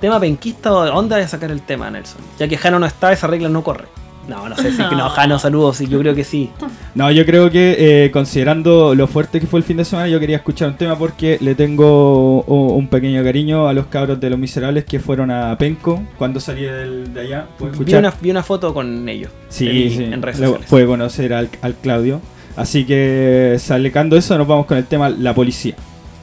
¿Tema 0.00 0.18
penquista 0.18 0.72
o 0.72 0.82
de 0.84 0.90
dónde 0.90 1.14
vas 1.16 1.24
a 1.26 1.28
sacar 1.28 1.50
el 1.52 1.62
tema, 1.62 1.90
Nelson? 1.90 2.20
Ya 2.38 2.48
que 2.48 2.56
Jano 2.56 2.78
no 2.80 2.86
está, 2.86 3.12
esa 3.12 3.26
regla 3.28 3.48
no 3.48 3.62
corre. 3.62 3.84
No, 4.28 4.48
no 4.48 4.56
sé 4.56 4.70
si 4.70 4.76
que 4.76 4.94
no, 4.94 5.08
Jano, 5.10 5.38
saludos, 5.38 5.78
sí, 5.78 5.88
yo 5.88 5.98
creo 5.98 6.14
que 6.14 6.22
sí. 6.22 6.50
No, 6.94 7.10
yo 7.10 7.26
creo 7.26 7.50
que 7.50 7.76
eh, 8.06 8.10
considerando 8.12 8.94
lo 8.94 9.06
fuerte 9.08 9.40
que 9.40 9.46
fue 9.46 9.58
el 9.58 9.64
fin 9.64 9.76
de 9.78 9.84
semana, 9.84 10.08
yo 10.08 10.20
quería 10.20 10.36
escuchar 10.36 10.68
un 10.68 10.76
tema 10.76 10.96
porque 10.96 11.38
le 11.40 11.54
tengo 11.56 12.42
un 12.42 12.86
pequeño 12.88 13.22
cariño 13.24 13.66
a 13.66 13.72
los 13.72 13.86
cabros 13.86 14.20
de 14.20 14.30
los 14.30 14.38
miserables 14.38 14.84
que 14.84 15.00
fueron 15.00 15.30
a 15.32 15.58
Penco 15.58 16.02
cuando 16.18 16.38
salí 16.38 16.62
del- 16.62 17.12
de 17.12 17.20
allá. 17.20 17.46
¿Puedo 17.58 17.72
Vi 17.84 17.94
una, 17.94 18.12
vi 18.20 18.30
una 18.30 18.42
foto 18.44 18.72
con 18.72 19.08
ellos. 19.08 19.30
Sí, 19.48 19.68
en, 19.68 19.90
sí. 19.90 20.04
en 20.04 20.22
redes 20.22 20.38
sociales. 20.38 20.66
Puede 20.70 20.86
conocer 20.86 21.32
al, 21.34 21.48
al 21.60 21.74
Claudio. 21.74 22.20
Así 22.54 22.84
que, 22.84 23.56
sacando 23.58 24.16
eso, 24.16 24.36
nos 24.38 24.46
vamos 24.46 24.66
con 24.66 24.76
el 24.78 24.84
tema 24.84 25.08
La 25.08 25.34
Policía. 25.34 25.74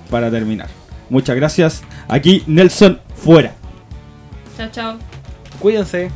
Para 0.10 0.32
terminar. 0.32 0.68
Muchas 1.10 1.36
gracias. 1.36 1.84
Aquí 2.08 2.44
Nelson 2.48 3.00
fuera. 3.16 3.54
Chao, 4.58 4.70
chao. 4.72 4.96
Cuídense. 5.60 6.10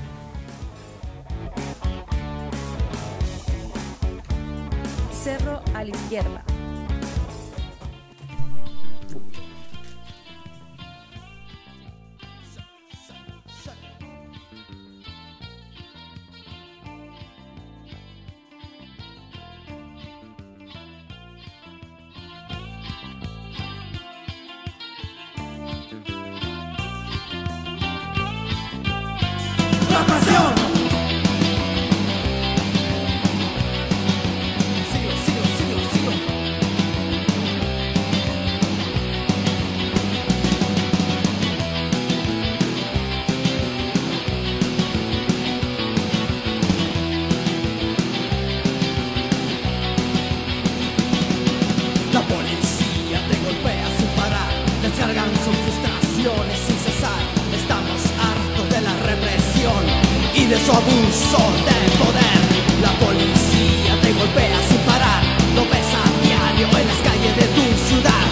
De 60.54 60.60
su 60.60 60.72
abuso 60.72 61.42
de 61.68 61.80
poder. 61.98 62.40
La 62.82 62.92
policía 63.04 64.00
te 64.04 64.14
golpea 64.14 64.60
sin 64.70 64.78
parar, 64.90 65.24
lo 65.56 65.64
ves 65.64 65.90
a 66.00 66.06
diario 66.24 66.68
en 66.80 66.88
las 66.88 67.00
calles 67.08 67.36
de 67.40 67.48
tu 67.56 67.66
ciudad. 67.88 68.26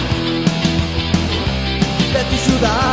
De 2.14 2.22
tu 2.30 2.36
ciudad. 2.36 2.91